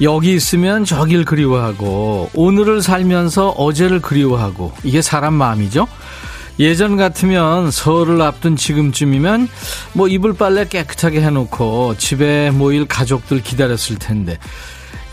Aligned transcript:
여기 0.00 0.34
있으면 0.34 0.84
저길 0.84 1.24
그리워하고 1.24 2.30
오늘을 2.34 2.82
살면서 2.82 3.50
어제를 3.50 4.00
그리워하고 4.00 4.72
이게 4.84 5.02
사람 5.02 5.34
마음이죠. 5.34 5.88
예전 6.60 6.96
같으면 6.96 7.70
설을 7.70 8.20
앞둔 8.22 8.56
지금쯤이면 8.56 9.48
뭐 9.92 10.08
이불 10.08 10.34
빨래 10.34 10.66
깨끗하게 10.66 11.20
해놓고 11.22 11.96
집에 11.98 12.50
모일 12.50 12.84
가족들 12.86 13.42
기다렸을 13.42 13.96
텐데 13.98 14.38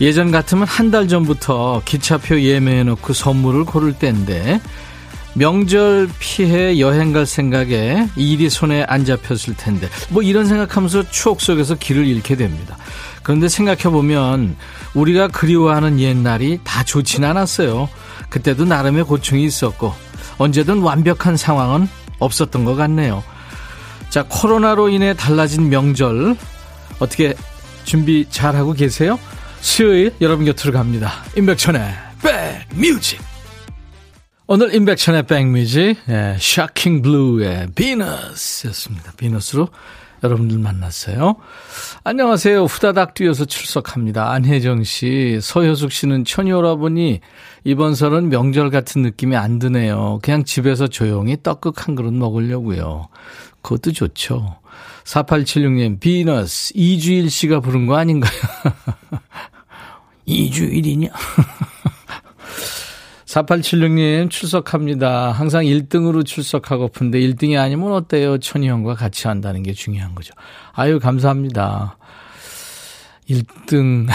예전 0.00 0.30
같으면 0.30 0.66
한 0.66 0.90
달 0.90 1.08
전부터 1.08 1.82
기차표 1.84 2.40
예매해놓고 2.40 3.12
선물을 3.12 3.64
고를 3.64 3.92
때인데 3.92 4.60
명절 5.36 6.08
피해 6.18 6.78
여행 6.78 7.12
갈 7.12 7.26
생각에 7.26 8.08
일이 8.16 8.48
손에 8.48 8.84
안 8.84 9.04
잡혔을 9.04 9.54
텐데 9.54 9.86
뭐 10.08 10.22
이런 10.22 10.46
생각하면서 10.46 11.10
추억 11.10 11.42
속에서 11.42 11.74
길을 11.74 12.06
잃게 12.06 12.36
됩니다. 12.36 12.78
그런데 13.22 13.48
생각해보면 13.48 14.56
우리가 14.94 15.28
그리워하는 15.28 16.00
옛날이 16.00 16.58
다 16.64 16.82
좋진 16.84 17.22
않았어요. 17.24 17.88
그때도 18.30 18.64
나름의 18.64 19.04
고충이 19.04 19.44
있었고 19.44 19.92
언제든 20.38 20.80
완벽한 20.80 21.36
상황은 21.36 21.86
없었던 22.18 22.64
것 22.64 22.74
같네요. 22.74 23.22
자, 24.08 24.24
코로나로 24.26 24.88
인해 24.88 25.12
달라진 25.12 25.68
명절 25.68 26.34
어떻게 26.98 27.34
준비 27.84 28.26
잘하고 28.30 28.72
계세요? 28.72 29.18
수요일 29.60 30.14
여러분 30.22 30.46
곁으로 30.46 30.72
갑니다. 30.72 31.12
임백천의 31.36 31.94
백뮤직 32.22 33.35
오늘 34.48 34.72
임백천의 34.72 35.24
백뮤직 35.24 35.96
예, 36.08 36.36
샤킹 36.38 37.02
블루의 37.02 37.70
비너스였습니다. 37.74 39.14
비너스로 39.16 39.68
여러분들 40.22 40.58
만났어요. 40.58 41.34
안녕하세요. 42.04 42.62
후다닥 42.62 43.14
뛰어서 43.14 43.44
출석합니다. 43.44 44.30
안혜정 44.30 44.84
씨, 44.84 45.40
서효숙 45.42 45.90
씨는 45.90 46.24
천여러분이 46.24 47.20
이번 47.64 47.96
설은 47.96 48.28
명절 48.28 48.70
같은 48.70 49.02
느낌이 49.02 49.34
안 49.34 49.58
드네요. 49.58 50.20
그냥 50.22 50.44
집에서 50.44 50.86
조용히 50.86 51.36
떡국 51.42 51.84
한 51.84 51.96
그릇 51.96 52.12
먹으려고요. 52.12 53.08
그것도 53.62 53.90
좋죠. 53.90 54.60
4876님, 55.02 55.98
비너스, 55.98 56.72
이주일 56.76 57.30
씨가 57.30 57.58
부른 57.58 57.86
거 57.86 57.96
아닌가요? 57.96 58.40
이주일이냐? 60.24 61.08
4876님 63.36 64.30
출석합니다. 64.30 65.32
항상 65.32 65.64
1등으로 65.64 66.24
출석하고픈데 66.24 67.20
1등이 67.20 67.60
아니면 67.60 67.92
어때요? 67.92 68.38
천희 68.38 68.68
형과 68.68 68.94
같이 68.94 69.28
한다는 69.28 69.62
게 69.62 69.72
중요한 69.72 70.14
거죠. 70.14 70.32
아유, 70.72 70.98
감사합니다. 70.98 71.98
1등. 73.28 74.06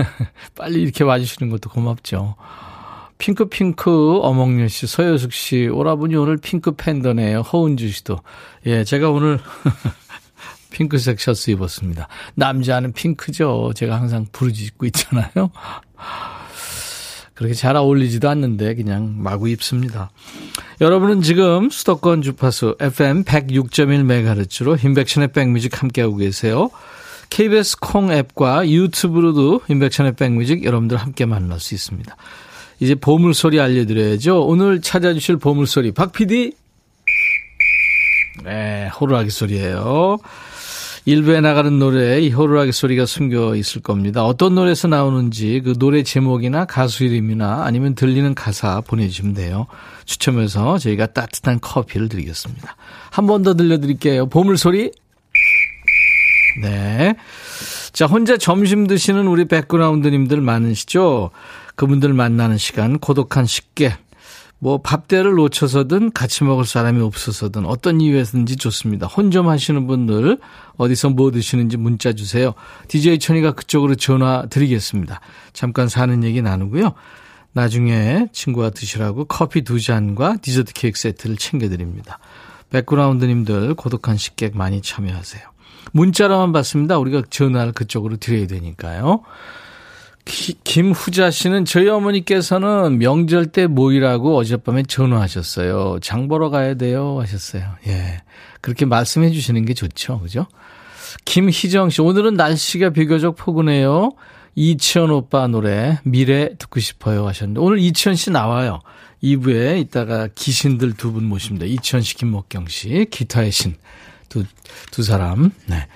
빨리 0.56 0.82
이렇게 0.82 1.04
와주시는 1.04 1.50
것도 1.50 1.68
고맙죠. 1.68 2.36
핑크핑크 3.18 4.20
어몽여 4.22 4.68
씨, 4.68 4.86
서효숙 4.86 5.34
씨, 5.34 5.68
오라버니 5.68 6.16
오늘 6.16 6.38
핑크 6.38 6.72
팬더네요. 6.72 7.40
허은주 7.40 7.90
씨도. 7.90 8.20
예, 8.64 8.84
제가 8.84 9.10
오늘 9.10 9.38
핑크색 10.70 11.20
셔츠 11.20 11.50
입었습니다. 11.50 12.08
남자는 12.34 12.92
핑크죠. 12.92 13.72
제가 13.74 13.96
항상 13.96 14.24
부르짖고 14.32 14.86
있잖아요. 14.86 15.50
그렇게 17.40 17.54
잘 17.54 17.74
어울리지도 17.74 18.28
않는데 18.28 18.74
그냥 18.74 19.14
마구 19.16 19.48
입습니다. 19.48 20.10
여러분은 20.82 21.22
지금 21.22 21.70
수도권 21.70 22.20
주파수 22.20 22.76
FM 22.78 23.24
106.1MHz로 23.24 24.84
인백션의 24.84 25.32
백뮤직 25.32 25.80
함께하고 25.80 26.16
계세요. 26.16 26.68
KBS 27.30 27.78
콩 27.80 28.12
앱과 28.12 28.68
유튜브로도 28.68 29.62
인백션의 29.68 30.16
백뮤직 30.16 30.64
여러분들 30.64 30.98
함께 30.98 31.24
만날 31.24 31.60
수 31.60 31.74
있습니다. 31.74 32.14
이제 32.78 32.94
보물소리 32.94 33.58
알려드려야죠. 33.58 34.44
오늘 34.44 34.82
찾아주실 34.82 35.38
보물소리 35.38 35.92
박 35.92 36.12
PD. 36.12 36.52
네, 38.44 38.88
호루라기 38.88 39.30
소리예요. 39.30 40.18
일부에 41.06 41.40
나가는 41.40 41.78
노래에 41.78 42.20
이 42.20 42.30
호루라기 42.30 42.72
소리가 42.72 43.06
숨겨 43.06 43.54
있을 43.56 43.80
겁니다. 43.80 44.24
어떤 44.24 44.54
노래에서 44.54 44.86
나오는지 44.88 45.62
그 45.64 45.74
노래 45.78 46.02
제목이나 46.02 46.66
가수 46.66 47.04
이름이나 47.04 47.64
아니면 47.64 47.94
들리는 47.94 48.34
가사 48.34 48.80
보내주시면 48.82 49.34
돼요. 49.34 49.66
추첨해서 50.04 50.78
저희가 50.78 51.06
따뜻한 51.06 51.60
커피를 51.60 52.08
드리겠습니다. 52.08 52.76
한 53.10 53.26
번 53.26 53.42
더 53.42 53.54
들려드릴게요. 53.54 54.26
보물소리. 54.28 54.92
네. 56.62 57.14
자, 57.92 58.06
혼자 58.06 58.36
점심 58.36 58.86
드시는 58.86 59.26
우리 59.26 59.46
백그라운드님들 59.46 60.40
많으시죠? 60.40 61.30
그분들 61.76 62.12
만나는 62.12 62.58
시간, 62.58 62.98
고독한 62.98 63.46
식객. 63.46 63.94
뭐 64.62 64.78
밥대를 64.78 65.32
놓쳐서든 65.32 66.12
같이 66.12 66.44
먹을 66.44 66.66
사람이 66.66 67.00
없어서든 67.00 67.64
어떤 67.64 68.00
이유에서든지 68.00 68.56
좋습니다. 68.56 69.06
혼점 69.06 69.48
하시는 69.48 69.86
분들 69.86 70.38
어디서 70.76 71.10
뭐 71.10 71.30
드시는지 71.30 71.78
문자 71.78 72.12
주세요. 72.12 72.52
DJ 72.88 73.18
천이가 73.18 73.52
그쪽으로 73.52 73.94
전화 73.94 74.46
드리겠습니다. 74.50 75.20
잠깐 75.54 75.88
사는 75.88 76.22
얘기 76.22 76.42
나누고요. 76.42 76.92
나중에 77.52 78.28
친구와 78.32 78.70
드시라고 78.70 79.24
커피 79.24 79.62
두 79.62 79.80
잔과 79.80 80.36
디저트 80.42 80.74
케이크 80.74 80.98
세트를 80.98 81.36
챙겨드립니다. 81.36 82.18
백그라운드님들 82.68 83.74
고독한 83.74 84.18
식객 84.18 84.56
많이 84.56 84.82
참여하세요. 84.82 85.42
문자로만 85.92 86.52
받습니다. 86.52 86.98
우리가 86.98 87.22
전화를 87.30 87.72
그쪽으로 87.72 88.18
드려야 88.18 88.46
되니까요. 88.46 89.22
김후자 90.24 91.30
씨는 91.30 91.64
저희 91.64 91.88
어머니께서는 91.88 92.98
명절 92.98 93.46
때 93.46 93.66
모이라고 93.66 94.36
어젯밤에 94.36 94.82
전화하셨어요. 94.84 95.98
장 96.00 96.28
보러 96.28 96.50
가야 96.50 96.74
돼요 96.74 97.18
하셨어요. 97.20 97.64
예. 97.86 98.20
그렇게 98.60 98.84
말씀해 98.84 99.30
주시는 99.30 99.64
게 99.64 99.74
좋죠. 99.74 100.20
그죠? 100.20 100.46
김희정 101.24 101.90
씨, 101.90 102.00
오늘은 102.02 102.34
날씨가 102.34 102.90
비교적 102.90 103.36
포근해요. 103.36 104.12
이치현 104.54 105.10
오빠 105.10 105.46
노래, 105.46 105.98
미래 106.04 106.50
듣고 106.58 106.80
싶어요 106.80 107.26
하셨는데, 107.26 107.60
오늘 107.60 107.78
이치현 107.78 108.14
씨 108.16 108.30
나와요. 108.30 108.80
2부에 109.22 109.80
이따가 109.80 110.28
기신들 110.34 110.94
두 110.94 111.12
분 111.12 111.24
모십니다. 111.24 111.66
이치현 111.66 112.02
씨, 112.02 112.14
김목경 112.16 112.66
씨, 112.68 113.06
기타의 113.10 113.50
신. 113.52 113.74
두, 114.28 114.44
두 114.92 115.02
사람. 115.02 115.50
네. 115.66 115.86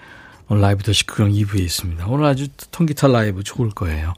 오늘 0.49 0.63
라이브 0.63 0.83
더 0.83 0.93
시크형 0.93 1.31
2부에 1.31 1.61
있습니다. 1.61 2.07
오늘 2.07 2.27
아주 2.27 2.49
통기타 2.71 3.09
라이브 3.09 3.43
좋을 3.43 3.71
거예요. 3.71 4.15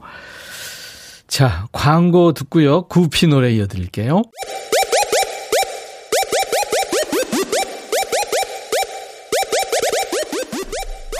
자, 1.27 1.67
광고 1.71 2.33
듣고요. 2.33 2.83
구피 2.87 3.27
노래 3.27 3.51
이어드릴게요. 3.53 4.21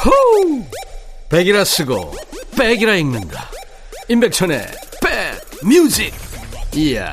호우! 0.06 0.64
백이라 1.30 1.64
쓰고 1.66 2.16
백이라 2.58 2.96
읽는다. 2.96 3.50
임백천의 4.08 4.66
백 5.02 5.66
뮤직. 5.66 6.14
이야. 6.74 7.12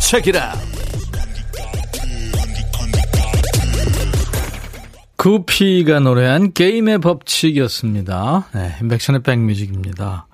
책이라. 0.00 0.77
구피가 5.18 5.98
노래한 5.98 6.52
게임의 6.52 7.00
법칙이었습니다. 7.00 8.50
네, 8.54 8.76
임백천의 8.80 9.22
백뮤직입니다. 9.24 10.28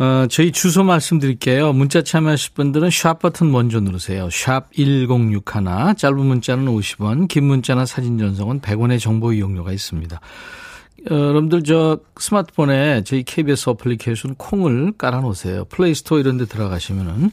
어, 0.00 0.26
저희 0.28 0.50
주소 0.50 0.82
말씀드릴게요. 0.82 1.72
문자 1.72 2.02
참여하실 2.02 2.54
분들은 2.54 2.90
샵 2.90 3.20
버튼 3.20 3.52
먼저 3.52 3.78
누르세요. 3.78 4.28
샵 4.32 4.72
1061, 4.72 5.94
짧은 5.96 6.18
문자는 6.18 6.66
50원, 6.66 7.28
긴 7.28 7.44
문자나 7.44 7.86
사진 7.86 8.18
전송은 8.18 8.62
100원의 8.62 8.98
정보 8.98 9.32
이용료가 9.32 9.70
있습니다. 9.70 10.16
어, 10.16 11.14
여러분들 11.14 11.62
저 11.62 12.00
스마트폰에 12.18 13.04
저희 13.04 13.22
KBS 13.22 13.70
어플리케이션 13.70 14.34
콩을 14.34 14.94
깔아놓으세요. 14.98 15.66
플레이스토어 15.66 16.18
이런 16.18 16.36
데 16.36 16.46
들어가시면은 16.46 17.30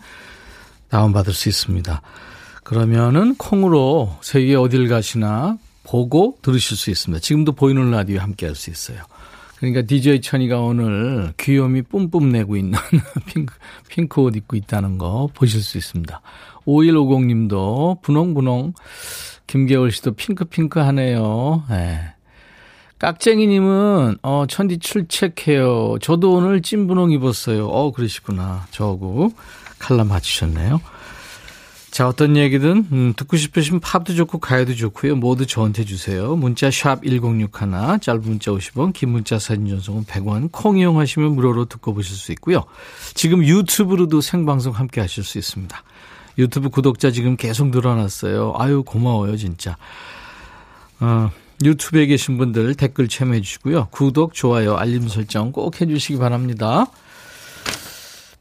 다운받을 0.89 1.33
수 1.33 1.49
있습니다. 1.49 2.03
그러면은 2.63 3.33
콩으로 3.33 4.15
세계 4.21 4.53
어딜 4.53 4.87
가시나 4.89 5.57
보고 5.89 6.37
들으실 6.43 6.77
수 6.77 6.91
있습니다. 6.91 7.19
지금도 7.19 7.53
보이는 7.53 7.89
라디오 7.89 8.19
함께 8.19 8.45
할 8.45 8.55
수 8.55 8.69
있어요. 8.69 8.99
그러니까 9.57 9.81
DJ 9.81 10.21
천이가 10.21 10.59
오늘 10.59 11.33
귀요미 11.37 11.81
뿜뿜 11.83 12.29
내고 12.29 12.55
있는 12.55 12.77
핑크, 13.25 13.55
핑크 13.89 14.21
옷 14.21 14.35
입고 14.35 14.55
있다는 14.55 14.97
거 14.97 15.29
보실 15.33 15.61
수 15.61 15.77
있습니다. 15.77 16.21
5150 16.65 17.25
님도 17.25 17.99
분홍분홍, 18.03 18.73
김계월 19.47 19.91
씨도 19.91 20.13
핑크핑크 20.13 20.79
하네요. 20.79 21.63
네. 21.69 21.99
깍쟁이 22.99 23.47
님은, 23.47 24.17
어, 24.21 24.45
천디 24.47 24.79
출첵해요. 24.79 25.97
저도 26.01 26.33
오늘 26.33 26.61
찐분홍 26.61 27.11
입었어요. 27.11 27.67
어, 27.67 27.91
그러시구나. 27.91 28.67
저하고 28.71 29.31
칼라 29.79 30.03
맞추셨네요. 30.03 30.79
자, 31.91 32.07
어떤 32.07 32.37
얘기든 32.37 32.87
음, 32.91 33.13
듣고 33.15 33.35
싶으신 33.35 33.79
팝도 33.79 34.13
좋고 34.13 34.39
가요도 34.39 34.75
좋고요. 34.75 35.15
모두 35.15 35.45
저한테 35.45 35.83
주세요. 35.83 36.35
문자 36.35 36.69
샵 36.69 37.03
1061, 37.03 37.99
짧은 38.01 38.21
문자 38.21 38.51
50원, 38.51 38.93
긴 38.93 39.09
문자 39.09 39.39
사진 39.39 39.67
전송은 39.67 40.05
100원, 40.05 40.49
콩 40.51 40.77
이용하시면 40.77 41.33
무료로 41.33 41.65
듣고 41.65 41.93
보실 41.93 42.15
수 42.15 42.31
있고요. 42.33 42.63
지금 43.15 43.43
유튜브로도 43.43 44.21
생방송 44.21 44.73
함께 44.73 45.01
하실 45.01 45.23
수 45.23 45.37
있습니다. 45.37 45.83
유튜브 46.37 46.69
구독자 46.69 47.11
지금 47.11 47.35
계속 47.35 47.69
늘어났어요. 47.69 48.53
아유, 48.57 48.83
고마워요, 48.83 49.35
진짜. 49.35 49.75
어, 50.99 51.31
유튜브에 51.63 52.05
계신 52.05 52.37
분들 52.37 52.75
댓글 52.75 53.07
참여해 53.07 53.41
주시고요. 53.41 53.87
구독, 53.91 54.33
좋아요, 54.33 54.77
알림 54.77 55.07
설정 55.07 55.51
꼭 55.51 55.81
해주시기 55.81 56.19
바랍니다. 56.19 56.85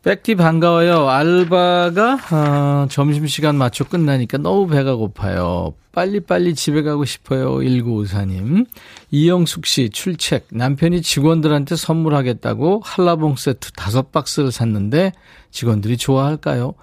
백디 0.02 0.36
반가워요. 0.36 1.08
알바가 1.08 2.18
어, 2.30 2.86
점심시간 2.88 3.56
맞춰 3.56 3.84
끝나니까 3.84 4.38
너무 4.38 4.68
배가 4.68 4.94
고파요. 4.94 5.74
빨리빨리 5.92 6.54
집에 6.54 6.82
가고 6.82 7.04
싶어요. 7.04 7.56
1954님. 7.56 8.66
이영숙 9.10 9.66
씨 9.66 9.90
출첵. 9.90 10.44
남편이 10.50 11.02
직원들한테 11.02 11.74
선물하겠다고 11.74 12.82
한라봉 12.84 13.36
세트 13.36 13.72
다섯 13.72 14.12
박스를 14.12 14.52
샀는데 14.52 15.12
직원들이 15.50 15.96
좋아할까요? 15.96 16.74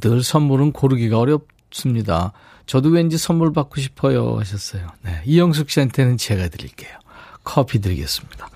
늘 0.00 0.24
선물은 0.24 0.72
고르기가 0.72 1.18
어렵습니다. 1.20 2.32
저도 2.66 2.88
왠지 2.88 3.16
선물 3.16 3.52
받고 3.52 3.80
싶어요 3.80 4.38
하셨어요. 4.38 4.88
네. 5.02 5.22
이영숙 5.26 5.70
씨한테는 5.70 6.16
제가 6.16 6.48
드릴게요. 6.48 6.90
커피 7.44 7.78
드리겠습니다. 7.78 8.48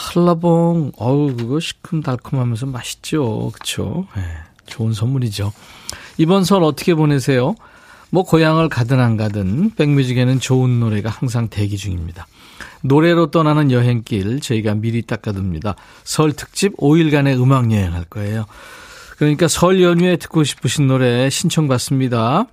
한라봉, 0.00 0.92
어우, 0.96 1.36
그거 1.36 1.60
시큼달콤하면서 1.60 2.66
맛있죠. 2.66 3.52
그쵸? 3.52 4.06
네, 4.16 4.22
좋은 4.66 4.94
선물이죠. 4.94 5.52
이번 6.16 6.44
설 6.44 6.62
어떻게 6.62 6.94
보내세요? 6.94 7.54
뭐, 8.08 8.24
고향을 8.24 8.70
가든 8.70 8.98
안 8.98 9.18
가든, 9.18 9.74
백뮤직에는 9.76 10.40
좋은 10.40 10.80
노래가 10.80 11.10
항상 11.10 11.48
대기 11.48 11.76
중입니다. 11.76 12.26
노래로 12.82 13.30
떠나는 13.30 13.70
여행길 13.70 14.40
저희가 14.40 14.74
미리 14.74 15.02
닦아둡니다. 15.02 15.76
설 16.02 16.32
특집 16.32 16.76
5일간의 16.78 17.40
음악 17.40 17.70
여행 17.70 17.92
할 17.92 18.04
거예요. 18.04 18.46
그러니까 19.18 19.48
설 19.48 19.82
연휴에 19.82 20.16
듣고 20.16 20.44
싶으신 20.44 20.86
노래 20.86 21.28
신청받습니다. 21.28 22.46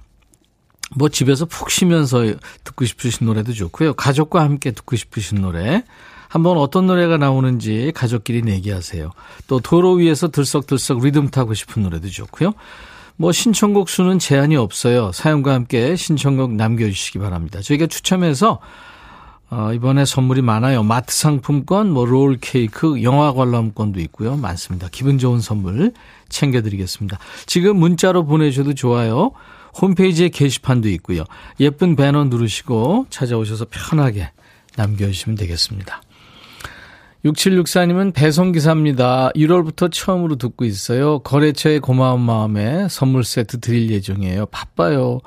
뭐 0.96 1.10
집에서 1.10 1.46
푹 1.46 1.72
쉬면서 1.72 2.26
듣고 2.66 2.84
싶으신 2.84 3.26
노래도 3.26 3.54
좋고요. 3.54 3.94
가족과 3.94 4.44
함께 4.44 4.72
듣고 4.72 4.98
싶으신 4.98 5.42
노래. 5.42 5.84
한번 6.30 6.58
어떤 6.58 6.88
노래가 6.88 7.18
나오는지 7.18 7.92
가족끼리 7.96 8.42
내기하세요. 8.42 9.12
또 9.48 9.60
도로 9.60 9.94
위에서 9.94 10.28
들썩들썩 10.30 11.04
리듬 11.04 11.30
타고 11.30 11.54
싶은 11.54 11.84
노래도 11.84 12.10
좋고요. 12.10 12.54
뭐 13.16 13.32
신청곡 13.32 13.90
수는 13.90 14.20
제한이 14.20 14.56
없어요. 14.58 15.12
사연과 15.12 15.54
함께 15.54 15.96
신청곡 15.96 16.54
남겨주시기 16.54 17.20
바랍니다. 17.20 17.62
저희가 17.62 17.88
추첨해서 17.88 18.60
어, 19.50 19.72
이번에 19.74 20.04
선물이 20.04 20.42
많아요. 20.42 20.84
마트 20.84 21.16
상품권, 21.16 21.90
뭐 21.92 22.04
롤 22.06 22.38
케이크, 22.42 23.02
영화 23.02 23.32
관람권도 23.32 24.02
있고요. 24.02 24.36
많습니다. 24.36 24.90
기분 24.92 25.18
좋은 25.18 25.40
선물 25.40 25.94
챙겨드리겠습니다. 26.28 27.18
지금 27.46 27.78
문자로 27.78 28.26
보내셔도 28.26 28.74
좋아요. 28.74 29.32
홈페이지에 29.82 30.30
게시판도 30.30 30.90
있고요. 30.90 31.24
예쁜 31.62 31.96
배너 31.96 32.26
누르시고 32.26 33.06
찾아오셔서 33.10 33.68
편하게 33.70 34.32
남겨주시면 34.76 35.38
되겠습니다. 35.38 36.02
6764님은 37.26 38.14
배송기사입니다. 38.14 39.32
1월부터 39.36 39.92
처음으로 39.92 40.36
듣고 40.38 40.66
있어요. 40.66 41.20
거래처의 41.20 41.80
고마운 41.80 42.22
마음에 42.22 42.88
선물 42.90 43.24
세트 43.24 43.60
드릴 43.60 43.90
예정이에요. 43.92 44.46
바빠요. 44.48 45.20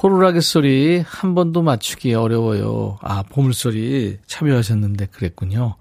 호루라기 0.00 0.40
소리 0.40 1.00
한 1.00 1.34
번도 1.34 1.62
맞추기 1.62 2.14
어려워요. 2.14 2.98
아, 3.02 3.24
보물소리 3.24 4.18
참여하셨는데 4.26 5.06
그랬군요. 5.06 5.74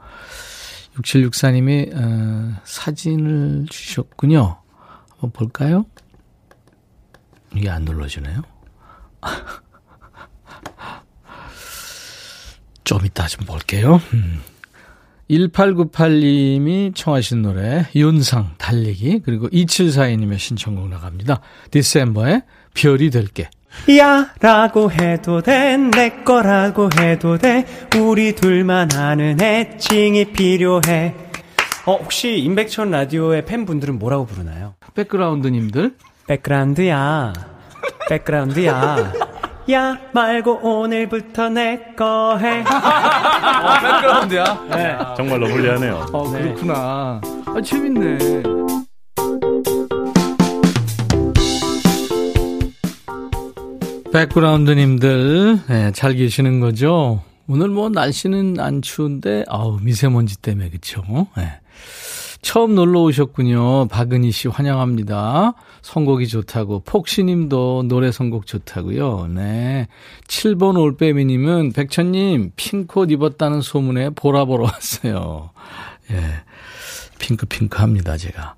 6764님이, 0.95 1.95
어, 1.95 2.59
사진을 2.63 3.67
주셨군요. 3.69 4.57
한번 5.11 5.31
볼까요? 5.31 5.85
이게 7.55 7.69
안 7.69 7.83
눌러지네요. 7.83 8.41
좀 12.83 13.05
이따 13.05 13.27
좀 13.27 13.45
볼게요. 13.45 14.01
음. 14.13 14.41
1898님이 15.29 16.95
청하신 16.95 17.41
노래 17.41 17.85
윤상 17.95 18.51
달리기 18.57 19.21
그리고 19.23 19.47
2742님의 19.49 20.37
신청곡 20.39 20.89
나갑니다. 20.89 21.41
디셈버의 21.71 22.43
별이 22.73 23.09
될게. 23.09 23.49
야 23.99 24.33
라고 24.39 24.91
해도 24.91 25.41
돼 25.41 25.77
내 25.77 26.09
거라고 26.23 26.89
해도 26.99 27.37
돼 27.37 27.65
우리 27.99 28.33
둘만 28.33 28.93
아는 28.93 29.39
애칭이 29.41 30.31
필요해. 30.31 31.13
어 31.85 31.95
혹시 31.95 32.37
임백천 32.39 32.91
라디오의 32.91 33.45
팬분들은 33.45 33.99
뭐라고 33.99 34.25
부르나요? 34.25 34.75
백그라운드님들? 34.95 35.95
백그라운드야. 36.27 37.33
백그라운드야 38.09 39.26
야 39.71 39.97
말고 40.13 40.59
오늘부터 40.63 41.49
내 41.49 41.93
거 41.97 42.37
해. 42.37 42.61
어, 42.63 43.79
백그라운드야. 43.81 44.65
네. 44.69 44.97
정말 45.17 45.39
러블리하네요. 45.41 46.05
어, 46.13 46.29
그렇구나. 46.31 47.21
아, 47.45 47.61
재밌네. 47.63 48.43
백그라운드님들, 54.27 55.59
네, 55.67 55.91
잘 55.91 56.13
계시는 56.15 56.59
거죠? 56.59 57.21
오늘 57.47 57.67
뭐 57.69 57.89
날씨는 57.89 58.59
안 58.59 58.81
추운데, 58.81 59.43
아우, 59.47 59.79
미세먼지 59.81 60.37
때문에, 60.41 60.69
그쵸? 60.69 61.03
네. 61.35 61.51
처음 62.41 62.75
놀러 62.75 63.01
오셨군요. 63.01 63.87
박은희 63.87 64.31
씨 64.31 64.47
환영합니다. 64.47 65.53
선곡이 65.81 66.27
좋다고. 66.27 66.81
폭시님도 66.85 67.85
노래 67.87 68.11
선곡 68.11 68.45
좋다고요. 68.45 69.27
네. 69.33 69.87
7번 70.27 70.79
올빼미님은 70.79 71.73
백천님 71.73 72.51
핑크옷 72.55 73.11
입었다는 73.11 73.61
소문에 73.61 74.11
보라 74.11 74.45
보러 74.45 74.65
왔어요. 74.65 75.51
예. 76.11 76.21
핑크핑크 77.19 77.79
합니다, 77.79 78.17
제가. 78.17 78.55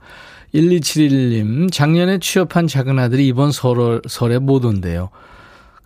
1271님, 0.54 1.72
작년에 1.72 2.20
취업한 2.20 2.68
작은 2.68 2.98
아들이 3.00 3.28
이번 3.28 3.52
설, 3.52 4.02
설에 4.08 4.40
못 4.40 4.66
온대요. 4.66 5.10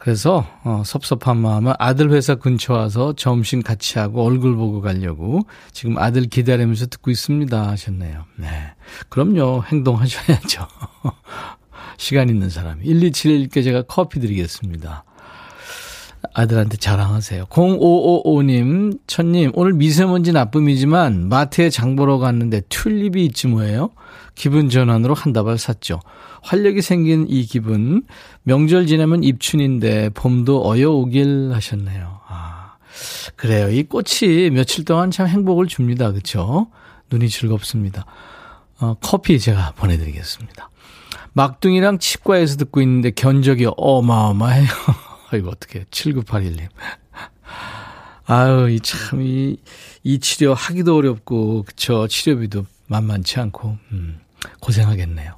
그래서 0.03 0.45
어, 0.65 0.83
섭섭한 0.85 1.37
마음에 1.37 1.71
아들 1.79 2.11
회사 2.11 2.35
근처 2.35 2.73
와서 2.73 3.13
점심 3.15 3.61
같이 3.61 3.99
하고 3.99 4.25
얼굴 4.25 4.53
보고 4.57 4.81
가려고 4.81 5.43
지금 5.71 5.97
아들 5.97 6.23
기다리면서 6.23 6.87
듣고 6.87 7.09
있습니다 7.09 7.69
하셨네요. 7.69 8.25
네. 8.35 8.47
그럼요. 9.07 9.63
행동하셔야죠. 9.63 10.67
시간 11.95 12.27
있는 12.27 12.49
사람. 12.49 12.81
1271께 12.81 13.63
제가 13.63 13.83
커피 13.83 14.19
드리겠습니다. 14.19 15.05
아들한테 16.33 16.75
자랑하세요. 16.75 17.45
0555님, 17.45 18.99
천님, 19.07 19.51
오늘 19.53 19.71
미세먼지 19.71 20.33
나쁨이지만 20.33 21.29
마트에 21.29 21.69
장 21.69 21.95
보러 21.95 22.17
갔는데 22.17 22.63
튤립이 22.67 23.23
있지 23.27 23.47
뭐예요? 23.47 23.91
기분 24.35 24.69
전환으로 24.69 25.13
한 25.13 25.33
다발 25.33 25.57
샀죠. 25.57 25.99
활력이 26.41 26.81
생긴 26.81 27.25
이 27.29 27.43
기분, 27.45 28.03
명절 28.43 28.87
지나면 28.87 29.23
입춘인데 29.23 30.09
봄도 30.09 30.69
어여오길 30.69 31.51
하셨네요. 31.53 32.19
아, 32.27 32.75
그래요. 33.35 33.69
이 33.69 33.83
꽃이 33.83 34.49
며칠 34.51 34.85
동안 34.85 35.11
참 35.11 35.27
행복을 35.27 35.67
줍니다. 35.67 36.11
그렇죠? 36.11 36.67
눈이 37.11 37.29
즐겁습니다. 37.29 38.05
어, 38.79 38.95
커피 38.99 39.39
제가 39.39 39.73
보내드리겠습니다. 39.75 40.69
막둥이랑 41.33 41.99
치과에서 41.99 42.57
듣고 42.57 42.81
있는데 42.81 43.11
견적이 43.11 43.67
어마어마해요. 43.77 44.67
아이고, 45.31 45.49
어떻게 45.49 45.83
7981님. 45.85 46.67
아유, 48.25 48.69
이 48.69 48.79
참, 48.79 49.21
이, 49.21 49.57
이 50.03 50.19
치료 50.19 50.53
하기도 50.53 50.95
어렵고, 50.95 51.63
그쵸. 51.63 52.07
치료비도 52.07 52.65
만만치 52.87 53.39
않고, 53.39 53.77
음. 53.91 54.19
고생하겠네요. 54.59 55.33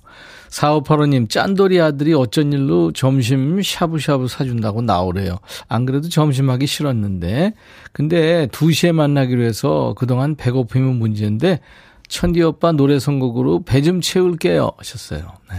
4585님, 0.49 1.29
짠돌이 1.29 1.81
아들이 1.81 2.13
어쩐 2.13 2.53
일로 2.53 2.93
점심 2.93 3.61
샤브샤브 3.61 4.27
사준다고 4.27 4.81
나오래요. 4.81 5.39
안 5.67 5.85
그래도 5.85 6.07
점심하기 6.07 6.65
싫었는데. 6.65 7.53
근데 7.91 8.47
2시에 8.47 8.93
만나기로 8.93 9.43
해서 9.43 9.93
그동안 9.97 10.35
배고프면 10.35 10.95
문제인데, 10.95 11.59
천디 12.07 12.41
오빠 12.43 12.71
노래 12.71 12.99
선곡으로 12.99 13.63
배 13.63 13.81
좀 13.81 13.99
채울게요. 13.99 14.71
하셨어요. 14.77 15.33
네. 15.51 15.57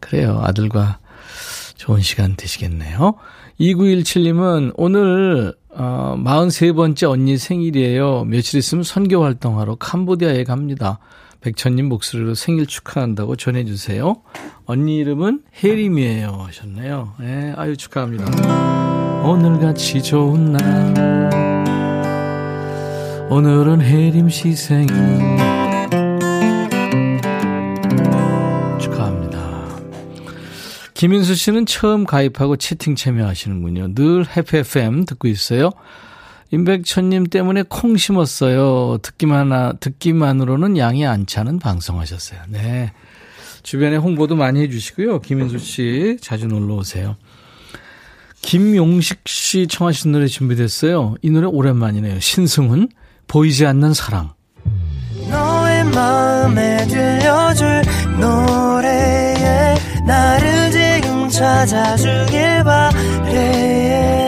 그래요. 0.00 0.40
아들과 0.44 0.98
좋은 1.76 2.00
시간 2.00 2.36
되시겠네요. 2.36 3.14
2917님은 3.60 4.74
오늘 4.76 5.54
어, 5.70 6.16
43번째 6.18 7.10
언니 7.10 7.36
생일이에요. 7.36 8.24
며칠 8.24 8.58
있으면 8.58 8.84
선교 8.84 9.22
활동하러 9.22 9.76
캄보디아에 9.76 10.44
갑니다. 10.44 10.98
백천님 11.40 11.88
목소리로 11.88 12.34
생일 12.34 12.66
축하한다고 12.66 13.36
전해주세요. 13.36 14.22
언니 14.66 14.96
이름은 14.96 15.42
혜림이에요. 15.62 16.44
하셨네요. 16.48 17.14
네, 17.20 17.54
아유, 17.56 17.76
축하합니다. 17.76 19.22
오늘같이 19.24 20.02
좋은 20.02 20.52
날. 20.52 21.28
오늘은 23.30 23.82
혜림 23.82 24.28
씨 24.30 24.52
생일. 24.54 24.88
축하합니다. 28.80 29.38
김인수 30.94 31.34
씨는 31.36 31.66
처음 31.66 32.04
가입하고 32.04 32.56
채팅 32.56 32.96
참여하시는군요. 32.96 33.94
늘 33.94 34.26
해피 34.36 34.56
FM 34.58 35.04
듣고 35.04 35.28
있어요. 35.28 35.70
임백천님 36.50 37.26
때문에 37.26 37.64
콩 37.68 37.96
심었어요. 37.96 38.98
듣기만, 39.02 39.78
듣기만으로는 39.80 40.76
양이 40.78 41.06
안 41.06 41.26
차는 41.26 41.58
방송하셨어요. 41.58 42.40
네. 42.48 42.92
주변에 43.62 43.96
홍보도 43.96 44.34
많이 44.34 44.62
해주시고요. 44.62 45.20
김인수 45.20 45.58
씨 45.58 46.16
자주 46.20 46.46
놀러 46.46 46.76
오세요. 46.76 47.16
김용식 48.40 49.26
씨 49.26 49.66
청하신 49.66 50.12
노래 50.12 50.26
준비됐어요. 50.26 51.16
이 51.22 51.30
노래 51.30 51.46
오랜만이네요. 51.46 52.20
신승훈, 52.20 52.88
보이지 53.26 53.66
않는 53.66 53.92
사랑. 53.92 54.32
너의 55.28 55.84
마음에 55.84 56.86
들려줄 56.86 57.82
노래에 58.18 59.74
나를 60.06 60.70
지금 60.70 61.28
찾아주길 61.28 62.64
바래 62.64 64.27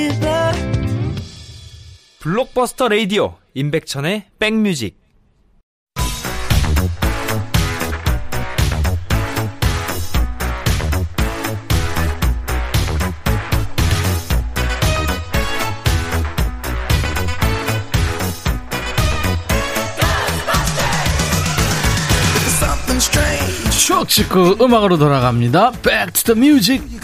블록버스터 2.21 2.87
레이디오 2.87 3.35
임백천의 3.55 4.27
백뮤직 4.37 5.01
추억 23.71 24.07
찍고 24.07 24.63
음악으로 24.63 24.97
돌아갑니다. 24.97 25.71
Back 25.81 26.11
to 26.13 26.35
the 26.35 26.37
music. 26.37 27.01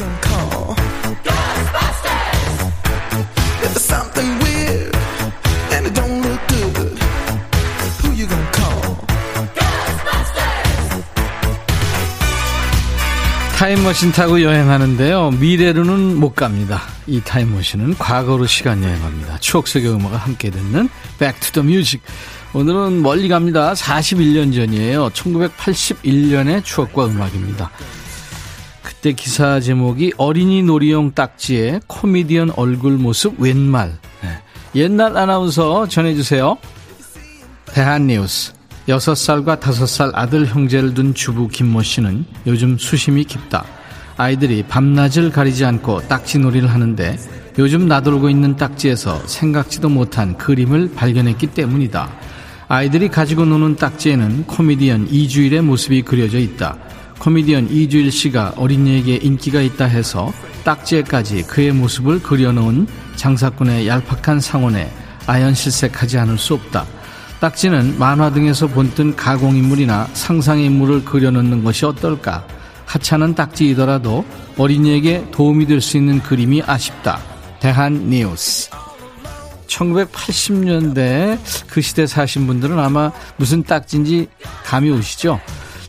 타임머신 13.58 14.12
타고 14.12 14.44
여행하는데요. 14.44 15.32
미래로는 15.32 16.16
못 16.18 16.36
갑니다. 16.36 16.80
이 17.08 17.22
타임머신은 17.22 17.96
과거로 17.98 18.46
시간 18.46 18.84
여행합니다. 18.84 19.40
추억 19.40 19.68
속의 19.68 19.90
음악을 19.94 20.16
함께 20.16 20.52
듣는 20.52 20.88
Back 21.18 21.40
to 21.40 21.64
the 21.64 21.68
Music. 21.68 22.06
오늘은 22.54 23.02
멀리 23.02 23.28
갑니다. 23.28 23.74
41년 23.74 24.54
전이에요. 24.54 25.10
1981년의 25.10 26.64
추억과 26.64 27.08
음악입니다. 27.08 27.72
그때 28.84 29.14
기사 29.14 29.60
제목이 29.60 30.14
어린이 30.18 30.62
놀이용 30.62 31.16
딱지에 31.16 31.80
코미디언 31.88 32.52
얼굴 32.58 33.00
모습 33.00 33.42
웬말. 33.42 33.98
네. 34.22 34.40
옛날 34.76 35.18
아나운서 35.18 35.88
전해주세요. 35.88 36.60
대한뉴스. 37.74 38.57
6살과 38.88 39.60
5살 39.60 40.12
아들 40.14 40.46
형제를 40.46 40.94
둔 40.94 41.14
주부 41.14 41.50
김모 41.50 41.84
씨는 41.84 42.26
요즘 42.46 42.78
수심이 42.78 43.26
깊다. 43.26 43.66
아이들이 44.16 44.64
밤낮을 44.64 45.30
가리지 45.30 45.66
않고 45.66 46.08
딱지놀이를 46.08 46.70
하는데 46.72 47.18
요즘 47.60 47.88
나돌고 47.88 48.30
있는 48.30 48.56
딱지에서 48.56 49.28
생각지도 49.28 49.90
못한 49.90 50.38
그림을 50.38 50.94
발견했기 50.96 51.48
때문이다. 51.48 52.10
아이들이 52.70 53.10
가지고 53.10 53.46
노는 53.46 53.76
딱지에는 53.76 54.46
코미디언 54.48 55.08
이주일의 55.12 55.62
모습이 55.62 56.04
그려져 56.04 56.40
있다. 56.40 56.78
코미디언 57.20 57.70
이주일 57.70 58.12
씨가 58.12 58.54
어린이에게 58.56 59.18
인기가 59.18 59.62
있다 59.62 59.86
해서 59.86 60.32
딱지에까지 60.64 61.44
그의 61.44 61.74
모습을 61.74 62.22
그려놓은 62.22 62.88
장사꾼의 63.16 63.88
얄팍한 63.88 64.40
상원에 64.40 64.90
아연실색하지 65.26 66.20
않을 66.20 66.38
수 66.38 66.54
없다. 66.54 66.97
딱지는 67.40 68.00
만화 68.00 68.32
등에서 68.32 68.68
본뜬 68.68 69.16
가공인물이나 69.16 70.08
상상의 70.14 70.66
인물을 70.66 71.06
그려놓는 71.06 71.64
것이 71.64 71.86
어떨까? 71.86 72.46
하찮은 72.86 73.36
딱지이더라도 73.36 74.26
어린이에게 74.58 75.30
도움이 75.32 75.68
될 75.68 75.82
수 75.82 75.98
있는 75.98 76.22
그림이 76.22 76.64
아쉽다. 76.66 77.20
대한 77.60 78.10
뉴스. 78.10 78.70
1980년대 79.68 81.38
그 81.68 81.82
시대 81.82 82.08
사신 82.08 82.48
분들은 82.48 82.80
아마 82.80 83.12
무슨 83.36 83.62
딱지인지 83.64 84.28
감이 84.64 84.90
오시죠? 84.90 85.40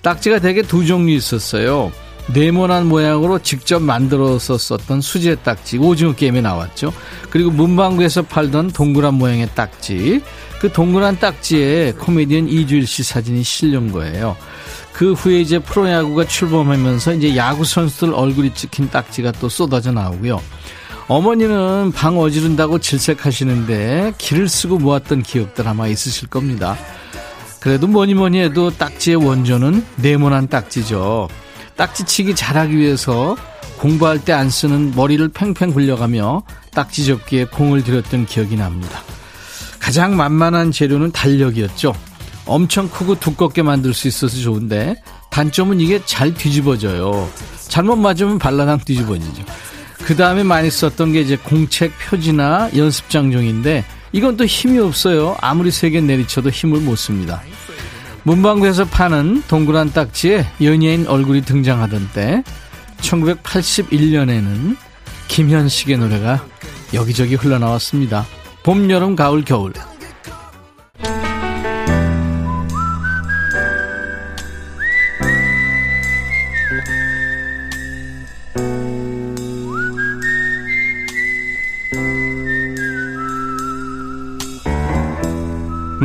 딱지가 0.02 0.40
대개 0.40 0.62
두 0.62 0.85
종류 0.85 1.14
있었어요. 1.14 1.93
네모난 2.35 2.87
모양으로 2.87 3.38
직접 3.38 3.81
만들어서 3.81 4.59
썼던 4.59 5.00
수제 5.00 5.37
딱지, 5.37 5.78
오징어 5.78 6.14
게임에 6.14 6.43
나왔죠. 6.43 6.93
그리고 7.31 7.50
문방구에서 7.50 8.23
팔던 8.23 8.73
동그란 8.73 9.14
모양의 9.14 9.49
딱지, 9.55 10.21
그 10.61 10.73
동그란 10.73 11.19
딱지에 11.19 11.93
코미디언 11.99 12.49
이주일 12.49 12.87
씨 12.87 13.03
사진이 13.03 13.43
실린 13.43 13.93
거예요. 13.93 14.37
그 14.93 15.12
후에 15.12 15.41
이제 15.41 15.61
프로야구가 15.61 16.27
출범하면서 16.27 17.15
이제 17.15 17.37
야구 17.37 17.65
선수들 17.65 18.12
얼굴이 18.12 18.55
찍힌 18.55 18.91
딱지가 18.91 19.33
또 19.33 19.49
쏟아져 19.49 19.93
나오고요. 19.93 20.41
어머니는 21.07 21.93
방 21.93 22.19
어지른다고 22.19 22.81
질색하시는데 22.81 24.15
길을 24.19 24.49
쓰고 24.49 24.79
모았던 24.79 25.23
기억들 25.23 25.67
아마 25.69 25.87
있으실 25.87 26.29
겁니다. 26.29 26.77
그래도 27.61 27.87
뭐니 27.87 28.15
뭐니 28.15 28.41
해도 28.41 28.71
딱지의 28.71 29.17
원조는 29.17 29.85
네모난 29.97 30.49
딱지죠. 30.49 31.29
딱지치기 31.77 32.35
잘하기 32.35 32.77
위해서 32.77 33.37
공부할 33.79 34.25
때 34.25 34.33
안 34.33 34.50
쓰는 34.50 34.93
머리를 34.97 35.29
팽팽 35.29 35.73
굴려가며 35.73 36.43
딱지 36.73 37.07
접기에 37.07 37.45
공을 37.45 37.85
들였던 37.85 38.27
기억이 38.27 38.57
납니다. 38.57 39.00
가장 39.88 40.18
만만한 40.18 40.71
재료는 40.71 41.12
달력이었죠. 41.12 41.95
엄청 42.45 42.90
크고 42.90 43.18
두껍게 43.21 43.62
만들 43.62 43.95
수 43.95 44.07
있어서 44.07 44.37
좋은데 44.37 45.02
단점은 45.30 45.80
이게 45.80 45.99
잘 46.04 46.35
뒤집어져요. 46.35 47.26
잘못 47.68 47.97
맞으면 47.97 48.38
발라당 48.38 48.80
뒤집어지죠. 48.80 49.45
그 50.04 50.14
다음에 50.14 50.42
많이 50.42 50.71
썼던 50.71 51.12
게 51.14 51.23
이제 51.23 51.38
공책 51.38 51.92
표지나 52.00 52.68
연습장 52.76 53.33
종인데 53.33 53.83
이건 54.12 54.37
또 54.37 54.45
힘이 54.45 54.78
없어요. 54.78 55.38
아무리 55.40 55.71
세게 55.71 56.02
내리쳐도 56.02 56.50
힘을 56.50 56.80
못 56.80 56.97
씁니다. 56.97 57.40
문방구에서 58.25 58.85
파는 58.85 59.45
동그란 59.49 59.95
딱지에 59.95 60.45
연예인 60.61 61.07
얼굴이 61.07 61.47
등장하던 61.47 62.11
때 62.12 62.45
1981년에는 63.00 64.76
김현식의 65.28 65.97
노래가 65.97 66.45
여기저기 66.92 67.37
흘러나왔습니다. 67.37 68.26
봄, 68.68 68.90
여름, 68.90 69.16
가을, 69.16 69.42
겨울. 69.46 69.72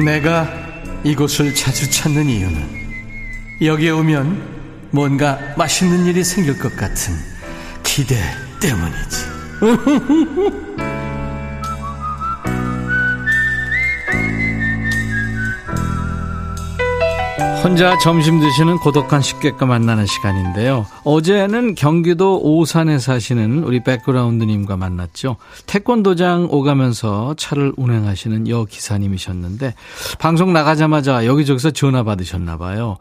내가 0.06 0.48
이곳을 1.04 1.54
자주 1.54 1.92
찾는 1.92 2.30
이유는 2.30 2.56
여기에 3.62 3.90
오면 3.90 4.90
뭔가 4.92 5.38
맛있는 5.58 6.06
일이 6.06 6.24
생길 6.24 6.58
것 6.58 6.74
같은 6.78 7.14
기대 7.84 8.16
때문이지. 8.62 9.34
혼자 17.74 17.98
점심 17.98 18.40
드시는 18.40 18.78
고독한 18.78 19.24
식객과 19.24 19.66
만나는 19.66 20.06
시간인데요. 20.06 20.86
어제는 21.06 21.74
경기도 21.74 22.40
오산에 22.40 23.00
사시는 23.00 23.64
우리 23.64 23.82
백그라운드님과 23.82 24.78
만났죠. 24.78 25.38
태권도장 25.66 26.50
오가면서 26.52 27.34
차를 27.36 27.74
운행하시는 27.76 28.48
여 28.48 28.66
기사님이셨는데 28.66 29.74
방송 30.20 30.54
나가자마자 30.54 31.26
여기저기서 31.26 31.72
전화 31.72 32.04
받으셨나 32.04 32.60
봐요. 32.60 32.98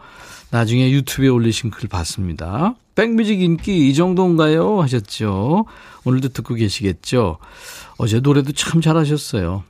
나중에 0.51 0.91
유튜브에 0.91 1.29
올리신 1.29 1.71
글 1.71 1.91
봤습니다. 1.91 2.75
백뮤직 2.95 3.43
인기 3.43 3.91
이 3.91 3.95
정도인가요? 3.95 4.81
하셨죠. 4.81 5.67
오늘도 6.05 6.31
듣고 6.31 6.55
계시겠죠. 6.55 7.37
어제 7.99 8.21
노래도 8.21 8.53
참 8.53 8.81
잘하셨어요. 8.81 9.65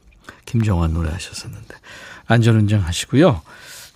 김정환 0.44 0.94
노래 0.94 1.11
하셨었는데. 1.11 1.75
안전운전 2.26 2.78
하시고요. 2.80 3.42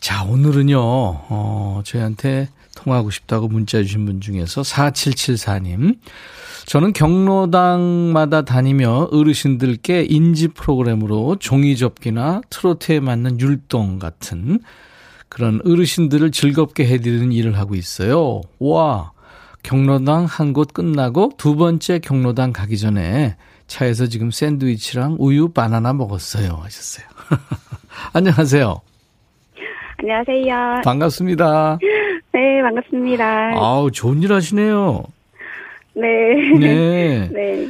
자, 0.07 0.23
오늘은요, 0.23 0.79
어, 0.79 1.81
저희한테 1.85 2.49
통화하고 2.77 3.11
싶다고 3.11 3.49
문자 3.49 3.83
주신 3.83 4.05
분 4.07 4.21
중에서 4.21 4.63
4774님. 4.63 5.99
저는 6.67 6.93
경로당마다 6.93 8.43
다니며 8.43 9.09
어르신들께 9.11 10.07
인지 10.09 10.47
프로그램으로 10.47 11.39
종이 11.41 11.77
접기나 11.77 12.41
트로트에 12.51 13.01
맞는 13.01 13.41
율동 13.41 13.99
같은 13.99 14.61
그런 15.29 15.61
어르신들을 15.65 16.31
즐겁게 16.31 16.87
해드리는 16.87 17.33
일을 17.33 17.59
하고 17.59 17.75
있어요. 17.75 18.43
와, 18.61 19.11
경로당 19.65 20.27
한 20.27 20.53
곳 20.53 20.73
끝나고 20.73 21.33
두 21.37 21.57
번째 21.57 21.99
경로당 21.99 22.53
가기 22.53 22.79
전에 22.79 23.35
차에서 23.67 24.07
지금 24.07 24.31
샌드위치랑 24.31 25.17
우유 25.19 25.49
바나나 25.49 25.95
먹었어요. 25.95 26.61
하셨어요. 26.63 27.07
안녕하세요. 28.15 28.83
안녕하세요. 29.99 30.83
반갑습니다. 30.85 31.79
네, 32.33 32.63
반갑습니다. 32.63 33.53
아우, 33.57 33.91
좋은 33.91 34.23
일 34.23 34.33
하시네요. 34.33 35.05
네. 35.95 36.35
네. 36.59 37.29
네. 37.33 37.67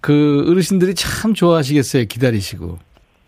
그 0.00 0.44
어르신들이 0.50 0.94
참 0.94 1.32
좋아하시겠어요. 1.32 2.04
기다리시고. 2.06 2.78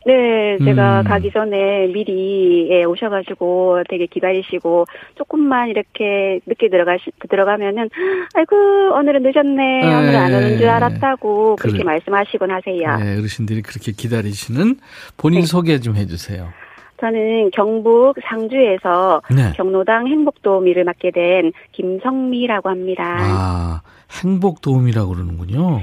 네, 0.07 0.57
제가 0.65 1.01
음. 1.01 1.05
가기 1.05 1.33
전에 1.33 1.89
미리 1.89 2.69
예, 2.71 2.85
오셔가지고 2.85 3.83
되게 3.89 4.07
기다리시고 4.07 4.87
조금만 5.17 5.69
이렇게 5.69 6.39
늦게 6.47 6.69
들어가시 6.69 7.11
들어가면은 7.29 7.91
아이고 8.35 8.57
오늘은 8.95 9.25
늦었네 9.25 9.85
오늘 9.85 10.15
안 10.17 10.33
오는 10.33 10.59
줄 10.59 10.69
알았다고 10.69 11.57
그렇게 11.57 11.79
그래. 11.79 11.85
말씀하시곤 11.85 12.53
하세요. 12.53 12.97
네, 12.99 13.19
어르신들이 13.19 13.63
그렇게 13.63 13.91
기다리시는 13.91 14.77
본인 15.17 15.41
네. 15.41 15.47
소개 15.47 15.81
좀 15.81 15.97
해주세요. 15.97 16.53
저는 17.01 17.51
경북 17.53 18.15
상주에서 18.23 19.23
네. 19.35 19.53
경로당 19.57 20.07
행복도우미를 20.07 20.85
맡게 20.85 21.11
된 21.11 21.53
김성미라고 21.73 22.69
합니다. 22.69 23.17
아, 23.19 23.83
행복 24.23 24.61
도움이라고 24.61 25.11
그러는군요. 25.13 25.81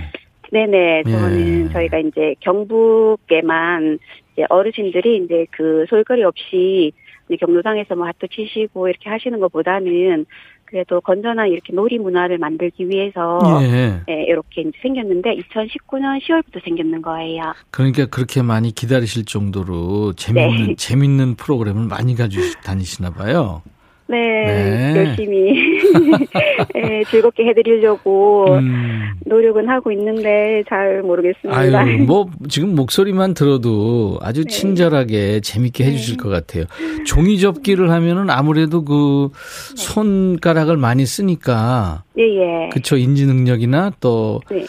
네네, 0.52 1.04
예. 1.06 1.12
저는 1.12 1.70
저희가 1.72 1.98
이제 2.00 2.36
경북에만 2.42 3.98
이제 4.34 4.46
어르신들이 4.50 5.24
이제 5.24 5.46
그 5.52 5.86
소일거리 5.90 6.24
없이 6.24 6.92
경로당에서 7.40 7.96
뭐 7.96 8.06
핫도 8.08 8.28
치시고 8.28 8.88
이렇게 8.88 9.10
하시는 9.10 9.40
것보다는 9.40 10.26
그래도 10.74 11.00
건전한 11.02 11.50
이렇게 11.50 11.72
놀이 11.72 12.00
문화를 12.00 12.40
만들기 12.40 12.90
위해서 12.90 13.40
예. 13.62 14.02
예, 14.10 14.24
이렇게 14.24 14.62
이제 14.62 14.72
생겼는데 14.82 15.36
2019년 15.36 16.20
10월부터 16.20 16.64
생겼는 16.64 17.04
거예요. 17.04 17.54
그러니까 17.70 18.08
그렇게 18.08 18.42
많이 18.42 18.72
기다리실 18.72 19.26
정도로 19.26 20.14
재밌는 20.14 20.68
네. 20.70 20.76
재밌는 20.76 21.36
프로그램을 21.36 21.86
많이 21.86 22.16
가지고 22.16 22.44
다니시나 22.64 23.12
봐요. 23.12 23.62
네, 24.08 24.18
네. 24.18 24.96
열심히 24.98 25.54
예, 26.76 27.04
즐겁게 27.10 27.46
해드리려고 27.46 28.46
음. 28.50 29.14
노력은 29.26 29.70
하고 29.70 29.92
있는데 29.92 30.64
잘 30.68 31.02
모르겠습니다. 31.02 31.58
아유, 31.58 32.04
뭐 32.04 32.30
지금 32.50 32.76
목소리만 32.76 33.34
들어도 33.34 34.20
아주 34.22 34.44
네. 34.44 34.50
친절하게 34.50 35.40
재밌게 35.40 35.84
해주실 35.86 36.18
것 36.18 36.30
같아요. 36.30 36.66
종이 37.06 37.40
접기를 37.40 37.90
하면은 37.92 38.30
아무래도 38.30 38.84
그 38.84 39.30
손가락을 39.76 40.78
많이 40.78 41.06
쓰니까 41.06 42.04
예, 42.18 42.24
예. 42.24 42.70
그쵸 42.72 42.98
인지 42.98 43.26
능력이나 43.26 43.92
또 44.00 44.42
네. 44.52 44.66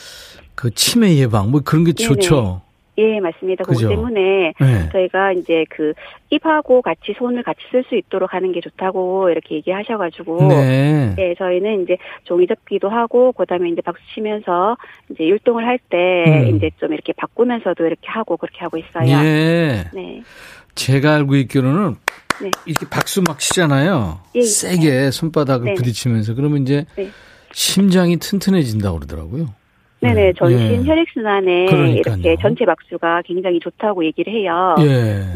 그 0.55 0.71
치매 0.73 1.17
예방 1.17 1.51
뭐 1.51 1.61
그런 1.65 1.85
게. 1.85 1.93
좋죠. 1.93 2.63
예, 2.99 3.21
맞습니다. 3.21 3.65
그것 3.65 3.89
때문에 3.89 4.53
네. 4.61 4.89
저희가 4.93 5.33
이제 5.33 5.65
그 5.69 5.93
입하고 6.31 6.83
같이 6.83 7.15
손을 7.19 7.43
같이 7.43 7.61
쓸 7.71 7.85
수 7.89 7.97
있도록 7.97 8.33
하는 8.35 8.53
게 8.53 8.61
좋다고 8.61 9.31
이렇게 9.31 9.57
얘기하셔가지고 9.57 10.49
네. 10.49 11.15
예, 11.19 11.35
저희는 11.37 11.83
이제 11.83 11.97
종이 12.25 12.47
접기도 12.47 12.89
하고 12.89 13.33
그다음에 13.33 13.69
이제 13.71 13.81
박수 13.81 14.03
치면서 14.15 14.77
이제 15.11 15.25
율동을 15.25 15.67
할때 15.67 16.25
음. 16.27 16.57
이제 16.57 16.71
좀 16.79 16.93
이렇게 16.93 17.13
바꾸면서도 17.13 17.85
이렇게 17.85 18.07
하고 18.07 18.37
그렇게 18.37 18.59
하고 18.61 18.79
있어요. 18.79 19.09
예. 19.09 19.85
네, 19.93 20.23
제가 20.75 21.15
알고 21.15 21.37
있기로는 21.37 21.97
네. 22.43 22.51
이렇게 22.67 22.87
박수 22.89 23.23
막 23.27 23.39
치잖아요. 23.39 24.21
예, 24.37 24.41
예. 24.41 24.45
세게 24.45 25.11
손바닥을 25.11 25.65
네. 25.67 25.75
부딪히면서 25.75 26.35
그러면 26.35 26.63
이제 26.63 26.85
네. 26.97 27.09
심장이 27.53 28.17
튼튼해진다고 28.19 28.99
그러더라고요. 28.99 29.64
네네 30.09 30.27
예. 30.29 30.33
전신 30.37 30.85
예. 30.85 30.89
혈액 30.89 31.09
순환에 31.13 31.67
그러니까요. 31.67 32.17
이렇게 32.17 32.37
전체 32.41 32.65
박수가 32.65 33.23
굉장히 33.27 33.59
좋다고 33.61 34.05
얘기를 34.05 34.33
해요. 34.33 34.75
예. 34.81 34.85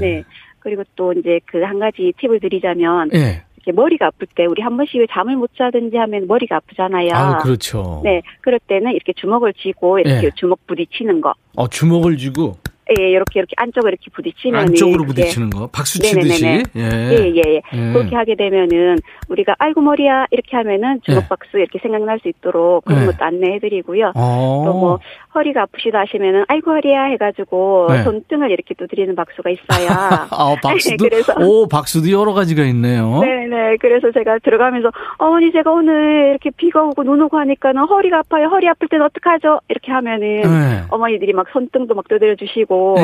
네. 0.01 0.25
그리고 0.61 0.83
또 0.97 1.13
이제 1.13 1.41
그 1.47 1.59
한 1.65 1.79
가지 1.79 2.13
팁을 2.19 2.41
드리자면 2.41 3.11
예. 3.15 3.43
이렇게 3.57 3.73
머리가 3.73 4.07
아플 4.07 4.27
때 4.35 4.47
우리 4.47 4.63
한 4.63 4.77
번씩 4.77 5.05
잠을 5.11 5.37
못 5.37 5.51
자든지 5.57 5.97
하면 5.97 6.27
머리가 6.27 6.57
아프잖아요. 6.57 7.11
아, 7.13 7.39
그렇죠. 7.39 8.01
네, 8.05 8.23
그럴 8.41 8.59
때는 8.67 8.93
이렇게 8.93 9.13
주먹을 9.15 9.53
쥐고 9.55 9.99
이렇게 10.01 10.27
예. 10.27 10.31
주먹 10.35 10.59
부딪히는 10.67 11.21
거. 11.21 11.35
어, 11.57 11.69
주먹을 11.69 12.17
쥐고 12.17 12.57
예, 12.99 13.11
이렇게 13.11 13.41
이렇게 13.41 13.53
안쪽으로 13.59 13.91
이렇게 13.91 14.11
부딪히면 14.13 14.61
안쪽으로 14.61 15.05
부딪히는 15.05 15.51
거. 15.51 15.67
박수 15.67 15.99
치듯이. 16.01 16.47
예. 16.47 16.63
예, 16.77 16.81
예, 16.81 17.33
예. 17.37 17.43
예. 17.75 17.93
그렇게 17.93 18.17
하게 18.17 18.35
되면은 18.35 18.97
우리가 19.29 19.55
아이고 19.59 19.81
머리야 19.81 20.27
이렇게 20.31 20.57
하면은 20.57 21.01
주먹 21.03 21.25
예. 21.25 21.29
박수 21.29 21.59
이렇게 21.59 21.79
생각날 21.79 22.19
수 22.21 22.29
있도록 22.29 22.85
그런 22.85 23.03
예. 23.03 23.07
것도 23.07 23.25
안내해드리고요. 23.25 24.13
어. 24.15 24.63
또뭐 24.65 24.99
허리가 25.35 25.63
아프시다 25.63 26.01
하시면은 26.01 26.45
아이고 26.49 26.71
허리야 26.71 27.05
해가지고 27.05 27.87
네. 27.91 28.03
손등을 28.03 28.51
이렇게 28.51 28.75
두드리는 28.75 29.15
박수가 29.15 29.51
있어요. 29.51 29.89
아, 30.31 30.57
박수도. 30.63 31.05
그래서 31.05 31.35
오, 31.39 31.69
박수도 31.69 32.11
여러 32.11 32.33
가지가 32.33 32.65
있네요. 32.65 33.21
네네. 33.21 33.77
그래서 33.81 34.11
제가 34.13 34.39
들어가면서 34.39 34.91
어머니 35.19 35.53
제가 35.53 35.71
오늘 35.71 36.31
이렇게 36.31 36.51
비가 36.51 36.83
오고 36.83 37.05
눈 37.05 37.21
오고 37.23 37.39
하니까는 37.39 37.83
허리가 37.85 38.19
아파요. 38.19 38.49
허리 38.49 38.69
아플 38.69 38.89
때는 38.89 39.05
어떡하죠? 39.07 39.61
이렇게 39.69 39.93
하면은 39.93 40.43
네. 40.43 40.83
어머니들이 40.89 41.33
막 41.33 41.47
손등도 41.53 41.95
막 41.95 42.09
두드려 42.09 42.35
주시고 42.35 42.97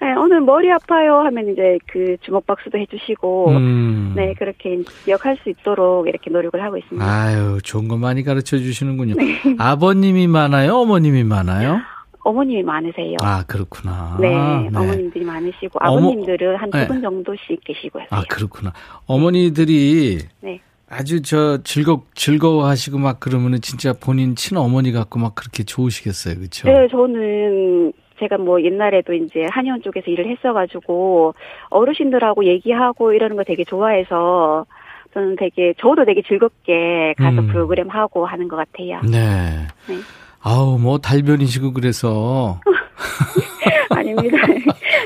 네. 0.00 0.08
네, 0.08 0.14
오늘 0.14 0.40
머리 0.40 0.70
아파요 0.70 1.20
하면 1.20 1.48
이제 1.50 1.78
그 1.86 2.16
주먹 2.22 2.46
박수도 2.46 2.78
해주시고 2.78 3.50
음. 3.50 4.12
네 4.16 4.34
그렇게 4.34 4.82
기억할 5.04 5.36
수 5.42 5.50
있도록 5.50 6.08
이렇게 6.08 6.30
노력을 6.30 6.62
하고 6.62 6.76
있습니다. 6.76 7.04
아유, 7.04 7.58
좋은 7.62 7.88
거 7.88 7.96
많이 7.96 8.22
가르쳐 8.22 8.58
주시는군요. 8.58 9.14
네. 9.14 9.40
아버님이 9.58 10.26
많아요? 10.26 10.74
어머님이 10.76 11.24
많아요? 11.24 11.80
어머님이 12.24 12.62
많으세요. 12.62 13.16
아, 13.20 13.42
그렇구나. 13.46 14.16
네, 14.20 14.28
네. 14.28 14.68
어머님들이 14.76 15.24
많으시고 15.24 15.78
아버님들은 15.80 16.56
한두 16.56 16.78
네. 16.78 16.86
분 16.86 17.02
정도씩 17.02 17.60
계시고요. 17.64 18.04
아, 18.10 18.22
그렇구나. 18.28 18.72
어머니들이 19.06 20.18
네. 20.40 20.60
아주 20.88 21.22
저 21.22 21.58
즐거 21.64 22.02
즐거워하시고 22.14 22.98
막 22.98 23.18
그러면은 23.18 23.60
진짜 23.60 23.92
본인 23.92 24.36
친어머니 24.36 24.92
같고 24.92 25.18
막 25.18 25.34
그렇게 25.34 25.64
좋으시겠어요, 25.64 26.36
그렇죠? 26.36 26.68
네, 26.68 26.86
저는 26.88 27.92
제가 28.22 28.38
뭐 28.38 28.62
옛날에도 28.62 29.12
이제 29.14 29.46
한의원 29.50 29.82
쪽에서 29.82 30.08
일을 30.10 30.28
했어가지고 30.30 31.34
어르신들하고 31.70 32.44
얘기하고 32.44 33.12
이러는 33.12 33.34
거 33.36 33.42
되게 33.42 33.64
좋아해서 33.64 34.64
저는 35.12 35.34
되게 35.36 35.74
저도 35.78 36.04
되게 36.04 36.22
즐겁게 36.22 37.14
가서 37.18 37.40
음. 37.40 37.48
프로그램 37.48 37.88
하고 37.90 38.24
하는 38.24 38.46
것 38.46 38.56
같아요. 38.56 39.00
네. 39.02 39.66
네. 39.88 39.96
아우 40.40 40.78
뭐 40.78 40.98
달변이시고 40.98 41.72
그래서 41.72 42.60
아닙니다. 43.90 44.36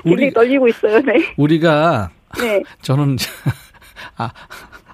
우리- 0.04 0.16
굉장히 0.16 0.30
떨리고 0.32 0.68
있어요. 0.68 1.00
네. 1.00 1.14
우리가 1.38 2.10
네. 2.38 2.62
저는 2.82 3.16
아 4.18 4.30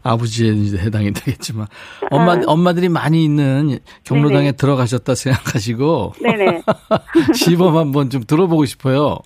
아버지에 0.02 0.50
해당이 0.78 1.12
되겠지만 1.14 1.66
엄마 2.10 2.36
엄마들이 2.46 2.88
많이 2.88 3.24
있는 3.24 3.78
경로당에 4.04 4.38
아. 4.38 4.42
네네. 4.42 4.52
들어가셨다 4.52 5.14
생각하시고 5.14 6.14
네네. 6.20 6.62
시범 7.34 7.76
한번 7.76 8.10
좀 8.10 8.22
들어보고 8.26 8.64
싶어요. 8.64 9.18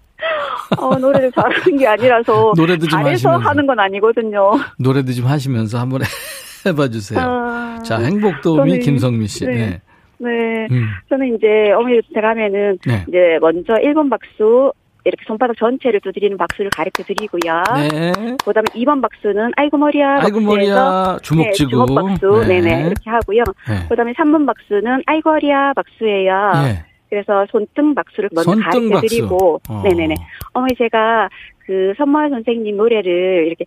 어, 0.79 0.99
노래를 0.99 1.31
잘하는 1.33 1.77
게 1.79 1.87
아니라서. 1.87 2.53
노래도 2.57 2.87
좀 2.89 2.99
잘해서 3.01 3.29
하시면서. 3.31 3.49
하는 3.49 3.67
건 3.67 3.79
아니거든요. 3.79 4.51
노래도 4.79 5.13
좀 5.13 5.27
하시면서 5.27 5.79
한번 5.79 6.01
해봐 6.67 6.89
주세요. 6.89 7.21
아, 7.21 7.79
자, 7.85 7.99
행복도우미 8.01 8.73
저는- 8.81 8.83
김성미 8.85 9.29
씨. 9.29 9.47
네. 9.47 9.55
네. 9.55 9.81
네. 10.19 10.67
음. 10.73 10.89
저는 11.09 11.37
이제 11.37 11.47
어머니 11.77 12.01
들어가면은 12.13 12.79
네. 12.87 13.05
이제 13.07 13.39
먼저 13.41 13.75
1번 13.75 14.11
박수 14.11 14.73
이렇게 15.07 15.25
손바닥 15.27 15.57
전체를 15.57 16.01
두드리는 16.01 16.37
박수를 16.37 16.71
가르쳐 16.71 17.03
드리고요. 17.05 17.63
네. 17.77 18.13
그다음에 18.45 18.65
2번 18.75 19.01
박수는 19.01 19.53
아이고 19.57 19.79
머리야 19.79 20.19
아이고 20.21 20.41
머리야 20.41 21.19
주먹 21.23 21.45
네, 21.47 21.53
쥐고. 21.53 21.71
주먹 21.71 21.95
박수 21.95 22.45
네. 22.49 22.61
네. 22.61 22.77
네 22.77 22.87
이렇게 22.89 23.09
하고요. 23.11 23.45
네. 23.69 23.87
그다음에 23.89 24.13
3번 24.15 24.47
박수는 24.47 25.03
아이고 25.07 25.31
허리야 25.31 25.73
박수예요. 25.75 26.53
예. 26.67 26.85
그래서 27.09 27.47
손등 27.53 27.95
박수를 27.95 28.31
먼저 28.35 28.51
손등 28.51 28.91
가르쳐. 28.91 29.07
드리고 29.07 29.61
어. 29.69 29.83
네네네. 29.85 30.15
어머니 30.55 30.75
제가 30.77 31.29
그 31.67 31.93
선마을 31.99 32.31
선생님 32.31 32.77
노래를 32.77 33.47
이렇게 33.47 33.65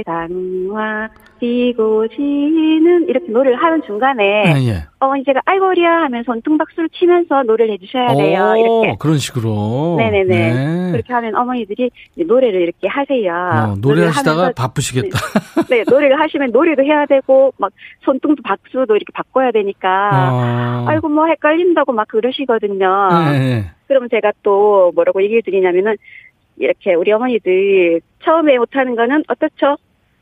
해당화 0.00 1.08
뛰고 1.38 2.08
지는 2.08 3.08
이렇게 3.08 3.30
노래를 3.30 3.56
하는 3.62 3.82
중간에 3.82 4.44
예, 4.46 4.68
예. 4.68 4.84
어머니 4.98 5.24
제가 5.24 5.40
아이고 5.46 5.66
허리야 5.66 6.02
하면 6.02 6.22
손등 6.24 6.58
박수를 6.58 6.88
치면서 6.90 7.42
노래를 7.44 7.74
해주셔야 7.74 8.14
돼요. 8.14 8.54
오, 8.56 8.84
이렇게 8.84 8.96
그런 8.98 9.16
식으로. 9.16 9.96
네네네. 9.98 10.26
네. 10.26 10.92
그렇게 10.92 11.12
하면 11.12 11.34
어머니들이 11.34 11.90
노래를 12.16 12.60
이렇게 12.60 12.88
하세요. 12.88 13.32
어, 13.32 13.76
노래를 13.80 13.80
노래하시다가 13.80 14.38
하면서 14.38 14.54
바쁘시겠다. 14.54 15.18
네, 15.70 15.84
노래를 15.88 16.20
하시면 16.20 16.50
노래도 16.52 16.82
해야 16.82 17.06
되고, 17.06 17.52
막, 17.56 17.72
손등도 18.00 18.42
박수도 18.42 18.96
이렇게 18.96 19.12
바꿔야 19.14 19.50
되니까, 19.52 20.10
어. 20.12 20.84
아이고, 20.88 21.08
뭐, 21.08 21.26
헷갈린다고 21.26 21.92
막 21.92 22.08
그러시거든요. 22.08 23.08
예, 23.32 23.38
예. 23.38 23.64
그러면 23.86 24.08
제가 24.10 24.32
또 24.42 24.92
뭐라고 24.94 25.22
얘기를 25.22 25.42
드리냐면은, 25.42 25.96
이렇게 26.60 26.94
우리 26.94 27.10
어머니들 27.10 28.00
처음에 28.22 28.58
못하는 28.58 28.94
거는 28.94 29.24
어떻죠? 29.28 29.76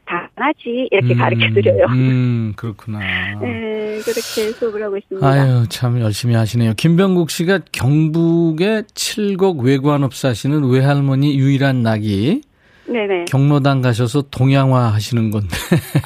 다 0.06 0.30
하지. 0.36 0.88
이렇게 0.90 1.12
음, 1.12 1.18
가르쳐 1.18 1.52
드려요. 1.52 1.84
음, 1.90 2.54
그렇구나. 2.56 2.98
네, 3.42 3.98
그렇게 4.02 4.52
수업을 4.52 4.82
하고 4.82 4.96
있습니다. 4.96 5.26
아유, 5.26 5.66
참 5.68 6.00
열심히 6.00 6.34
하시네요. 6.34 6.72
김병국 6.76 7.30
씨가 7.30 7.60
경북의 7.72 8.84
칠곡 8.94 9.60
외관업 9.60 10.14
사시는 10.14 10.70
외할머니 10.70 11.38
유일한 11.38 11.82
낙이 11.82 12.40
네네. 12.86 13.26
경로당 13.26 13.82
가셔서 13.82 14.22
동양화 14.30 14.94
하시는 14.94 15.30
건데 15.30 15.54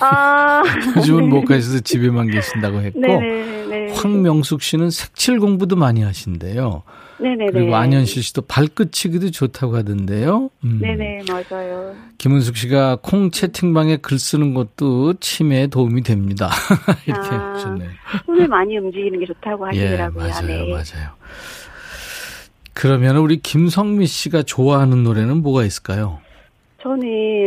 아. 0.01 0.63
요즘은 0.97 1.29
못 1.29 1.45
가셔서 1.45 1.79
집에만 1.79 2.29
계신다고 2.29 2.81
했고 2.81 2.99
네네네. 3.07 3.93
황명숙 3.95 4.63
씨는 4.63 4.91
색칠 4.91 5.39
공부도 5.39 5.77
많이 5.77 6.03
하신대요. 6.03 6.83
네네네. 7.23 7.53
그리고 7.53 7.77
안현실 7.77 8.23
씨도 8.23 8.43
발끝치기도 8.43 9.31
좋다고 9.31 9.77
하던데요. 9.77 10.51
음. 10.65 10.79
네네, 10.83 11.23
맞아요. 11.29 11.95
김은숙 12.19 12.57
씨가 12.57 12.99
콩 13.03 13.31
채팅방에 13.31 13.99
글 13.99 14.19
쓰는 14.19 14.55
것도 14.55 15.15
치매에 15.15 15.69
도움이 15.69 16.03
됩니다. 16.03 16.51
이렇게 17.07 17.29
아, 17.29 17.55
하셨네요. 17.55 17.91
손을 18.27 18.49
많이 18.49 18.77
움직이는 18.77 19.21
게 19.21 19.27
좋다고 19.27 19.67
예, 19.75 19.81
하시더라고요. 19.81 20.29
맞아요, 20.29 20.47
네. 20.47 20.73
맞아요. 20.73 21.11
그러면 22.75 23.17
우리 23.19 23.37
김성미 23.39 24.07
씨가 24.07 24.43
좋아하는 24.43 25.05
노래는 25.05 25.43
뭐가 25.43 25.65
있을까요? 25.65 26.21
저는 26.83 27.05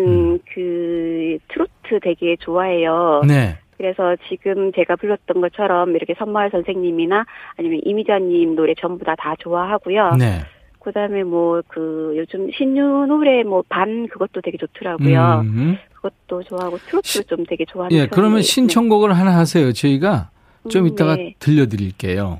음. 0.07 0.39
그 0.53 1.38
트로트 1.49 1.99
되게 2.01 2.38
좋아해요. 2.39 3.23
네. 3.27 3.57
그래서 3.77 4.15
지금 4.29 4.71
제가 4.73 4.95
불렀던 4.95 5.41
것처럼 5.41 5.95
이렇게 5.95 6.13
선마을 6.17 6.49
선생님이나 6.51 7.25
아니면 7.57 7.81
이미자님 7.83 8.55
노래 8.55 8.73
전부 8.79 9.03
다 9.05 9.15
다 9.15 9.35
좋아하고요. 9.39 10.15
네. 10.19 10.39
그다음에 10.79 11.23
뭐 11.23 11.61
그 11.67 12.13
요즘 12.15 12.49
신유 12.51 13.05
노래 13.07 13.43
뭐 13.43 13.63
반 13.67 14.07
그것도 14.07 14.41
되게 14.41 14.57
좋더라고요. 14.57 15.41
음. 15.45 15.77
그것도 15.93 16.43
좋아하고 16.43 16.77
트로트 16.88 17.07
시- 17.07 17.23
좀 17.25 17.43
되게 17.45 17.65
좋아하는 17.65 17.97
예, 17.97 18.07
그러면. 18.07 18.41
신청곡을 18.43 19.13
하나 19.17 19.35
하세요. 19.35 19.71
저희가 19.73 20.29
좀 20.69 20.83
음, 20.83 20.88
이따가 20.88 21.15
네. 21.15 21.33
들려드릴게요. 21.39 22.39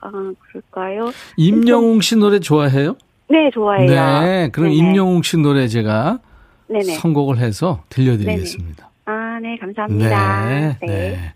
아 0.00 0.10
그럴까요? 0.40 1.10
임영웅 1.36 2.00
씨 2.00 2.16
노래 2.16 2.40
좋아해요? 2.40 2.96
네 3.30 3.50
좋아해요. 3.52 3.88
네. 3.88 4.50
그럼 4.52 4.68
네네. 4.70 4.76
임영웅 4.76 5.22
씨 5.22 5.38
노래 5.38 5.66
제가 5.68 6.18
네네. 6.68 6.82
선곡을 6.94 7.38
해서 7.38 7.84
들려드리겠습니다. 7.90 8.90
아, 9.34 9.40
네, 9.40 9.56
감사합니다. 9.58 10.48
네, 10.48 10.78
네. 10.80 11.32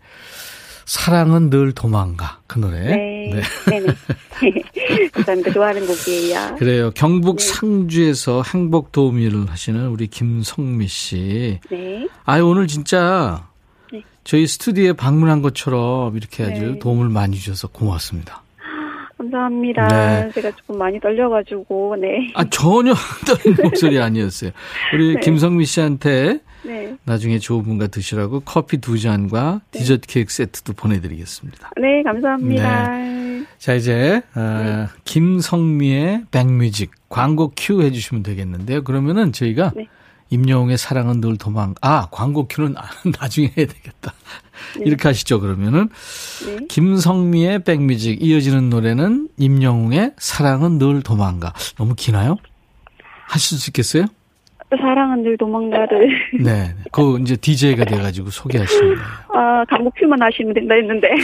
사랑은 0.85 1.51
늘 1.51 1.73
도망가 1.73 2.41
그 2.47 2.61
노래. 2.61 2.79
네. 2.79 3.43
네. 3.67 3.81
네. 3.81 5.11
감사합니다. 5.13 5.53
좋아하는 5.53 5.85
곡이에요. 5.85 6.55
그래요. 6.59 6.91
경북 6.93 7.39
네. 7.39 7.45
상주에서 7.45 8.45
행복 8.55 8.93
도우미를 8.93 9.51
하시는 9.51 9.89
우리 9.89 10.07
김성미 10.07 10.87
씨. 10.87 11.59
네. 11.71 12.07
아유 12.25 12.47
오늘 12.47 12.69
진짜 12.69 13.49
네. 13.93 14.05
저희 14.23 14.47
스튜디오에 14.47 14.93
방문한 14.93 15.43
것처럼 15.43 16.17
이렇게 16.17 16.45
아주 16.45 16.73
네. 16.75 16.79
도움을 16.79 17.09
많이 17.09 17.37
주셔서 17.37 17.67
고맙습니다. 17.67 18.43
감사합니다. 19.19 19.89
네. 19.89 20.31
제가 20.33 20.53
조금 20.53 20.79
많이 20.79 20.99
떨려가지고, 21.01 21.97
네. 22.01 22.31
아 22.35 22.45
전혀 22.49 22.95
떨린 23.27 23.57
목소리 23.63 23.99
아니었어요. 23.99 24.53
우리 24.95 25.15
네. 25.15 25.21
김성미 25.21 25.65
씨한테 25.65 26.39
네. 26.65 26.97
나중에 27.05 27.39
좋은 27.39 27.63
분과 27.65 27.89
드시라고 27.89 28.41
커피 28.41 28.79
두 28.79 28.99
잔과 28.99 29.61
디저트 29.73 30.07
케이크 30.07 30.33
세트도 30.33 30.73
보내드리겠습니다. 30.75 31.71
네, 31.81 32.03
감사합니다. 32.03 32.91
자 33.59 33.75
이제 33.75 34.23
어, 34.35 34.87
김성미의 35.05 36.25
백뮤직 36.31 36.91
광고 37.09 37.53
큐 37.57 37.83
해주시면 37.83 38.23
되겠는데요. 38.23 38.85
그러면은 38.85 39.33
저희가 39.33 39.73
네. 39.75 39.87
임영웅의 40.31 40.77
사랑은 40.79 41.21
늘 41.21 41.37
도망 41.39 41.75
아 41.81 42.09
광고 42.11 42.47
큐는 42.49 42.75
나중에 43.21 43.53
해야 43.57 43.67
되겠다. 43.67 44.13
이렇게 44.81 45.09
하시죠 45.09 45.41
그러면은 45.41 45.89
네. 46.45 46.67
김성미의 46.69 47.63
백뮤직 47.65 48.21
이어지는 48.23 48.69
노래는 48.71 49.29
임영웅의 49.39 50.13
사랑은 50.19 50.79
늘 50.79 51.03
도망가 51.03 51.53
너무 51.77 51.95
기나요? 51.97 52.37
하실 53.29 53.57
수 53.59 53.71
있겠어요? 53.71 54.05
사랑은 54.71 55.23
늘 55.23 55.37
도망가를. 55.39 56.11
네, 56.43 56.75
그 56.93 57.19
이제 57.21 57.37
DJ가 57.37 57.85
돼가지고 57.87 58.29
소개하시는 58.31 58.97
거예요. 58.97 59.01
아, 59.33 59.65
강목표만 59.65 60.21
하시면 60.21 60.53
된다 60.53 60.75
했는데. 60.75 61.09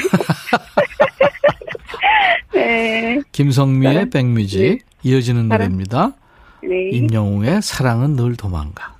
네. 2.54 3.20
김성미의 3.32 3.92
사랑- 3.94 4.10
백뮤직 4.10 4.84
이어지는 5.02 5.48
사랑- 5.48 5.58
노래입니다. 5.58 6.12
네. 6.62 6.90
임영웅의 6.92 7.62
사랑은 7.62 8.16
늘 8.16 8.36
도망가. 8.36 8.88
네. 8.88 8.93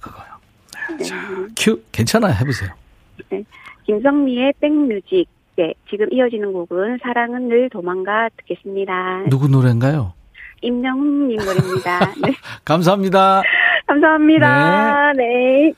큐 1.65 1.83
괜찮아요 1.93 2.35
해보세요. 2.35 2.71
김성미의 3.87 4.53
백뮤직. 4.61 5.27
네. 5.57 5.73
지금 5.89 6.13
이어지는 6.13 6.53
곡은 6.53 6.99
사랑은 7.03 7.49
늘 7.49 7.71
도망가 7.71 8.29
듣겠습니다. 8.37 9.25
누구 9.31 9.49
노래인가요? 9.49 10.13
임영웅님 10.61 11.39
노래입니다. 11.39 12.13
네. 12.23 12.35
감사합니다. 12.67 13.43
감사합니다. 13.87 15.13
네. 15.15 15.73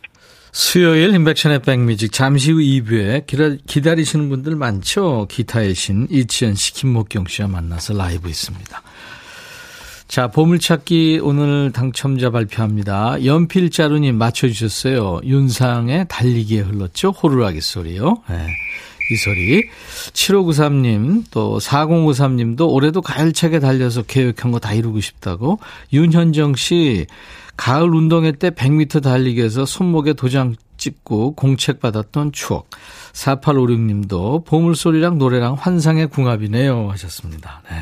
수요일 0.51 1.15
인백션의 1.15 1.61
백뮤직 1.61 2.13
잠시 2.13 2.51
후 2.51 2.59
2부에 2.59 3.27
기다, 3.27 3.51
기다리시는 3.67 4.29
분들 4.29 4.57
많죠. 4.57 5.27
기타의 5.29 5.75
신 5.75 6.09
이치현 6.11 6.55
씨, 6.55 6.73
김목경 6.73 7.27
씨와 7.27 7.47
만나서 7.47 7.95
라이브 7.95 8.29
있습니다. 8.29 8.83
자, 10.09 10.29
보물찾기 10.29 11.21
오늘 11.23 11.73
당첨자 11.73 12.31
발표합니다. 12.31 13.25
연필자루님 13.25 14.17
맞춰주셨어요. 14.17 15.21
윤상의 15.25 16.07
달리기에 16.09 16.61
흘렀죠. 16.61 17.11
호루라기 17.11 17.61
소리요. 17.61 18.23
네, 18.31 18.47
이 19.11 19.17
소리. 19.17 19.65
7593님, 20.13 21.25
또 21.31 21.59
4053님도 21.59 22.73
올해도 22.73 23.03
가열차게 23.03 23.59
달려서 23.59 24.03
계획한 24.03 24.53
거 24.53 24.59
다 24.61 24.73
이루고 24.73 25.01
싶다고. 25.01 25.59
윤현정 25.93 26.55
씨, 26.55 27.07
가을 27.57 27.93
운동회 27.93 28.33
때 28.33 28.51
100m 28.51 29.03
달리기에서 29.03 29.67
손목에 29.67 30.13
도장 30.13 30.55
찍고 30.77 31.35
공책 31.35 31.81
받았던 31.81 32.33
추억. 32.33 32.71
4856님도 33.13 34.45
보물소리랑 34.45 35.19
노래랑 35.19 35.55
환상의 35.55 36.07
궁합이네요. 36.09 36.91
하셨습니다. 36.91 37.63
네. 37.71 37.77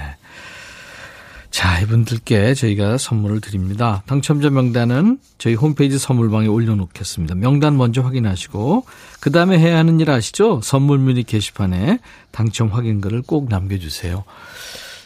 자, 1.54 1.78
이분들께 1.78 2.54
저희가 2.54 2.98
선물을 2.98 3.40
드립니다. 3.40 4.02
당첨자 4.06 4.50
명단은 4.50 5.20
저희 5.38 5.54
홈페이지 5.54 6.00
선물방에 6.00 6.48
올려놓겠습니다. 6.48 7.36
명단 7.36 7.76
먼저 7.76 8.02
확인하시고, 8.02 8.84
그 9.20 9.30
다음에 9.30 9.56
해야 9.60 9.78
하는 9.78 10.00
일 10.00 10.10
아시죠? 10.10 10.60
선물 10.64 10.98
미니 10.98 11.22
게시판에 11.22 12.00
당첨 12.32 12.70
확인글을 12.70 13.22
꼭 13.22 13.48
남겨주세요. 13.48 14.24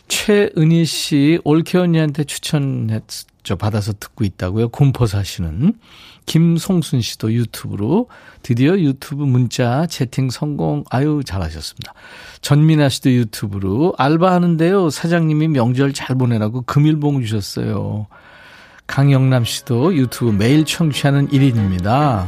최은희 0.08 0.86
씨, 0.86 1.38
올케 1.44 1.76
언니한테 1.76 2.24
추천했 2.24 3.02
죠. 3.48 3.56
받아서 3.56 3.92
듣고 3.92 4.24
있다고요. 4.24 4.68
군포 4.68 5.06
사시는. 5.06 5.74
김송순 6.26 7.00
씨도 7.00 7.32
유튜브로 7.32 8.08
드디어 8.42 8.78
유튜브 8.78 9.24
문자 9.24 9.86
채팅 9.86 10.28
성공. 10.28 10.84
아유, 10.90 11.22
잘하셨습니다. 11.24 11.94
전민아 12.42 12.90
씨도 12.90 13.10
유튜브로 13.10 13.94
알바하는데요. 13.96 14.90
사장님이 14.90 15.48
명절 15.48 15.94
잘 15.94 16.16
보내라고 16.16 16.62
금일봉 16.62 17.22
주셨어요. 17.22 18.06
강영남 18.86 19.44
씨도 19.44 19.94
유튜브 19.96 20.30
매일 20.32 20.64
청취하는 20.66 21.28
1인입니다. 21.28 22.26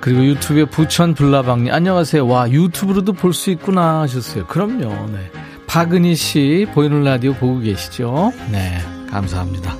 그리고 0.00 0.24
유튜브에 0.24 0.64
부천 0.64 1.14
불나방님 1.14 1.72
안녕하세요. 1.72 2.26
와 2.26 2.50
유튜브로도 2.50 3.12
볼 3.12 3.32
수 3.32 3.50
있구나 3.50 4.00
하셨어요. 4.02 4.46
그럼요. 4.46 5.10
네. 5.10 5.30
박은희 5.66 6.14
씨 6.14 6.66
보이는 6.74 7.02
라디오 7.02 7.32
보고 7.34 7.58
계시죠? 7.58 8.32
네, 8.50 8.78
감사합니다. 9.16 9.74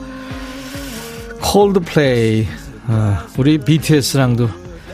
콜드플레이 1.43 2.47
어, 2.89 3.19
우리 3.37 3.59
BTS랑도 3.59 4.49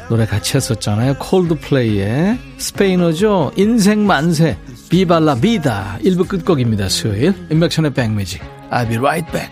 노래 0.09 0.26
같이 0.26 0.57
했었잖아요. 0.57 1.14
콜드플레이의 1.18 2.38
스페인어죠. 2.59 3.52
인생 3.57 4.07
만세 4.07 4.59
비발라 4.90 5.37
비다 5.37 5.98
1부 6.05 6.28
끝곡입니다. 6.28 6.88
수요일 6.88 7.35
인백션의 7.50 7.94
백뮤직 7.94 8.42
I'll 8.70 8.88
be 8.88 8.98
right 8.98 9.31
back. 9.33 9.50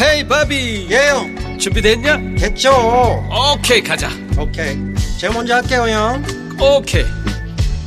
헤이 0.00 0.28
바비 0.28 0.86
예영 0.90 1.58
준비됐냐? 1.58 2.36
됐죠 2.38 2.70
오케이 3.52 3.82
가자 3.82 4.08
오케이 4.38 4.76
제가 5.18 5.34
먼저 5.34 5.56
할게요 5.56 5.88
형 5.88 6.22
오케이 6.60 7.04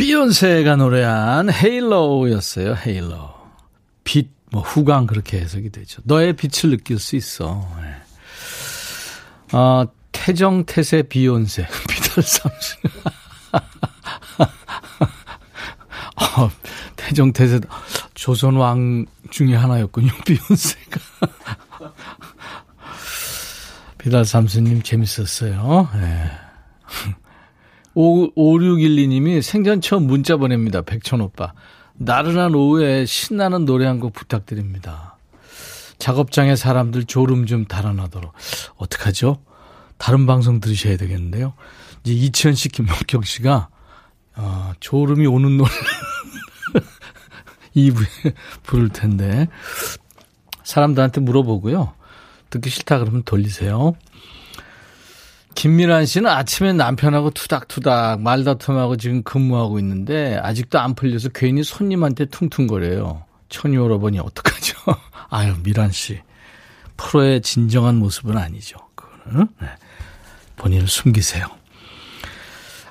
비욘세가 0.00 0.76
노래한 0.76 1.52
Halo였어요 1.52 2.74
Halo. 2.74 3.28
빛, 4.02 4.30
뭐 4.50 4.62
후광 4.62 5.06
그렇게 5.06 5.38
해석이 5.40 5.68
되죠. 5.68 6.00
너의 6.04 6.32
빛을 6.32 6.70
느낄 6.76 6.98
수 6.98 7.16
있어. 7.16 7.68
네. 7.82 9.56
어, 9.56 9.84
태정 10.10 10.64
태세 10.64 11.02
비욘세. 11.02 11.66
비달 11.86 12.24
삼순. 12.24 12.80
어, 16.16 16.50
태정 16.96 17.32
태세. 17.34 17.60
조선 18.14 18.56
왕 18.56 19.04
중에 19.30 19.54
하나였군요 19.54 20.12
비욘세가. 20.24 21.00
비달 23.98 24.24
삼순님 24.24 24.80
재밌었어요. 24.80 25.90
네. 25.92 26.30
5612님이 28.00 29.42
생전 29.42 29.80
처음 29.80 30.06
문자 30.06 30.36
보냅니다. 30.36 30.82
백천 30.82 31.20
오빠. 31.20 31.52
나른한 31.94 32.54
오후에 32.54 33.04
신나는 33.04 33.64
노래 33.66 33.86
한 33.86 34.00
곡 34.00 34.12
부탁드립니다. 34.14 35.18
작업장에 35.98 36.56
사람들 36.56 37.04
졸음 37.04 37.44
좀 37.44 37.66
달아나도록. 37.66 38.32
어떡하죠? 38.76 39.42
다른 39.98 40.24
방송 40.26 40.60
들으셔야 40.60 40.96
되겠는데요. 40.96 41.52
이제 42.02 42.14
이치현 42.14 42.54
씨, 42.54 42.70
김목경 42.70 43.20
씨가, 43.22 43.68
어, 44.36 44.72
졸음이 44.80 45.26
오는 45.26 45.58
노래 45.58 45.68
2부에 47.76 48.32
부를 48.62 48.88
텐데. 48.88 49.48
사람들한테 50.64 51.20
물어보고요. 51.20 51.92
듣기 52.48 52.70
싫다 52.70 52.98
그러면 53.00 53.22
돌리세요. 53.24 53.92
김미란 55.54 56.06
씨는 56.06 56.30
아침에 56.30 56.72
남편하고 56.72 57.30
투닥투닥 57.30 58.22
말다툼하고 58.22 58.96
지금 58.96 59.22
근무하고 59.22 59.78
있는데 59.78 60.38
아직도 60.42 60.78
안 60.78 60.94
풀려서 60.94 61.30
괜히 61.30 61.62
손님한테 61.62 62.26
퉁퉁거려요. 62.26 63.24
천이 63.48 63.76
오라버니 63.76 64.18
어떡하죠? 64.20 64.76
아유 65.28 65.54
미란 65.62 65.90
씨 65.90 66.20
프로의 66.96 67.40
진정한 67.42 67.96
모습은 67.96 68.36
아니죠. 68.38 68.78
그거는 68.94 69.48
네. 69.60 69.68
본인을 70.56 70.86
숨기세요. 70.88 71.46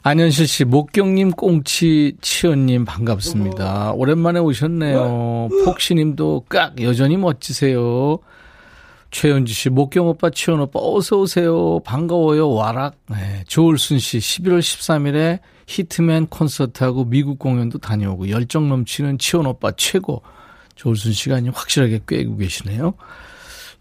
안현실 0.02 0.48
씨, 0.48 0.64
목경님, 0.64 1.32
꽁치, 1.32 2.16
치현님 2.22 2.86
반갑습니다. 2.86 3.92
오랜만에 3.92 4.40
오셨네요. 4.40 5.50
폭시님도 5.66 6.46
깍 6.48 6.82
여전히 6.82 7.18
멋지세요. 7.18 8.20
최현주 9.12 9.54
씨, 9.54 9.70
목경 9.70 10.08
오빠, 10.08 10.30
치원 10.30 10.62
오빠, 10.62 10.80
어서오세요. 10.80 11.80
반가워요. 11.80 12.52
와락. 12.52 12.96
네. 13.10 13.44
조울순 13.48 14.00
씨, 14.00 14.20
11월 14.20 14.60
13일에 14.60 15.40
히트맨 15.68 16.28
콘서트하고 16.28 17.06
미국 17.06 17.40
공연도 17.40 17.80
다녀오고 17.80 18.30
열정 18.30 18.70
넘치는 18.70 19.18
치원 19.18 19.48
오빠 19.48 19.72
최고. 19.76 20.22
조울순 20.76 21.12
씨가 21.12 21.42
확실하게 21.54 22.02
꿰고 22.08 22.38
계시네요. 22.38 22.94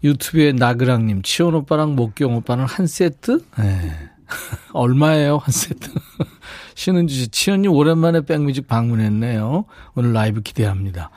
유튜브에 0.03 0.51
나그랑님, 0.53 1.21
치원 1.21 1.55
오빠랑 1.55 1.95
목경 1.95 2.35
오빠는 2.35 2.65
한 2.65 2.87
세트? 2.87 3.43
네. 3.57 3.91
얼마예요, 4.73 5.37
한 5.37 5.51
세트? 5.51 5.91
신은주 6.75 7.13
씨, 7.13 7.27
치현님 7.27 7.71
오랜만에 7.71 8.21
백뮤직 8.21 8.67
방문했네요. 8.67 9.65
오늘 9.95 10.13
라이브 10.13 10.41
기대합니다. 10.41 11.11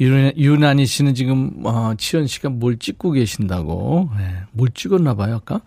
유난히 0.00 0.86
씨는 0.86 1.14
지금 1.14 1.52
어, 1.64 1.94
치현 1.96 2.26
씨가 2.26 2.48
뭘 2.48 2.78
찍고 2.78 3.12
계신다고. 3.12 4.10
네, 4.18 4.34
뭘 4.52 4.70
찍었나 4.74 5.14
봐요, 5.14 5.36
아까. 5.36 5.60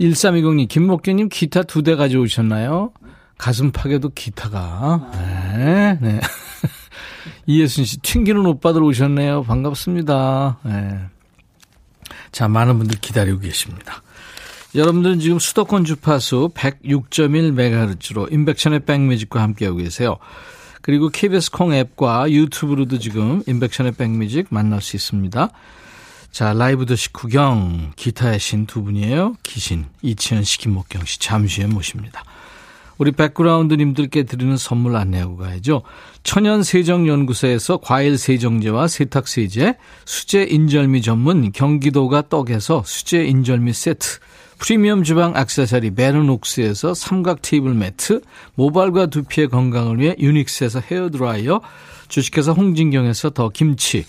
1320님, 0.00 0.68
김목규님 0.68 1.28
기타 1.28 1.62
두 1.62 1.82
대 1.82 1.94
가져오셨나요? 1.94 2.92
가슴팍에도 3.38 4.10
기타가. 4.14 5.10
네, 5.56 5.98
네. 6.00 6.20
이예순 7.46 7.84
씨, 7.84 7.98
튕기는 8.00 8.44
오빠들 8.44 8.82
오셨네요. 8.82 9.44
반갑습니다. 9.44 10.58
네. 10.64 10.98
자, 12.32 12.48
많은 12.48 12.78
분들 12.78 12.98
기다리고 13.00 13.38
계십니다. 13.38 14.02
여러분들은 14.74 15.20
지금 15.20 15.38
수도권 15.38 15.84
주파수 15.84 16.50
106.1MHz로 16.54 18.30
인백션의 18.32 18.80
백뮤직과 18.80 19.40
함께하고 19.40 19.78
계세요. 19.78 20.18
그리고 20.88 21.10
KBS 21.10 21.50
콩 21.50 21.74
앱과 21.74 22.30
유튜브로도 22.30 22.98
지금 22.98 23.42
인백션의 23.46 23.92
백뮤직 23.92 24.46
만날 24.48 24.80
수 24.80 24.96
있습니다. 24.96 25.50
자, 26.30 26.52
라이브 26.54 26.86
더시 26.86 27.12
구경 27.12 27.92
기타의 27.94 28.38
신 28.40 28.64
두 28.64 28.82
분이에요. 28.82 29.36
기신 29.42 29.84
이치현 30.00 30.44
씨, 30.44 30.56
김목경 30.56 31.04
씨 31.04 31.20
잠시 31.20 31.60
후에 31.60 31.68
모십니다. 31.70 32.24
우리 32.96 33.12
백그라운드님들께 33.12 34.22
드리는 34.22 34.56
선물 34.56 34.96
안내하고 34.96 35.36
가야죠. 35.36 35.82
천연세정연구소에서 36.22 37.80
과일 37.82 38.16
세정제와 38.16 38.88
세탁세제, 38.88 39.74
수제 40.06 40.44
인절미 40.44 41.02
전문 41.02 41.52
경기도가 41.52 42.30
떡에서 42.30 42.82
수제 42.86 43.26
인절미 43.26 43.74
세트, 43.74 44.20
프리미엄 44.58 45.04
주방 45.04 45.36
악세사리 45.36 45.94
베르녹스에서 45.94 46.92
삼각 46.92 47.42
테이블 47.42 47.74
매트, 47.74 48.20
모발과 48.56 49.06
두피의 49.06 49.48
건강을 49.48 50.00
위해 50.00 50.16
유닉스에서 50.18 50.80
헤어드라이어, 50.80 51.60
주식회사 52.08 52.52
홍진경에서 52.52 53.30
더 53.30 53.50
김치, 53.50 54.04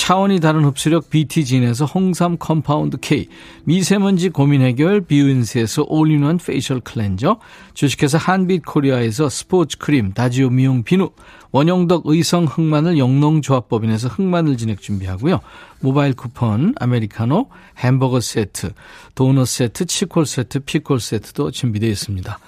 차원이 0.00 0.40
다른 0.40 0.64
흡수력 0.64 1.10
BT진에서 1.10 1.84
홍삼 1.84 2.38
compound 2.38 2.96
K, 3.02 3.28
미세먼지 3.64 4.30
고민 4.30 4.62
해결 4.62 5.02
비윈스에서 5.02 5.84
all-in-one 5.88 6.38
facial 6.38 6.80
cleanser, 6.80 7.38
주식회사 7.74 8.16
한빛 8.16 8.64
코리아에서 8.64 9.28
스포츠 9.28 9.76
크림 9.76 10.14
다지오 10.14 10.48
미용 10.48 10.84
비누, 10.84 11.10
원형덕 11.52 12.04
의성 12.06 12.46
흑마늘 12.46 12.96
영농조합법인에서 12.96 14.08
흑마늘 14.08 14.56
진액 14.56 14.80
준비하고요. 14.80 15.40
모바일 15.80 16.14
쿠폰, 16.14 16.74
아메리카노, 16.80 17.50
햄버거 17.76 18.20
세트, 18.20 18.72
도넛 19.14 19.46
세트, 19.46 19.84
치콜 19.84 20.24
세트, 20.24 20.60
피콜 20.60 20.98
세트도 20.98 21.50
준비되어 21.50 21.90
있습니다. 21.90 22.38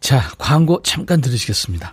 자, 0.00 0.22
광고 0.38 0.82
잠깐 0.82 1.20
들으시겠습니다. 1.20 1.92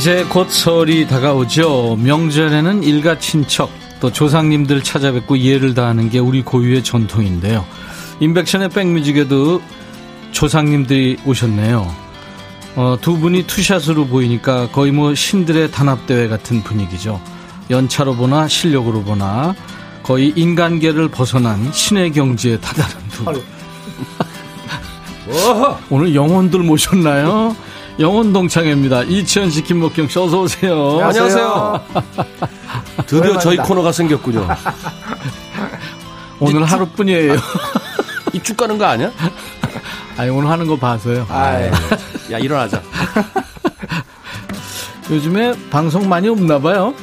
이제 0.00 0.24
곧 0.30 0.50
설이 0.50 1.08
다가오죠. 1.08 1.98
명절에는 2.00 2.84
일가 2.84 3.18
친척 3.18 3.70
또 4.00 4.10
조상님들 4.10 4.82
찾아뵙고 4.82 5.40
예를 5.40 5.74
다하는 5.74 6.08
게 6.08 6.18
우리 6.18 6.40
고유의 6.40 6.84
전통인데요. 6.84 7.66
인백션의 8.20 8.70
백뮤직에도 8.70 9.60
조상님들이 10.32 11.18
오셨네요. 11.26 11.94
어, 12.76 12.96
두 13.02 13.18
분이 13.18 13.46
투샷으로 13.46 14.06
보이니까 14.06 14.70
거의 14.70 14.90
뭐 14.90 15.14
신들의 15.14 15.70
단합대회 15.70 16.28
같은 16.28 16.62
분위기죠. 16.62 17.20
연차로 17.68 18.16
보나 18.16 18.48
실력으로 18.48 19.02
보나 19.02 19.54
거의 20.02 20.32
인간계를 20.34 21.08
벗어난 21.08 21.70
신의 21.74 22.12
경지에 22.12 22.58
다다른 22.60 22.96
두 23.10 23.24
분. 23.24 23.34
오늘 25.90 26.14
영혼들 26.14 26.60
모셨나요? 26.60 27.54
영혼 28.00 28.32
동창회입니다. 28.32 29.02
이치현씨, 29.02 29.62
김목경 29.62 30.08
씨, 30.08 30.18
어서 30.18 30.40
오세요. 30.40 31.00
안녕하세요. 31.02 31.84
드디어 33.06 33.38
저희 33.38 33.58
코너가 33.58 33.92
생겼군요. 33.92 34.48
오늘 36.40 36.64
하루뿐이에요. 36.64 37.36
이쭉 38.32 38.56
가는 38.56 38.78
거 38.78 38.86
아니야? 38.86 39.12
아니, 40.16 40.30
오늘 40.30 40.48
하는 40.48 40.66
거 40.66 40.76
봐서요. 40.76 41.26
아이, 41.28 41.70
야, 42.32 42.38
일어나자. 42.38 42.80
요즘에 45.10 45.52
방송 45.68 46.08
많이 46.08 46.26
없나 46.28 46.58
봐요. 46.58 46.94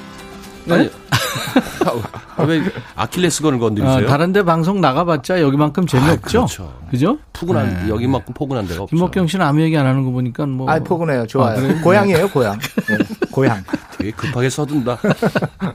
아, 2.38 2.44
왜 2.44 2.62
아킬레스건을 2.96 3.58
아, 3.58 3.62
건드리세요? 3.62 4.08
다른 4.08 4.32
데 4.32 4.44
방송 4.44 4.80
나가봤자 4.80 5.42
여기만큼 5.42 5.88
재미없죠? 5.88 6.40
아, 6.42 6.46
그렇죠. 6.46 6.74
그죠? 6.90 7.18
푸근한 7.34 7.86
네. 7.86 7.90
여기만큼 7.90 8.34
포근한 8.34 8.68
데가 8.68 8.84
없죠. 8.84 8.96
김목경 8.96 9.28
씨는 9.28 9.46
아무 9.46 9.62
얘기 9.62 9.76
안 9.78 9.86
하는 9.86 10.04
거 10.06 10.12
보니까 10.12 10.46
뭐. 10.46 10.70
아, 10.70 10.80
포근해요. 10.80 11.26
좋아요. 11.28 11.58
아? 11.58 11.82
고향이에요, 11.82 12.30
고향. 12.30 12.58
네, 12.60 12.98
고향. 13.32 13.64
되게 13.98 14.12
급하게 14.12 14.50
서둔다. 14.50 14.98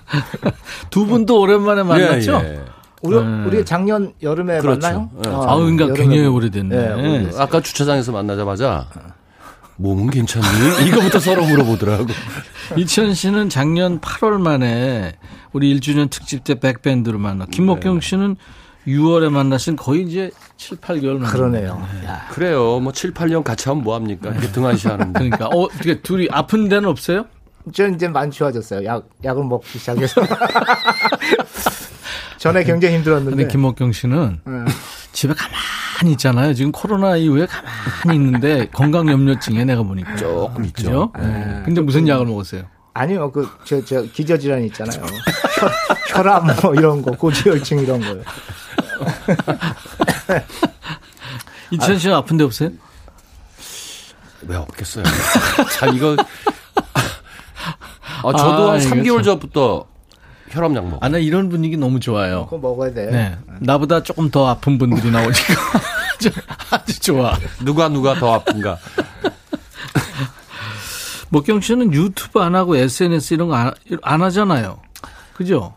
두 0.91 1.07
분도 1.07 1.41
오랜만에 1.41 1.83
만났죠? 1.83 2.41
예, 2.45 2.55
예. 2.55 2.61
우리, 3.03 3.17
네. 3.17 3.45
우리 3.47 3.65
작년 3.65 4.13
여름에 4.23 4.61
그렇죠. 4.61 4.81
만나요? 4.87 5.11
네. 5.25 5.31
어, 5.31 5.43
아, 5.43 5.57
그러니까 5.57 5.85
여름에 5.85 5.99
굉장히 5.99 6.23
만- 6.23 6.33
오래됐네. 6.33 6.77
네, 6.77 7.31
아까 7.37 7.61
주차장에서 7.61 8.13
만나자마자 8.13 8.87
몸은 9.83 10.11
괜찮니? 10.11 10.47
이거부터 10.89 11.19
서로 11.19 11.45
물어보더라고. 11.45 12.07
이치현 12.77 13.15
씨는 13.15 13.49
작년 13.49 14.01
8월 14.01 14.41
만에 14.41 15.15
우리 15.53 15.79
1주년 15.79 16.09
특집 16.09 16.45
때 16.45 16.55
백밴드로 16.55 17.19
만나. 17.19 17.47
김목경 17.47 18.01
씨는 18.01 18.37
6월에 18.87 19.31
만나신 19.31 19.77
거의 19.77 20.05
이제 20.05 20.31
7, 20.57 20.79
8개월 20.79 21.19
만에. 21.19 21.33
그러네요. 21.33 21.87
야, 22.05 22.27
그래요. 22.31 22.81
뭐 22.81 22.93
7, 22.93 23.13
8년 23.13 23.45
같이 23.45 23.69
하면 23.69 23.85
뭐 23.85 23.95
합니까? 23.95 24.31
이렇게 24.31 24.49
등한시 24.49 24.89
하는데. 24.89 25.13
그러니까 25.13 25.47
어, 25.47 25.65
어떻게 25.65 26.01
둘이 26.01 26.29
아픈 26.31 26.69
데는 26.69 26.89
없어요? 26.89 27.27
저 27.73 27.89
이제 27.89 28.09
많이 28.09 28.33
좋아졌어요. 28.33 28.85
약, 28.85 29.09
약을 29.23 29.45
먹기 29.45 29.79
시작해서. 29.79 30.21
전에 32.39 32.65
굉장히 32.65 32.97
힘들었는데. 32.97 33.37
근데 33.37 33.49
김목경 33.49 33.93
씨는 33.93 34.41
네. 34.45 34.53
집에 35.23 35.35
가만히 35.35 36.13
있잖아요. 36.13 36.53
지금 36.53 36.73
코로나 36.73 37.17
이후에 37.17 37.47
가만히 37.47 38.19
있는데 38.19 38.67
건강 38.75 39.09
염려증에 39.09 39.65
내가 39.65 39.85
보니까 39.85 40.17
조금 40.17 40.65
있죠. 40.65 40.83
그죠? 40.83 41.13
네. 41.17 41.63
근데 41.65 41.81
무슨 41.81 42.09
약을 42.09 42.27
먹었어요? 42.27 42.65
아니요, 42.95 43.31
그, 43.31 43.49
저, 43.65 43.85
저, 43.85 44.03
기저질환 44.03 44.65
있잖아요. 44.65 45.01
혈, 45.01 45.71
혈압 46.09 46.61
뭐 46.61 46.75
이런 46.75 47.03
거, 47.03 47.13
고지혈증 47.13 47.79
이런 47.79 48.01
거요. 48.01 48.21
이치현 51.71 52.01
씨는 52.01 52.17
아픈 52.17 52.37
데 52.37 52.43
없어요? 52.43 52.71
왜 54.43 54.57
없겠어요? 54.57 55.05
참 55.79 55.97
이거 55.97 56.17
아, 58.25 58.33
저도 58.37 58.71
아, 58.71 58.73
한 58.73 58.81
이거 58.81 58.91
3개월 58.91 59.17
참. 59.19 59.23
전부터 59.23 59.87
혈압약 60.53 60.85
먹어. 60.85 60.99
아, 61.01 61.09
나 61.09 61.19
이런 61.19 61.49
분위기 61.49 61.77
너무 61.77 61.99
좋아요. 62.01 62.45
그거 62.47 62.59
먹어야 62.59 62.93
돼. 62.93 63.07
네. 63.11 63.37
나보다 63.61 64.03
조금 64.03 64.31
더 64.31 64.49
아픈 64.49 64.79
분들이 64.79 65.11
나오니까 65.11 65.33
아주, 66.19 66.31
아주 66.71 67.01
좋아. 67.01 67.37
누가 67.65 67.89
누가 67.89 68.15
더 68.15 68.35
아픈가? 68.35 68.79
목경 71.31 71.61
씨는 71.61 71.93
유튜브 71.95 72.41
안 72.41 72.55
하고 72.55 72.77
SNS 72.77 73.35
이런 73.35 73.49
거안 73.49 74.23
하잖아요. 74.23 74.79
그죠? 75.35 75.73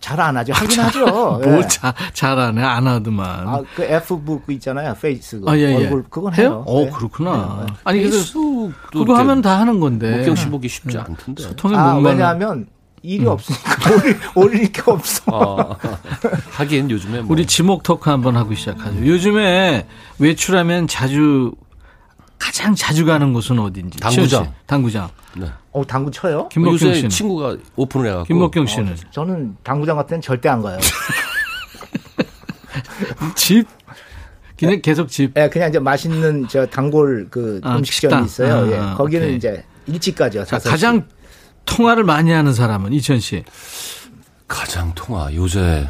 잘 0.00 0.18
안 0.18 0.34
하죠. 0.38 0.52
하긴 0.54 0.80
하죠. 0.80 1.40
예. 1.44 1.46
뭘 1.46 1.68
자, 1.68 1.92
잘하네. 2.14 2.62
안 2.62 2.86
하더만. 2.86 3.48
아, 3.48 3.62
그 3.74 3.82
F 3.82 3.94
book 3.94 4.44
있잖아요. 4.52 4.94
face. 5.00 5.42
아, 5.46 5.54
예, 5.56 5.62
예. 5.62 5.74
얼굴, 5.76 6.04
그건 6.08 6.32
해요? 6.34 6.48
해요. 6.48 6.64
어, 6.66 6.84
네. 6.84 6.90
그렇구나. 6.90 7.66
아니, 7.84 7.98
그래서 7.98 8.16
페이스북도 8.16 8.98
그거 9.00 9.14
하면 9.18 9.42
다 9.42 9.60
하는 9.60 9.78
건데. 9.78 10.16
목경 10.18 10.36
씨 10.36 10.48
보기 10.48 10.68
쉽지 10.68 10.96
않던데. 10.96 11.42
소통의 11.42 11.76
아. 11.76 11.96
왜냐하면 11.98 12.66
일이 13.02 13.26
없으니까 13.26 13.90
올릴, 13.94 14.18
올릴 14.34 14.72
게 14.72 14.82
없어. 14.86 15.22
아, 15.26 15.76
하긴 16.52 16.90
요즘에 16.90 17.20
뭐 17.22 17.32
우리 17.32 17.46
지목 17.46 17.82
토크 17.82 18.10
한번 18.10 18.36
하고 18.36 18.54
시작하죠. 18.54 19.04
요즘에 19.06 19.86
외출하면 20.18 20.86
자주 20.86 21.52
가장 22.38 22.74
자주 22.74 23.04
가는 23.04 23.32
곳은 23.32 23.58
어딘지. 23.58 23.98
당구장. 24.00 24.44
씨, 24.44 24.50
당구장. 24.66 25.08
네. 25.36 25.46
어, 25.72 25.86
당구 25.86 26.10
쳐요? 26.10 26.48
김목경 26.48 26.74
요새 26.74 26.94
씨는. 26.94 27.10
친구가 27.10 27.56
오픈을 27.76 28.06
해갖고 28.08 28.24
김목경 28.24 28.66
씨는 28.66 28.96
저는 29.10 29.56
당구장 29.62 29.96
같은 29.96 30.08
데는 30.08 30.22
절대 30.22 30.48
안 30.48 30.62
가요. 30.62 30.78
집 33.36 33.66
그냥 34.58 34.80
계속 34.82 35.08
집. 35.08 35.32
예, 35.38 35.48
그냥 35.48 35.70
이제 35.70 35.78
맛있는 35.78 36.46
저 36.48 36.66
단골 36.66 37.28
그 37.30 37.60
아, 37.62 37.76
음식점이 37.76 38.10
식당. 38.12 38.24
있어요. 38.24 38.66
아, 38.66 38.70
예. 38.70 38.76
아, 38.78 38.94
거기는 38.94 39.24
오케이. 39.26 39.36
이제 39.36 39.64
일찍 39.86 40.16
가죠. 40.16 40.44
자, 40.44 40.58
5시. 40.58 40.68
가장 40.70 41.06
통화를 41.70 42.04
많이 42.04 42.30
하는 42.32 42.52
사람은 42.52 42.92
이천 42.92 43.20
씨. 43.20 43.44
가장 44.48 44.92
통화 44.94 45.32
요새 45.34 45.88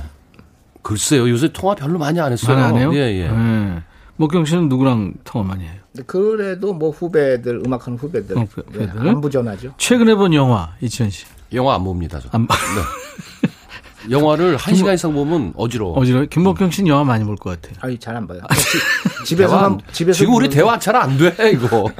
글쎄요 0.82 1.28
요새 1.30 1.50
통화 1.52 1.74
별로 1.74 1.98
많이 1.98 2.20
안 2.20 2.30
했어요. 2.32 2.56
많이 2.56 2.68
안 2.68 2.76
해요? 2.76 2.90
예 2.94 2.98
예. 2.98 3.22
예. 3.26 3.82
목경 4.16 4.44
씨는 4.44 4.68
누구랑 4.68 5.14
통화 5.24 5.46
많이 5.46 5.64
해요? 5.64 5.72
그래도 6.06 6.72
뭐 6.74 6.90
후배들 6.90 7.62
음악하는 7.66 7.98
후배들, 7.98 8.36
어, 8.38 8.42
후- 8.42 8.62
예, 8.74 8.84
후배들. 8.84 9.08
안부 9.08 9.30
전하죠. 9.30 9.74
최근에 9.78 10.14
본 10.14 10.34
영화 10.34 10.74
이천 10.82 11.08
씨. 11.10 11.24
영화 11.54 11.74
안 11.74 11.82
봅니다. 11.84 12.20
저. 12.20 12.28
안 12.32 12.46
봐. 12.46 12.54
네. 12.54 13.50
영화를 14.08 14.56
한 14.56 14.74
시간 14.74 14.94
이상 14.94 15.12
보면 15.12 15.52
어지러워. 15.56 15.98
어지러워. 15.98 16.24
김목경 16.26 16.70
씨는 16.70 16.88
영화 16.88 17.04
많이 17.04 17.24
볼 17.24 17.36
것 17.36 17.60
같아요. 17.60 17.76
아니 17.82 17.98
잘 17.98 18.16
안 18.16 18.26
봐요. 18.26 18.40
집에서만 19.26 19.64
안- 19.64 19.80
집에서 19.92 20.18
지금 20.18 20.34
우리 20.34 20.48
대화 20.48 20.78
잘 20.78 20.96
안 20.96 21.18
돼 21.18 21.50
이거 21.52 21.90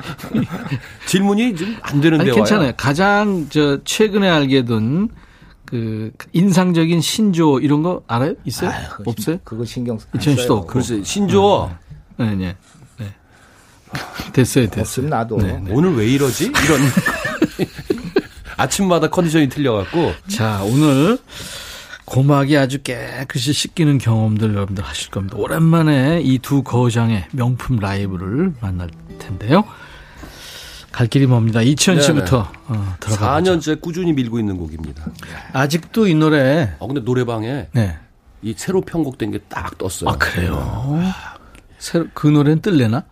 질문이 1.07 1.55
좀안 1.57 2.01
되는 2.01 2.19
대화야. 2.19 2.35
괜찮아요. 2.35 2.73
가장 2.77 3.47
저 3.51 3.79
최근에 3.85 4.29
알게 4.29 4.65
된 4.65 5.09
그 5.67 6.11
인상적인 6.33 7.01
신조 7.01 7.61
이런 7.61 7.85
거 7.85 8.03
알아요? 8.09 8.35
있어요? 8.45 8.71
아유, 8.71 8.89
그거 8.91 9.11
없어요? 9.13 9.37
신- 9.37 9.41
그거 9.45 9.65
신경 9.65 9.99
쓰. 10.01 10.07
이천 10.17 10.37
씨도 10.37 10.55
없고. 10.57 10.67
글쎄 10.67 11.01
신조어 11.05 11.71
네, 12.17 12.35
네. 12.35 12.57
네. 12.99 13.15
됐어요, 14.33 14.67
됐어요. 14.67 14.81
없으면 14.81 15.11
나도. 15.11 15.37
네, 15.37 15.61
네. 15.63 15.71
오늘 15.73 15.95
왜 15.95 16.09
이러지? 16.09 16.47
이런 16.47 16.81
아침마다 18.57 19.09
컨디션이 19.11 19.49
틀려갖고 19.49 20.13
자, 20.29 20.61
오늘 20.65 21.19
고막이 22.11 22.57
아주 22.57 22.83
깨끗이 22.83 23.53
씻기는 23.53 23.99
경험들 23.99 24.55
여러분들 24.55 24.83
하실 24.85 25.11
겁니다. 25.11 25.37
오랜만에 25.39 26.21
이 26.23 26.39
두 26.41 26.63
거장의 26.65 27.27
명품 27.33 27.77
라이브를 27.77 28.53
만날 28.61 28.89
텐데요. 29.19 29.63
갈 30.91 31.07
길이 31.07 31.27
멉니다. 31.27 31.63
이천 31.63 32.01
씨부터 32.03 32.51
어, 32.67 32.97
들어가. 32.99 33.41
4년째 33.41 33.81
꾸준히 33.81 34.13
밀고 34.13 34.41
있는 34.41 34.57
곡입니다. 34.57 35.07
아직도 35.53 36.09
이 36.09 36.15
노래. 36.15 36.75
어 36.81 36.87
근데 36.89 37.01
노래방에 37.01 37.69
네. 37.73 37.97
이 38.43 38.55
새로 38.57 38.81
편곡된 38.81 39.31
게 39.31 39.39
딱 39.49 39.79
떴어요. 39.79 40.11
아 40.11 40.17
그래요. 40.19 41.01
새로 41.79 42.07
그 42.13 42.27
노래는 42.27 42.61
뜰래나? 42.61 43.05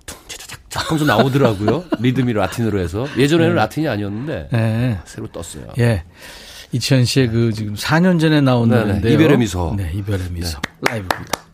쫙 0.71 0.91
하면서 0.91 1.05
나오더라고요. 1.07 1.85
리듬이 2.01 2.33
라틴으로 2.33 2.81
해서 2.81 3.07
예전에는 3.17 3.55
라틴이 3.55 3.87
아니었는데 3.89 4.49
네. 4.51 4.99
새로 5.05 5.29
떴어요. 5.29 5.67
예. 5.79 6.03
이천 6.73 7.05
씨의 7.05 7.29
그 7.29 7.53
지금 7.53 7.75
4년 7.75 8.21
전에 8.21 8.41
나온 8.41 8.69
네네. 8.69 8.83
노래인데요. 8.83 9.13
이별의 9.15 9.39
미소. 9.39 9.75
네, 9.77 9.91
이별의 9.95 10.31
미소. 10.31 10.59
라이브입니다. 10.83 11.48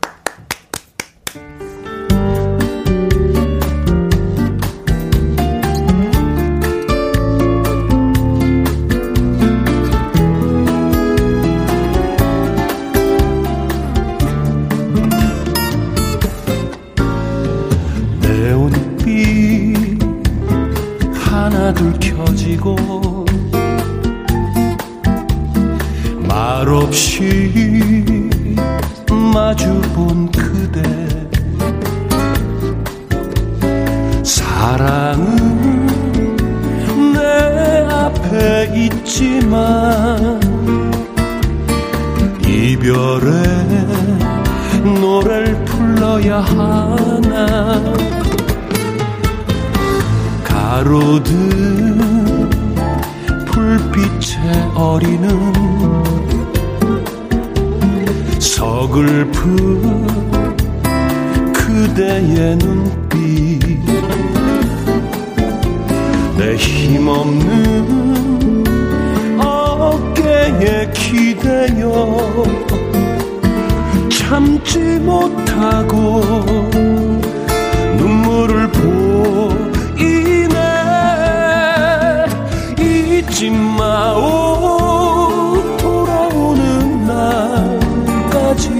마오 83.77 85.61
돌아오는 85.79 87.07
날까지 87.07 88.71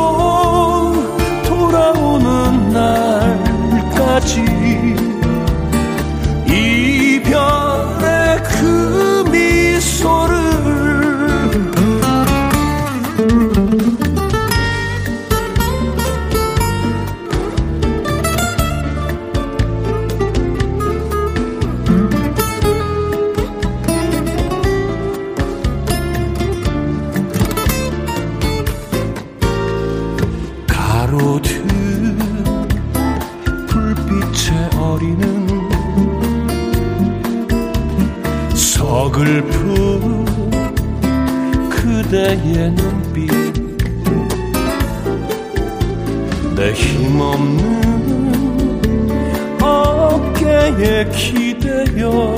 기대어 51.04 52.36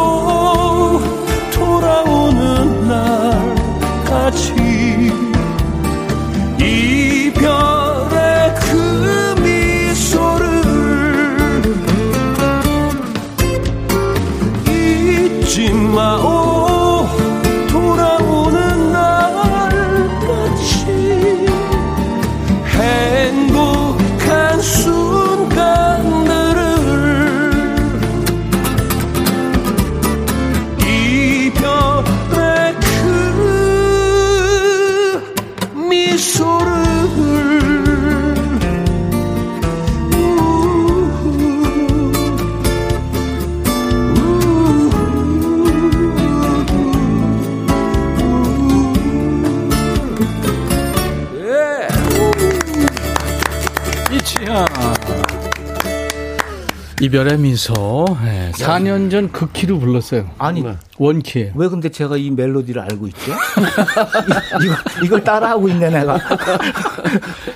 이별의 57.01 57.37
미소. 57.37 58.05
네, 58.23 58.51
4년 58.55 59.09
전 59.09 59.31
극키로 59.31 59.79
불렀어요. 59.79 60.29
아니 60.37 60.65
원키에. 60.97 61.53
왜 61.55 61.67
근데 61.69 61.89
제가 61.89 62.17
이 62.17 62.29
멜로디를 62.31 62.81
알고 62.81 63.07
있죠? 63.07 63.31
이- 63.31 64.65
이거 64.65 64.75
이걸 65.05 65.23
따라하고 65.23 65.69
있네 65.69 65.89
내가. 65.89 66.17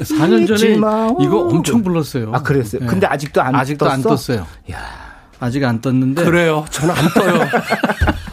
4년 0.02 0.48
전에. 0.48 0.74
이거 0.76 1.48
엄청 1.50 1.84
불렀어요. 1.84 2.32
아 2.34 2.42
그랬어요. 2.42 2.82
네. 2.82 2.88
근데 2.88 3.06
아직도 3.06 3.42
안 3.42 3.54
아직도 3.56 3.90
안 3.90 4.02
떴어? 4.02 4.16
떴어요. 4.16 4.48
아직 5.40 5.64
안 5.66 5.82
떴는데. 5.82 6.24
그래요. 6.24 6.64
저는 6.70 6.96
안 6.96 7.10
떠요. 7.14 7.40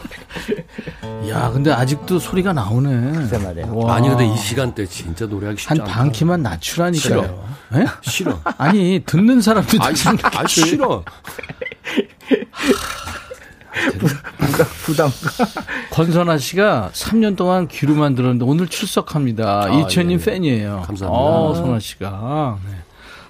야, 1.29 1.49
근데 1.51 1.71
아직도 1.71 2.19
소리가 2.19 2.53
나오네. 2.53 3.11
글쎄 3.13 3.37
말이에요. 3.37 3.75
와. 3.75 3.95
아니 3.95 4.09
근데 4.09 4.25
이 4.25 4.35
시간대 4.37 4.85
진짜 4.85 5.25
노래하기 5.25 5.57
쉽지 5.59 5.67
한 5.69 5.81
않다. 5.81 5.93
반 5.93 6.11
키만 6.11 6.41
낮추라니까요. 6.41 7.47
예? 7.75 7.85
싫어. 8.01 8.39
아니 8.57 9.01
듣는 9.05 9.41
사람도 9.41 9.77
아, 9.81 9.91
아 10.33 10.47
싫어. 10.47 11.03
부담 14.37 14.67
부담. 14.85 15.09
권선아 15.91 16.37
씨가 16.37 16.91
3년 16.93 17.37
동안 17.37 17.67
귀로만 17.67 18.15
들었는데 18.15 18.45
오늘 18.45 18.67
출석합니다. 18.67 19.69
이천님 19.69 20.19
예, 20.19 20.21
예. 20.21 20.25
팬이에요. 20.25 20.83
감사합니다. 20.87 21.07
어, 21.09 21.53
선아 21.55 21.79
씨가. 21.79 22.59
네. 22.65 22.75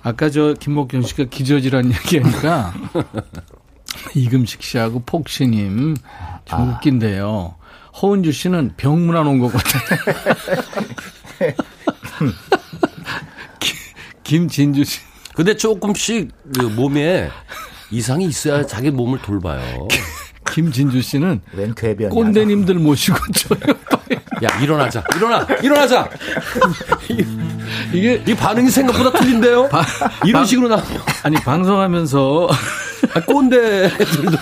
아까 0.04 0.30
저 0.32 0.54
김목경 0.54 1.04
씨가 1.04 1.26
기저질환 1.26 1.91
얘기하니까 1.93 2.74
이금식 4.16 4.64
씨하고 4.64 5.04
폭시님 5.06 5.95
좀 6.46 6.70
웃긴데요. 6.74 7.56
허은주 8.02 8.32
씨는 8.32 8.74
병문안 8.78 9.28
온 9.28 9.39
것 9.39 9.52
같아요. 9.52 9.89
기- 13.60 13.74
김진주 14.24 14.84
씨. 14.84 15.00
근데 15.36 15.56
조금씩 15.56 16.32
그 16.58 16.64
몸에 16.64 17.30
이상이 17.89 18.26
있어야 18.26 18.66
자기 18.66 18.92
몸을 18.92 19.20
돌봐요. 19.22 19.88
김진주 20.52 21.02
씨는 21.02 21.42
웬 21.54 21.74
궤변이야. 21.76 22.10
꼰대님들 22.10 22.76
모시고 22.76 23.18
저요. 23.34 23.60
야 24.44 24.60
일어나자. 24.62 25.04
일어나. 25.16 25.48
일어나자. 25.62 26.10
이게 27.94 28.22
이 28.28 28.36
반응이 28.36 28.70
생각보다 28.70 29.18
틀린데요. 29.20 29.70
이런 30.26 30.46
식으로 30.46 30.68
나오면 30.68 31.02
아니 31.24 31.36
방송하면서 31.38 32.50
아, 33.16 33.20
꼰대들도. 33.26 34.38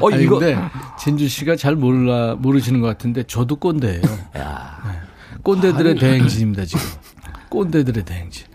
어 0.00 0.10
아니, 0.12 0.22
이거 0.24 0.38
근데 0.38 0.58
진주 0.98 1.28
씨가 1.28 1.56
잘 1.56 1.76
몰라 1.76 2.34
모르시는 2.38 2.80
것 2.80 2.86
같은데 2.86 3.22
저도 3.24 3.56
꼰대예요. 3.56 4.00
네. 4.34 4.40
꼰대들의 5.42 5.96
대행진입니다 5.96 6.64
지금. 6.64 6.84
꼰대들의 7.50 8.04
대행진. 8.04 8.46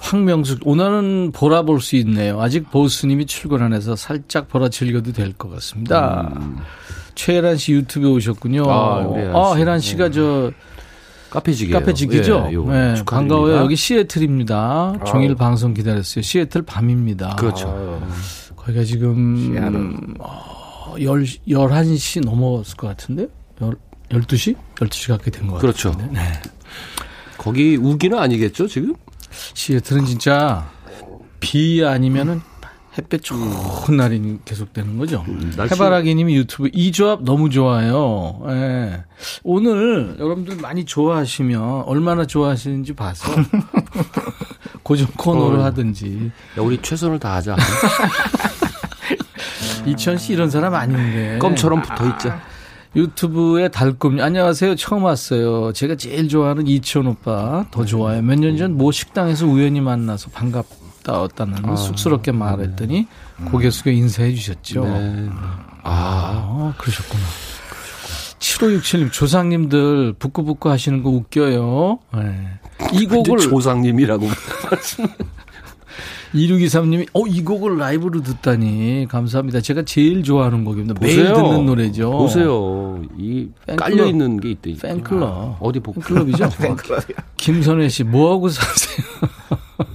황명숙 0.00 0.60
오늘은 0.64 1.32
보라 1.32 1.62
볼 1.62 1.80
수 1.80 1.96
있네요. 1.96 2.40
아직 2.40 2.70
보스님이 2.70 3.26
출근 3.26 3.62
안 3.62 3.72
해서 3.72 3.96
살짝 3.96 4.48
보라 4.48 4.68
즐겨도 4.68 5.12
될 5.12 5.32
것 5.32 5.50
같습니다. 5.54 6.32
최혜란 7.16 7.56
씨 7.56 7.72
유튜브에 7.72 8.08
오셨군요. 8.10 8.70
아, 8.70 9.00
아, 9.34 9.52
씨. 9.54 9.60
혜란 9.60 9.80
씨가 9.80 10.10
저 10.10 10.52
카페지기예요. 11.36 11.78
카페지기죠? 11.78 12.46
예, 12.48 12.54
요 12.54 12.64
네, 12.64 12.94
축하드립니다. 12.96 13.04
반가워요. 13.04 13.56
여기 13.56 13.76
시애틀입니다. 13.76 14.94
종일 15.06 15.34
방송 15.34 15.74
기다렸어요. 15.74 16.22
시애틀 16.22 16.62
밤입니다. 16.62 17.36
그렇죠. 17.36 18.00
거기가 18.56 18.84
지금 18.84 20.16
어, 20.18 20.94
10, 20.98 21.46
11시 21.46 22.24
넘었을 22.24 22.76
것 22.76 22.88
같은데? 22.88 23.28
12시? 24.10 24.56
12시 24.76 25.08
가까이 25.08 25.30
된것 25.30 25.60
그렇죠. 25.60 25.92
같은데. 25.92 26.20
네. 26.20 26.32
거기 27.38 27.76
우기는 27.76 28.16
아니겠죠, 28.18 28.66
지금? 28.66 28.94
시애틀은 29.30 30.06
진짜 30.06 30.68
비 31.40 31.84
아니면은 31.84 32.40
햇볕 32.98 33.22
좋은 33.22 33.96
날이 33.96 34.38
계속되는 34.44 34.96
거죠. 34.98 35.24
음, 35.28 35.52
날씨- 35.56 35.74
해바라기님이 35.74 36.36
유튜브 36.36 36.68
이 36.72 36.92
조합 36.92 37.22
너무 37.24 37.50
좋아요. 37.50 38.40
예. 38.48 39.04
오늘 39.44 40.16
여러분들 40.18 40.56
많이 40.56 40.84
좋아하시면 40.84 41.82
얼마나 41.86 42.26
좋아하시는지 42.26 42.94
봐서 42.94 43.30
고정 44.82 45.08
코너를 45.16 45.58
어. 45.58 45.64
하든지 45.64 46.30
야, 46.58 46.62
우리 46.62 46.80
최선을 46.80 47.18
다하자. 47.18 47.56
이천 49.86 50.18
씨 50.18 50.32
이런 50.32 50.50
사람 50.50 50.74
아닌데 50.74 51.38
껌처럼 51.40 51.82
붙어 51.82 52.08
있자. 52.08 52.40
유튜브에 52.96 53.68
달꿈 53.68 54.20
안녕하세요 54.22 54.74
처음 54.76 55.04
왔어요 55.04 55.70
제가 55.74 55.96
제일 55.96 56.28
좋아하는 56.30 56.66
이천 56.66 57.06
오빠 57.06 57.66
더 57.70 57.84
좋아요 57.84 58.22
몇 58.22 58.38
년 58.40 58.56
전 58.56 58.72
모 58.72 58.90
식당에서 58.90 59.46
우연히 59.46 59.82
만나서 59.82 60.30
반갑 60.30 60.64
다었다는 61.06 61.76
쑥스럽게 61.76 62.32
말했더니 62.32 63.06
고개 63.50 63.70
숙여 63.70 63.92
인사해 63.92 64.34
주셨죠 64.34 64.84
네. 64.84 65.28
아, 65.88 66.74
그러셨구나. 66.78 67.22
7567님, 68.40 69.12
조상님들 69.12 70.14
부끄부끄 70.18 70.68
하시는 70.68 71.02
거 71.02 71.10
웃겨요. 71.10 72.00
네. 72.14 72.58
이 72.92 73.06
곡을, 73.06 73.38
조상님이라고. 73.38 74.26
2623님이, 76.34 77.06
어, 77.14 77.26
이 77.26 77.42
곡을 77.42 77.78
라이브로 77.78 78.22
듣다니. 78.22 79.06
감사합니다. 79.08 79.60
제가 79.60 79.82
제일 79.82 80.22
좋아하는 80.22 80.64
곡입니다. 80.64 80.94
매일 81.00 81.28
보세요. 81.28 81.34
듣는 81.34 81.66
노래죠. 81.66 82.10
보세요. 82.10 83.00
이 83.16 83.48
팬클럽. 83.66 83.78
깔려 83.78 84.06
있는 84.06 84.38
게 84.40 84.50
있대. 84.50 84.74
팬클럽. 84.74 85.58
어디 85.60 85.80
볼까? 85.80 86.00
팬클럽이죠? 86.00 86.50
김선혜 87.38 87.88
씨, 87.88 88.02
뭐하고 88.04 88.48
사세요? 88.48 89.06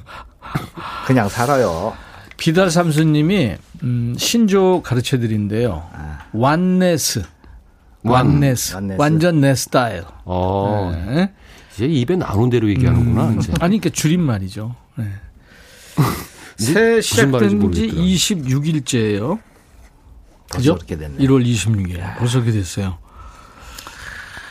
그냥 1.07 1.29
살아요. 1.29 1.95
비달 2.37 2.71
삼수님이, 2.71 3.55
음, 3.83 4.15
신조 4.17 4.81
가르쳐 4.83 5.19
드린대요. 5.19 5.87
완네스. 6.33 7.23
완네스. 8.03 8.73
완네스. 8.75 8.99
완전 8.99 9.41
내 9.41 9.53
스타일. 9.53 10.03
어, 10.25 10.91
네. 11.07 11.31
이제 11.75 11.85
입에 11.85 12.15
나오는 12.15 12.49
대로 12.49 12.67
얘기하는구나, 12.69 13.35
이제. 13.39 13.51
아니, 13.59 13.79
그러니까 13.79 13.89
줄임말이죠. 13.91 14.75
네. 14.95 15.05
말인지 16.73 17.01
시작된 17.07 17.49
지 17.49 17.55
모르겠더라. 17.55 18.01
26일째예요. 18.01 19.39
그죠? 20.51 20.75
그렇게 20.75 20.97
됐네. 20.97 21.17
1월 21.25 21.45
26일. 21.45 22.17
벌써 22.17 22.39
그렇게 22.41 22.51
됐어요. 22.57 22.97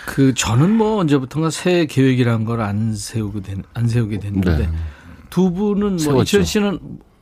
그 0.06 0.34
저는 0.34 0.70
뭐 0.70 0.98
언제부턴가 0.98 1.50
새해 1.50 1.86
계획이라는 1.86 2.44
걸 2.44 2.60
안 2.60 2.94
세우게 2.96 3.42
된, 3.42 3.62
안 3.74 3.86
세우게 3.86 4.18
됐는데 4.18 4.56
네. 4.56 4.68
두 5.30 5.52
분은 5.52 5.96
뭐. 6.04 6.22
이천 6.22 6.44
씨는 6.44 6.78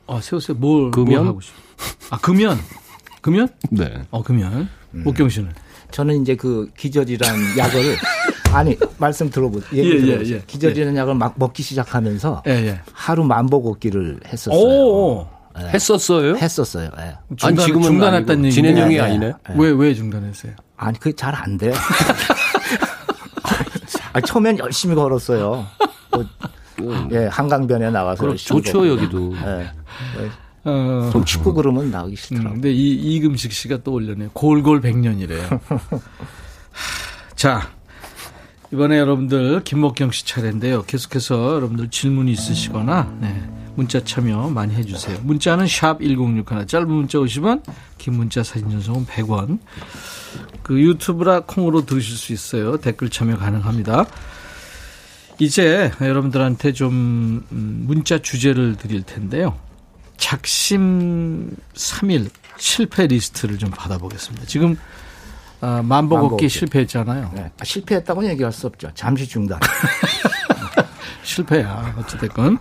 아, 0.07 0.19
세우세요. 0.21 0.57
뭘, 0.57 0.91
금연? 0.91 1.15
뭘 1.17 1.27
하고 1.27 1.41
싶어? 1.41 1.55
아, 2.09 2.17
금연. 2.17 2.57
금연? 3.21 3.47
네. 3.71 4.01
어, 4.11 4.23
금연. 4.23 4.67
음. 4.95 5.03
옥경 5.05 5.29
씨는 5.29 5.51
저는 5.91 6.21
이제 6.21 6.35
그 6.35 6.69
기저질환 6.77 7.35
약을 7.57 7.95
아니 8.51 8.75
말씀 8.97 9.29
들어보 9.29 9.59
예, 9.73 9.77
얘기 9.77 9.89
예, 9.91 9.99
들어보세요. 10.05 10.37
예. 10.37 10.43
기저질환 10.47 10.95
약을 10.95 11.13
막 11.13 11.35
먹기 11.37 11.61
시작하면서 11.61 12.43
예, 12.47 12.51
예. 12.51 12.81
하루 12.93 13.23
만보 13.23 13.61
걷기를 13.61 14.21
했었어요. 14.25 14.59
오, 14.59 15.19
오. 15.19 15.27
했었어요? 15.57 16.35
했었어요. 16.37 16.89
예. 16.99 17.15
중단, 17.35 17.47
아니, 17.49 17.57
지금은 17.65 17.83
중단했다는 17.83 18.45
얘기 18.45 18.55
진행형이 18.55 18.95
네, 18.95 19.01
네. 19.01 19.05
아니네. 19.05 19.33
왜, 19.55 19.69
왜 19.71 19.93
중단했어요? 19.93 20.53
아니 20.77 20.97
그게 20.99 21.15
잘 21.15 21.35
안 21.35 21.57
돼요. 21.57 21.73
아, 24.13 24.21
처음엔 24.21 24.57
열심히 24.59 24.95
걸었어요. 24.95 25.65
뭐, 26.93 27.09
예, 27.11 27.25
한강변에 27.27 27.89
나가서 27.91 28.19
그럼 28.19 28.31
열심히 28.31 28.61
좋죠. 28.61 28.87
여기도. 28.87 29.33
예. 29.35 29.69
어, 30.65 31.09
좀 31.11 31.23
춥고 31.23 31.53
그러면 31.53 31.89
나가기 31.89 32.13
음, 32.13 32.15
싫더라고요. 32.15 32.53
근데 32.53 32.71
이 32.71 33.15
이금식 33.15 33.51
씨가 33.51 33.79
또 33.83 33.93
올려네요. 33.93 34.29
골골 34.33 34.81
백년이래요. 34.81 35.47
자, 37.35 37.69
이번에 38.71 38.97
여러분들 38.99 39.63
김목경 39.63 40.11
씨 40.11 40.25
차례인데요. 40.25 40.83
계속해서 40.83 41.55
여러분들 41.55 41.89
질문이 41.89 42.31
있으시거나 42.31 43.17
네, 43.21 43.49
문자 43.75 44.03
참여 44.03 44.49
많이 44.49 44.75
해주세요. 44.75 45.19
문자는 45.23 45.65
샵 45.67 46.01
1061, 46.01 46.67
짧은 46.67 46.87
문자 46.87 47.17
50원, 47.17 47.63
긴 47.97 48.15
문자 48.15 48.43
사진 48.43 48.69
전송은 48.69 49.05
100원. 49.05 49.59
그 50.61 50.79
유튜브라 50.79 51.41
콩으로 51.41 51.85
들으실 51.85 52.15
수 52.15 52.33
있어요. 52.33 52.77
댓글 52.77 53.09
참여 53.09 53.37
가능합니다. 53.37 54.05
이제 55.39 55.91
여러분들한테 56.01 56.73
좀 56.73 57.45
음, 57.51 57.83
문자 57.87 58.19
주제를 58.19 58.75
드릴 58.75 59.03
텐데요. 59.03 59.57
작심 60.17 61.55
3일 61.73 62.29
실패 62.57 63.07
리스트를 63.07 63.57
좀 63.57 63.69
받아보겠습니다. 63.71 64.45
지금 64.45 64.77
아, 65.61 65.81
만보 65.81 66.29
걷기. 66.29 66.49
실패했잖아요. 66.49 67.31
네. 67.35 67.51
아, 67.57 67.63
실패했다고는 67.63 68.29
얘기할 68.31 68.51
수 68.51 68.67
없죠. 68.67 68.91
잠시 68.95 69.27
중단. 69.27 69.59
실패야. 71.23 71.95
어찌됐건. 71.97 72.57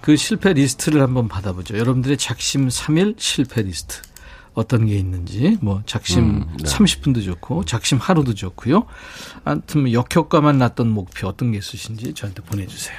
그 0.00 0.16
실패 0.16 0.52
리스트를 0.52 1.00
한번 1.02 1.28
받아보죠. 1.28 1.78
여러분들의 1.78 2.16
작심 2.16 2.66
3일 2.68 3.14
실패 3.18 3.62
리스트. 3.62 4.02
어떤 4.54 4.86
게 4.86 4.96
있는지, 4.96 5.56
뭐, 5.62 5.82
작심 5.86 6.46
30분도 6.58 7.24
좋고, 7.24 7.64
작심 7.64 7.98
하루도 7.98 8.34
좋고요. 8.34 8.86
아무튼, 9.44 9.82
뭐 9.82 9.92
역효과만 9.92 10.58
났던 10.58 10.88
목표 10.88 11.28
어떤 11.28 11.52
게 11.52 11.58
있으신지 11.58 12.12
저한테 12.14 12.42
보내주세요. 12.42 12.98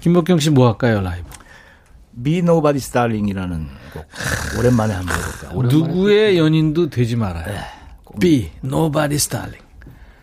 김복경 0.00 0.38
씨 0.38 0.50
뭐 0.50 0.68
할까요, 0.68 1.00
라이브? 1.02 1.28
Be 2.22 2.40
Nobody's 2.42 2.92
Darling이라는 2.92 3.68
곡. 3.92 4.06
오랜만에 4.58 4.94
한번 4.94 5.16
해볼까요? 5.18 5.62
누구의 5.62 6.38
연인도 6.38 6.88
되지 6.90 7.16
말아요. 7.16 7.60
B, 8.18 8.50
Nobody's 8.64 9.30
Darling. 9.30 9.62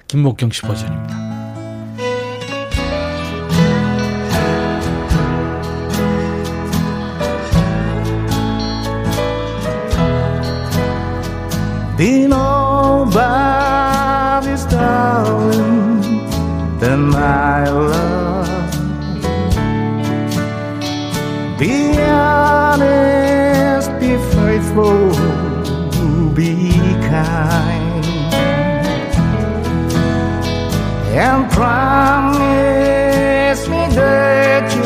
김목경 0.07 0.51
씨 0.51 0.61
버전입니다. 0.61 1.36
Be 11.97 12.27
nobody's 12.27 13.15
darling 14.65 15.99
than 16.77 17.09
my 17.09 17.67
love. 17.67 18.71
Be 21.57 21.97
honest, 21.99 23.89
be 23.99 24.15
faithful, 24.35 25.09
be 26.35 26.71
kind, 27.09 28.05
and 31.17 31.49
promise 31.51 32.47
me 33.67 33.87
that 33.95 34.76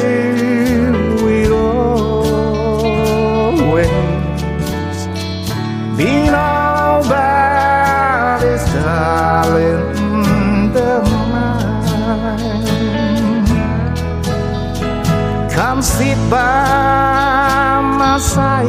Sit 15.81 16.15
by 16.29 17.81
my 17.97 18.19
side, 18.19 18.67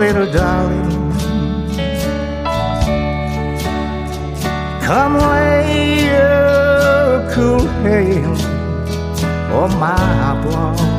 little 0.00 0.30
darling. 0.32 1.12
Come 4.82 5.16
lay 5.16 6.06
your 6.06 7.32
cool 7.32 7.66
hand 7.84 8.36
on 9.52 9.70
my 9.78 10.42
brow. 10.42 10.93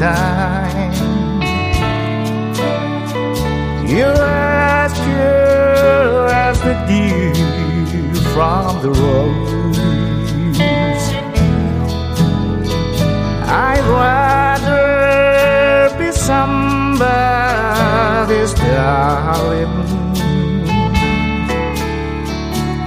Springtime. 0.00 0.92
You're 3.86 4.22
as 4.22 4.92
pure 5.00 6.28
as 6.28 6.58
the 6.60 6.74
dew 6.88 7.34
from 8.32 8.80
the 8.82 8.90
rose. 8.90 9.48
I'd 13.46 13.84
rather 14.00 14.78
be 15.98 16.12
somebody's 16.12 17.02
darling 18.54 19.74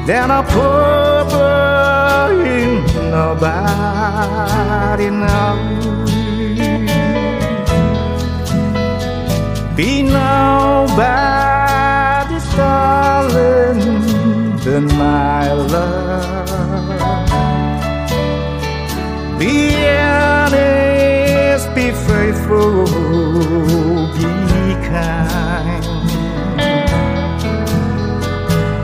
than 0.07 0.31
a 0.31 0.43
poor 0.43 1.25
boy 1.29 2.33
nobody 3.11 5.09
knows. 5.09 5.72
Be 9.75 10.03
nobody's 10.03 10.95
darling 12.55 13.79
than 14.57 14.85
my 14.85 15.51
love. 15.51 16.47
Be 19.39 19.75
honest, 19.97 21.73
be 21.73 21.91
faithful, 21.91 22.85
be 24.13 24.75
kind, 24.93 25.85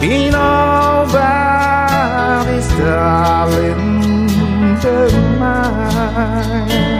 be 0.00 0.28
nobody's 0.28 0.73
darling 2.78 4.26
but 4.82 5.12
mine. 5.38 6.93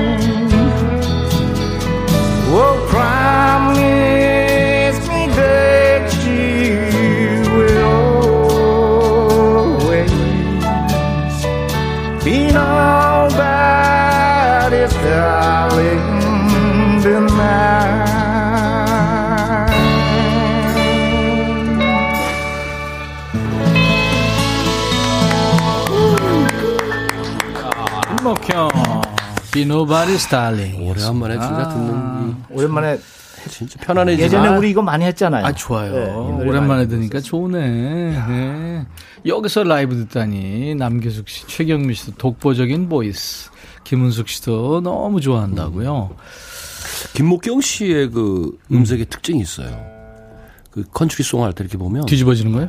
Be 29.53 29.65
nobody's 29.67 30.29
darling. 30.31 30.83
오래간만에 30.89 31.35
진짜 31.39 31.69
듣는 31.69 32.31
이 32.31 32.55
오랜만에 32.55 32.99
진짜 33.51 33.79
편안해지네. 33.81 34.25
예전에 34.25 34.49
우리 34.57 34.71
이거 34.71 34.81
많이 34.81 35.05
했잖아요. 35.05 35.45
아, 35.45 35.53
좋아요. 35.53 35.93
네, 35.93 36.49
오랜만에 36.49 36.89
들으니까 36.89 37.21
좋네. 37.21 37.59
네. 38.27 38.87
여기서 39.27 39.65
라이브 39.65 39.95
듣다니, 39.97 40.75
남계숙 40.75 41.29
씨, 41.29 41.47
최경미 41.47 41.93
씨도 41.95 42.13
독보적인 42.17 42.89
voice. 42.89 43.51
김은숙 43.85 44.29
씨도 44.29 44.81
너무 44.81 45.21
좋아한다고요. 45.21 46.17
김목경 47.13 47.61
씨의 47.61 48.11
그 48.11 48.59
음색의 48.73 49.07
특징이 49.07 49.41
있어요. 49.43 49.85
그 50.71 50.83
country 50.91 51.25
song 51.25 51.45
할 51.45 51.53
때 51.53 51.63
이렇게 51.63 51.77
보면 51.77 52.07
뒤집어지는 52.07 52.53
거예요? 52.53 52.69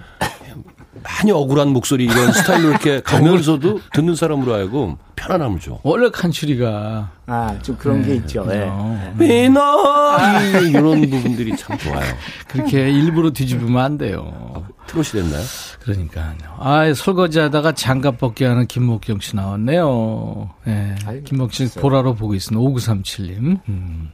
많이 1.05 1.31
억울한 1.31 1.69
목소리 1.69 2.05
이런 2.05 2.31
스타일로 2.31 2.69
이렇게 2.69 2.99
가면서도 3.05 3.79
듣는 3.93 4.15
사람으로 4.15 4.53
하여금 4.53 4.95
편안함을 5.15 5.59
줘. 5.59 5.79
원래 5.83 6.09
칸츄리가. 6.09 7.11
아, 7.27 7.59
좀 7.61 7.75
그런 7.77 8.03
게 8.03 8.15
있죠. 8.15 8.45
예. 8.51 8.65
어, 8.69 9.13
비너 9.17 10.59
이런 10.61 11.09
부분들이 11.09 11.55
참 11.55 11.77
좋아요. 11.77 12.01
그렇게 12.47 12.89
일부러 12.91 13.31
뒤집으면 13.31 13.83
안 13.83 13.97
돼요. 13.97 14.65
트롯이 14.87 15.07
됐나요? 15.23 15.43
그러니까요. 15.81 16.35
아, 16.59 16.93
설거지 16.93 17.39
하다가 17.39 17.71
장갑 17.73 18.19
벗기 18.19 18.43
하는 18.43 18.67
김목경 18.67 19.19
씨 19.19 19.35
나왔네요. 19.35 20.49
예. 20.67 20.95
김목경 21.25 21.67
씨 21.67 21.79
보라로 21.79 22.15
보고 22.15 22.33
있습니다. 22.35 22.59
5937님. 22.69 23.59
음. 23.69 24.11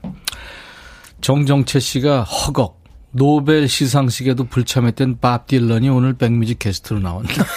정정채 1.22 1.80
씨가 1.80 2.24
허걱. 2.24 2.81
노벨 3.12 3.68
시상식에도 3.68 4.46
불참했던 4.46 5.18
밥 5.20 5.48
딜런이 5.48 5.90
오늘 5.90 6.14
백뮤직 6.14 6.60
게스트로 6.60 7.00
나온다. 7.00 7.44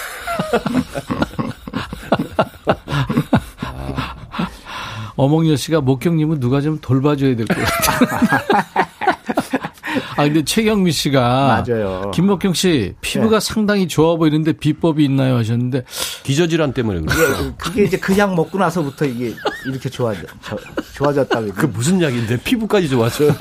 어몽여 5.17 5.55
씨가 5.55 5.81
목경님은 5.81 6.39
누가 6.39 6.59
좀 6.61 6.79
돌봐줘야 6.81 7.35
될 7.35 7.45
것 7.47 7.55
같아요. 7.55 8.84
아, 10.17 10.23
근데 10.23 10.43
최경미 10.43 10.91
씨가. 10.91 11.63
맞아요. 11.67 12.11
김목경 12.13 12.53
씨, 12.53 12.93
피부가 13.01 13.39
상당히 13.39 13.87
좋아 13.87 14.15
보이는데 14.15 14.53
비법이 14.53 15.03
있나요? 15.05 15.35
하셨는데. 15.37 15.83
기저질환 16.23 16.73
때문에 16.73 17.01
그래요. 17.01 17.35
예, 17.47 17.53
그게 17.57 17.83
이제 17.83 17.97
그 17.97 18.17
약 18.17 18.33
먹고 18.33 18.57
나서부터 18.57 19.05
이게 19.05 19.33
이렇게 19.65 19.89
좋아져, 19.89 20.21
저- 20.41 20.57
좋아졌다고. 20.95 21.47
그 21.53 21.65
무슨 21.65 22.01
약인데 22.01 22.37
피부까지 22.43 22.87
좋아져요. 22.89 23.35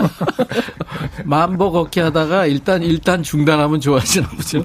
만보 1.24 1.70
걷기 1.72 2.00
하다가 2.00 2.46
일단, 2.46 2.82
일단 2.82 3.22
중단하면 3.22 3.80
좋아지나 3.80 4.28
보죠. 4.30 4.64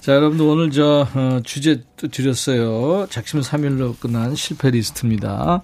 자, 0.00 0.14
여러분들 0.14 0.44
오늘 0.46 0.70
저, 0.70 1.06
어, 1.14 1.40
주제 1.44 1.82
또 1.96 2.08
드렸어요. 2.08 3.06
작심 3.08 3.40
3일로 3.40 3.98
끝난 3.98 4.34
실패 4.34 4.70
리스트입니다. 4.70 5.62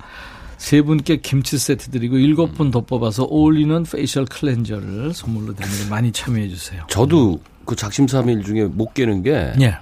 세 0.60 0.82
분께 0.82 1.16
김치 1.16 1.56
세트 1.56 1.90
드리고 1.90 2.18
일곱 2.18 2.54
분 2.54 2.70
더 2.70 2.82
뽑아서 2.82 3.24
어울리는 3.24 3.82
facial 3.84 4.26
cleanser를 4.26 5.14
선물로 5.14 5.54
드리는 5.54 5.88
많이 5.88 6.12
참여해 6.12 6.48
주세요. 6.50 6.84
저도 6.90 7.40
그 7.64 7.74
작심삼일 7.74 8.44
중에 8.44 8.66
못 8.66 8.92
깨는 8.92 9.22
게 9.22 9.52
예. 9.62 9.78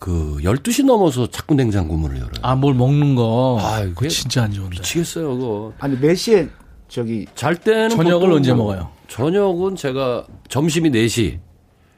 그 0.00 0.38
12시 0.42 0.84
넘어서 0.84 1.28
자꾸 1.28 1.54
냉장고 1.54 1.96
문을 1.96 2.16
열어요. 2.16 2.32
아, 2.42 2.56
뭘 2.56 2.74
먹는 2.74 3.14
거. 3.14 3.58
아, 3.60 3.82
그게 3.94 4.08
진짜 4.08 4.42
안 4.42 4.52
좋은데. 4.52 4.76
미치겠어요, 4.78 5.36
그거. 5.38 5.72
아니, 5.78 5.96
몇 6.00 6.14
시에 6.16 6.48
저기, 6.88 7.26
잘 7.36 7.54
때는 7.54 7.90
저녁을 7.90 8.32
언제 8.32 8.52
뭐 8.52 8.64
먹어요? 8.72 8.90
저녁은 9.08 9.76
제가 9.76 10.26
점심이 10.48 10.90
4시. 10.90 11.38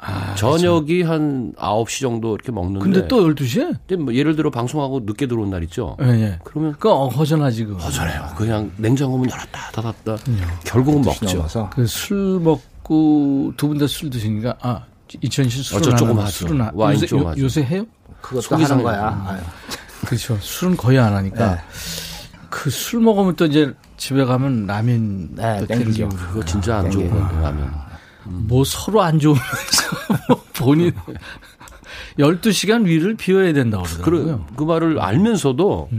아, 0.05 0.35
저녁이 0.35 1.03
한 1.03 1.53
9시 1.57 2.01
정도 2.01 2.35
이렇게 2.35 2.51
먹는데. 2.51 2.81
근데 2.85 3.07
또 3.09 3.25
12시에? 3.33 3.77
근데 3.87 4.03
뭐 4.03 4.13
예를 4.15 4.35
들어 4.35 4.51
방송하고 4.51 5.01
늦게 5.05 5.27
들어온 5.29 5.51
날 5.51 5.63
있죠. 5.65 5.97
예, 6.03 6.07
예. 6.09 6.39
그러면 6.43 6.75
그 6.79 6.91
허전하지, 6.91 7.67
그. 7.67 7.77
허전해요. 7.77 8.31
그냥 8.37 8.73
냉장고 8.79 9.17
문 9.17 9.31
열었다 9.31 9.71
닫았다. 9.73 10.17
음. 10.29 10.41
결국은 10.65 11.03
먹죠. 11.03 11.47
그 11.71 11.87
술 11.87 12.41
먹고 12.41 13.53
두 13.57 13.69
분 13.69 13.79
다 13.79 13.87
술 13.87 14.11
드시니까, 14.11 14.57
아, 14.61 14.83
이천 15.21 15.49
씨 15.49 15.63
술은 15.63 15.81
어쩌- 15.83 15.91
안 15.93 15.97
조금 15.97 16.19
하죠. 16.19 16.31
술은 16.49 16.61
안- 16.61 16.71
와인 16.75 16.97
요새, 16.97 17.07
좀 17.07 17.21
요, 17.23 17.29
하죠. 17.29 17.41
요새 17.43 17.63
해요? 17.63 17.85
그것도 18.21 18.57
하는. 18.57 18.83
거야. 18.83 19.41
그렇죠. 20.05 20.37
술은 20.41 20.77
거의 20.77 20.99
안 20.99 21.15
하니까. 21.15 21.55
네. 21.55 21.61
그술 22.51 23.01
먹으면 23.01 23.37
또 23.37 23.47
이제 23.47 23.73
집에 23.97 24.25
가면 24.25 24.67
라면 24.67 25.29
네, 25.37 25.61
또 25.61 25.67
땡기죠. 25.67 26.09
그거 26.09 26.45
진짜 26.45 26.79
안 26.79 26.91
좋은 26.91 27.09
건데 27.09 27.35
라면. 27.41 27.73
뭐 28.25 28.65
서로 28.65 29.03
안 29.03 29.19
좋으면서 29.19 29.47
뭐 30.29 30.43
본인 30.55 30.93
12시간 32.19 32.85
위를 32.87 33.15
비워야 33.17 33.53
된다고 33.53 33.85
그, 33.85 34.03
그러더라고요. 34.03 34.47
그 34.57 34.65
말을 34.65 35.01
알면서도 35.01 35.91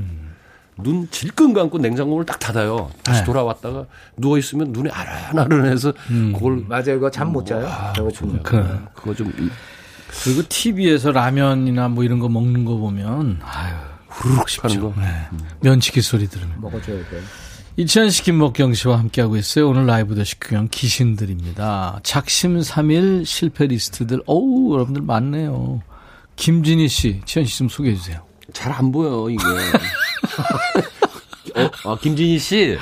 눈 0.78 1.07
질끈 1.11 1.53
감고 1.53 1.78
냉장고를 1.78 2.26
딱 2.26 2.39
닫아요. 2.39 2.89
다시 3.03 3.19
네. 3.21 3.26
돌아왔다가 3.26 3.86
누워 4.17 4.38
있으면 4.38 4.71
눈이 4.71 4.89
아른아른해서 4.89 5.93
그걸 6.34 6.63
맞아요. 6.67 6.95
그거 6.95 7.11
잠 7.11 7.32
못 7.32 7.45
자요. 7.45 7.67
저거 7.95 8.09
좀. 8.11 8.39
그, 8.43 8.80
그거 8.93 9.13
좀 9.13 9.28
이- 9.39 9.49
그리고 10.24 10.43
TV에서 10.47 11.11
라면이나 11.11 11.88
뭐 11.89 12.03
이런 12.03 12.19
거 12.19 12.30
먹는 12.30 12.65
거 12.65 12.78
보면 12.78 13.39
아유 13.43 13.74
후루룩 14.09 14.45
하는 14.63 14.80
거. 14.80 14.93
네. 14.99 15.07
면치기 15.61 16.01
소리 16.01 16.28
들으면 16.28 16.55
먹어줘야 16.61 16.97
돼. 16.97 17.21
이천식 17.76 18.26
김목경 18.26 18.74
씨와 18.76 18.99
함께하고 18.99 19.36
있어요. 19.38 19.67
오늘 19.69 19.88
라이브 19.88 20.13
더시 20.15 20.39
구경 20.39 20.67
귀신들입니다. 20.69 21.99
작심 22.03 22.59
3일 22.59 23.26
실패 23.26 23.65
리스트들 23.65 24.21
어우 24.28 24.74
여러분들 24.74 25.01
많네요. 25.01 25.82
김진희 26.36 26.88
씨, 26.88 27.21
지현 27.26 27.45
씨 27.45 27.57
좀 27.57 27.69
소개해 27.69 27.95
주세요. 27.95 28.21
잘 28.53 28.71
안 28.74 28.91
보여 28.91 29.28
이게. 29.30 29.43
어, 31.59 31.69
아, 31.91 31.97
김진희 31.99 32.38
씨 32.39 32.78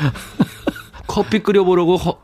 커피 1.07 1.39
끓여보려고 1.39 1.95
허, 1.95 2.19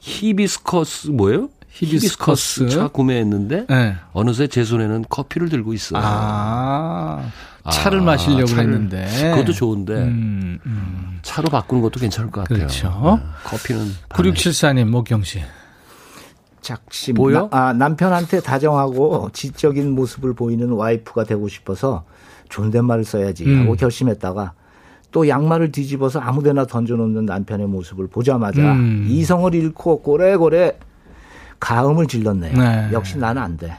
히비스커스 0.00 1.08
뭐예요? 1.08 1.48
히비스커스. 1.70 2.68
차 2.70 2.88
구매했는데 2.88 3.66
네. 3.68 3.96
어느새 4.12 4.48
제 4.48 4.64
손에는 4.64 5.04
커피를 5.08 5.48
들고 5.48 5.72
있어요. 5.74 6.00
아, 6.04 7.30
차를 7.70 8.00
아, 8.00 8.02
마시려고 8.02 8.44
차를- 8.44 8.58
했는데. 8.58 9.06
그것도 9.34 9.52
좋은데 9.52 9.94
음, 9.94 10.58
음. 10.66 11.18
차로 11.22 11.48
바꾸는 11.48 11.82
것도 11.82 11.98
괜찮을 12.00 12.30
것 12.30 12.42
같아요. 12.42 12.58
그렇죠. 12.58 13.20
네, 13.22 13.26
커피는 13.44 13.86
9674님, 14.10 14.84
목경 14.88 15.22
씨. 15.22 15.42
작심. 16.60 17.14
뭐요? 17.16 17.48
나- 17.50 17.68
아, 17.68 17.72
남편한테 17.72 18.40
다정하고 18.40 19.30
지적인 19.32 19.94
모습을 19.94 20.34
보이는 20.34 20.70
와이프가 20.70 21.24
되고 21.24 21.46
싶어서 21.48 22.04
존댓말을 22.48 23.04
써야지 23.04 23.44
음. 23.46 23.62
하고 23.62 23.74
결심했다가 23.76 24.52
또 25.10 25.28
양말을 25.28 25.72
뒤집어서 25.72 26.18
아무데나 26.20 26.66
던져놓는 26.66 27.24
남편의 27.26 27.66
모습을 27.66 28.08
보자마자 28.08 28.60
음. 28.72 29.06
이성을 29.08 29.54
잃고 29.54 30.02
고래고래 30.02 30.78
가음을 31.60 32.06
질렀네요. 32.06 32.58
네. 32.58 32.88
역시 32.92 33.16
나는 33.18 33.40
안 33.40 33.56
돼. 33.56 33.74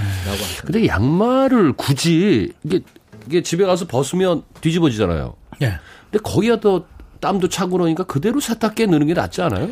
네. 0.00 0.30
라고 0.30 0.42
하셨 0.42 0.64
근데 0.64 0.86
양말을 0.86 1.74
굳이 1.74 2.52
이게 2.64 2.80
이게 3.26 3.42
집에 3.42 3.64
가서 3.64 3.86
벗으면 3.86 4.42
뒤집어지잖아요. 4.60 5.34
예. 5.62 5.78
근데 6.10 6.22
거기가 6.22 6.58
더 6.60 6.84
땀도 7.20 7.48
차고 7.48 7.72
그러니까 7.72 8.04
그대로 8.04 8.40
세탁기에 8.40 8.86
넣는 8.86 9.06
게 9.06 9.14
낫지 9.14 9.42
않아요? 9.42 9.68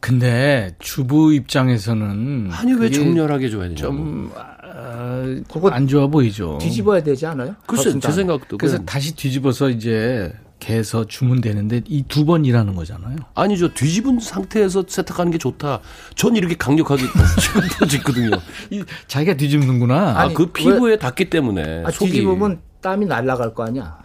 근데 0.00 0.74
주부 0.78 1.32
입장에서는 1.32 2.50
아니 2.52 2.72
왜 2.74 2.90
정렬하게 2.90 3.48
줘야 3.50 3.62
되냐? 3.64 3.76
좀 3.76 4.30
아, 4.36 5.22
그거 5.50 5.70
안 5.70 5.88
좋아 5.88 6.06
보이죠. 6.06 6.58
뒤집어야 6.60 7.02
되지 7.02 7.26
않아요? 7.26 7.56
글쎄 7.66 7.98
제. 7.98 8.12
생각도 8.12 8.58
그래서 8.58 8.76
그냥- 8.76 8.86
다시 8.86 9.16
뒤집어서 9.16 9.70
이제 9.70 10.32
개서 10.58 11.04
주면 11.06 11.40
되는데 11.40 11.82
이 11.86 12.02
두 12.08 12.24
번 12.24 12.44
일하는 12.44 12.74
거잖아요. 12.74 13.16
아니죠 13.34 13.72
뒤집은 13.74 14.20
상태에서 14.20 14.84
세탁하는 14.88 15.30
게 15.32 15.38
좋다. 15.38 15.80
전 16.14 16.34
이렇게 16.36 16.54
강력하게 16.56 17.02
뒤집거든요. 17.82 18.30
이 18.70 18.82
자기가 19.06 19.34
뒤집는구나. 19.34 19.94
아 19.94 20.20
아니, 20.22 20.34
그 20.34 20.46
피부에 20.46 20.98
닿기 20.98 21.28
때문에 21.30 21.84
아, 21.84 21.90
속이 21.90 22.10
뒤집으면 22.12 22.60
땀이 22.80 23.06
날아갈 23.06 23.54
거 23.54 23.64
아니야. 23.64 23.98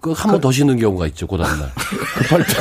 그 0.00 0.12
한 0.12 0.30
번더 0.30 0.52
씻는 0.52 0.78
경우가 0.78 1.08
있죠 1.08 1.26
그 1.26 1.36
다음날 1.38 1.72
급할 2.18 2.44
때. 2.44 2.52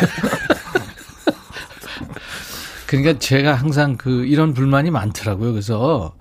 그러니까 2.88 3.20
제가 3.20 3.54
항상 3.54 3.98
그 3.98 4.26
이런 4.26 4.54
불만이 4.54 4.92
많더라고요. 4.92 5.52
그래서 5.52 6.16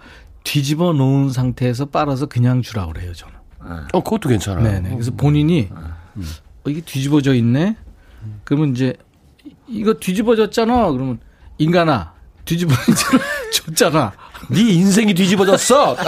뒤집어 0.44 0.92
놓은 0.92 1.30
상태에서 1.30 1.86
빨아서 1.86 2.26
그냥 2.26 2.61
주라 2.62 2.86
그래요, 2.86 3.12
저는. 3.14 3.34
어 3.92 4.03
그것도 4.03 4.28
괜찮아요. 4.28 4.62
네네. 4.64 4.90
그래서 4.90 5.11
본인이 5.16 5.68
어, 5.72 5.94
이게 6.70 6.80
뒤집어져 6.80 7.34
있네. 7.34 7.76
그러면 8.44 8.70
이제 8.74 8.94
이거 9.68 9.94
뒤집어졌잖아. 9.94 10.90
그러면 10.92 11.18
인간아 11.58 12.12
뒤집어져 12.44 12.82
줬잖아. 13.52 14.12
네 14.50 14.60
인생이 14.60 15.14
뒤집어졌어. 15.14 15.96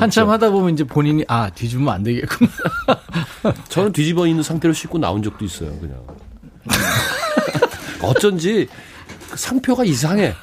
한참. 0.00 0.30
하다 0.30 0.50
보면 0.50 0.74
이제 0.74 0.84
본인이 0.84 1.24
아 1.28 1.50
뒤집으면 1.50 1.92
안 1.94 2.02
되겠구나. 2.02 2.50
저는 3.68 3.92
뒤집어 3.92 4.26
있는 4.26 4.42
상태로 4.42 4.72
씻고 4.74 4.98
나온 4.98 5.22
적도 5.22 5.44
있어요, 5.44 5.78
그냥. 5.78 5.98
어쩐지 8.02 8.68
그 9.30 9.36
상표가 9.36 9.84
이상해. 9.84 10.34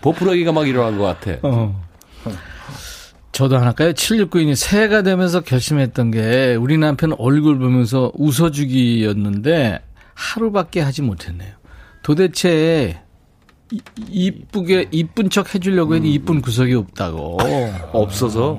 버프러기가 0.00 0.52
막 0.52 0.66
일어난 0.68 0.98
것 0.98 1.04
같아. 1.04 1.38
어. 1.42 1.84
저도 3.36 3.58
하나까요? 3.58 3.92
7692이 3.92 4.54
새해가 4.54 5.02
되면서 5.02 5.42
결심했던 5.42 6.10
게 6.10 6.54
우리 6.58 6.78
남편 6.78 7.12
얼굴 7.18 7.58
보면서 7.58 8.10
웃어주기였는데 8.14 9.78
하루밖에 10.14 10.80
하지 10.80 11.02
못했네요. 11.02 11.52
도대체 12.02 12.98
이- 13.70 13.80
이쁘게 14.08 14.88
이쁜 14.90 15.28
척 15.28 15.54
해주려고 15.54 15.96
해도 15.96 16.06
이쁜 16.06 16.40
구석이 16.40 16.72
없다고. 16.76 17.36
없어서 17.92 18.58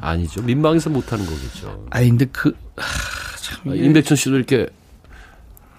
아니죠. 0.00 0.42
민망해서 0.42 0.90
못하는 0.90 1.24
거겠죠. 1.24 1.86
아 1.90 2.00
근데 2.00 2.24
그 2.32 2.48
하, 2.76 3.36
참 3.40 3.76
임백천 3.76 4.16
씨도 4.16 4.34
이렇게 4.38 4.66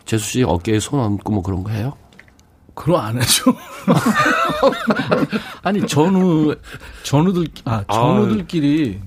재수 0.06 0.24
씨 0.26 0.44
어깨에 0.44 0.80
손 0.80 1.02
얹고 1.02 1.34
뭐 1.34 1.44
그런 1.44 1.66
거 1.66 1.72
해요? 1.72 1.98
그럼 2.78 3.02
안 3.02 3.18
하죠. 3.18 3.56
아니 5.64 5.86
전우 5.88 6.56
전우들 7.02 7.48
아 7.66 7.84
전우들끼리 7.92 9.00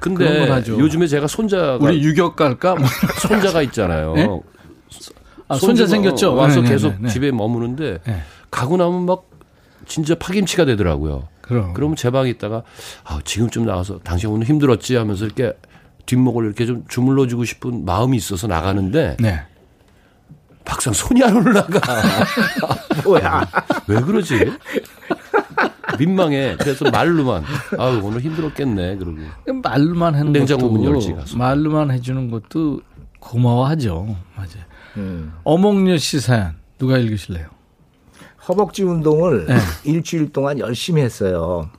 그런 0.00 0.16
근데. 0.16 0.68
요즘에 0.68 1.06
제가 1.06 1.28
손자가 1.28 1.78
우리 1.80 2.02
유격 2.02 2.34
갈까? 2.34 2.74
뭐 2.74 2.84
손자가 3.20 3.62
있잖아요. 3.62 4.14
네? 4.14 4.28
아, 5.46 5.54
손자 5.54 5.86
생겼죠. 5.86 6.34
와서 6.34 6.56
네, 6.56 6.62
네, 6.62 6.68
계속 6.70 6.88
네, 6.94 6.98
네. 7.02 7.08
집에 7.10 7.30
머무는데 7.30 8.00
네. 8.04 8.22
가고 8.50 8.76
나면 8.76 9.06
막 9.06 9.30
진짜 9.86 10.16
파김치가 10.16 10.64
되더라고요. 10.64 11.28
그럼. 11.42 11.74
그러면 11.74 11.94
제 11.94 12.10
방에 12.10 12.28
있다가 12.28 12.64
아, 13.04 13.20
지금쯤 13.24 13.66
나가서 13.66 14.00
당신 14.00 14.30
오늘 14.30 14.48
힘들었지 14.48 14.96
하면서 14.96 15.24
이렇게 15.24 15.52
뒷목을 16.06 16.44
이렇게 16.44 16.66
좀 16.66 16.84
주물러 16.88 17.28
주고 17.28 17.44
싶은 17.44 17.84
마음이 17.84 18.16
있어서 18.16 18.48
나가는데 18.48 19.16
네. 19.20 19.42
막상 20.64 20.92
손이 20.92 21.22
안 21.22 21.36
올라가. 21.36 21.80
뭐야. 23.04 23.46
왜 23.86 24.00
그러지? 24.00 24.52
민망해. 25.98 26.56
그래서 26.58 26.90
말로만 26.90 27.44
아유 27.78 28.00
오늘 28.02 28.20
힘들었겠네. 28.20 28.96
그러고 28.96 29.18
말로만 29.62 30.14
하는 30.14 30.32
냉장고 30.32 30.68
것도 30.68 30.80
문 30.80 30.92
열지 30.94 31.12
가서. 31.12 31.36
말로만 31.36 31.90
해주는 31.90 32.30
것도 32.30 32.80
고마워하죠. 33.20 34.16
맞아요. 34.34 34.64
음. 34.96 35.32
어몽여 35.44 35.96
씨 35.98 36.20
사연 36.20 36.54
누가 36.78 36.98
읽으실래요? 36.98 37.46
허벅지 38.48 38.82
운동을 38.82 39.46
네. 39.46 39.56
일주일 39.84 40.32
동안 40.32 40.58
열심히 40.58 41.02
했어요. 41.02 41.70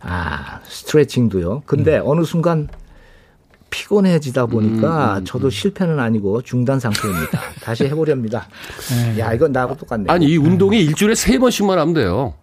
아, 0.00 0.60
스트레칭도요. 0.64 1.62
근데 1.66 1.98
어느 2.02 2.24
순간 2.24 2.68
피곤해지다 3.70 4.46
보니까 4.46 5.20
저도 5.24 5.50
실패는 5.50 5.98
아니고 5.98 6.42
중단 6.42 6.80
상태입니다. 6.80 7.40
다시 7.62 7.84
해보렵니다. 7.84 8.48
야, 9.18 9.32
이건 9.32 9.52
나하고 9.52 9.76
똑같네. 9.76 10.04
아니 10.08 10.26
이 10.26 10.36
운동이 10.36 10.80
일주일에 10.80 11.14
세 11.14 11.38
번씩만 11.38 11.78
하면 11.78 11.94
돼요. 11.94 12.34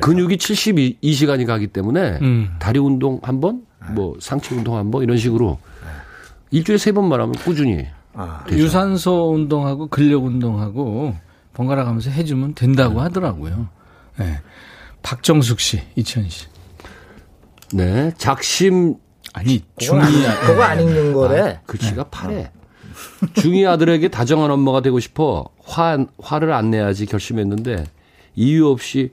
근육이 0.00 0.36
72시간이 0.36 1.46
가기 1.46 1.68
때문에 1.68 2.18
음. 2.20 2.54
다리 2.58 2.78
운동 2.78 3.20
한 3.22 3.40
번, 3.40 3.62
뭐 3.92 4.16
상체 4.20 4.54
운동 4.54 4.76
한 4.76 4.90
번 4.90 5.02
이런 5.02 5.16
식으로 5.16 5.58
일주일에 6.50 6.76
세 6.78 6.92
번만 6.92 7.20
하면 7.20 7.34
꾸준히 7.36 7.86
아, 8.12 8.44
유산소 8.50 9.32
운동하고 9.32 9.86
근력 9.88 10.24
운동하고 10.24 11.14
번갈아 11.54 11.84
가면서 11.84 12.10
해주면 12.10 12.54
된다고 12.54 13.00
하더라고요. 13.00 13.68
네. 14.18 14.40
박정숙 15.02 15.60
씨, 15.60 15.80
이천 15.94 16.28
씨. 16.28 16.46
네 17.72 18.12
작심 18.18 18.96
아니 19.36 19.62
중이 19.76 20.00
그거 20.46 20.62
안 20.62 20.80
읽는 20.80 21.12
거래. 21.12 21.60
글씨가 21.66 22.04
파래. 22.04 22.50
중이 23.36 23.66
아들에게 23.66 24.08
다정한 24.08 24.50
엄마가 24.50 24.80
되고 24.80 24.98
싶어 24.98 25.44
화, 25.62 25.98
화를 26.22 26.52
안 26.54 26.70
내야지 26.70 27.04
결심했는데 27.04 27.84
이유 28.34 28.68
없이 28.68 29.10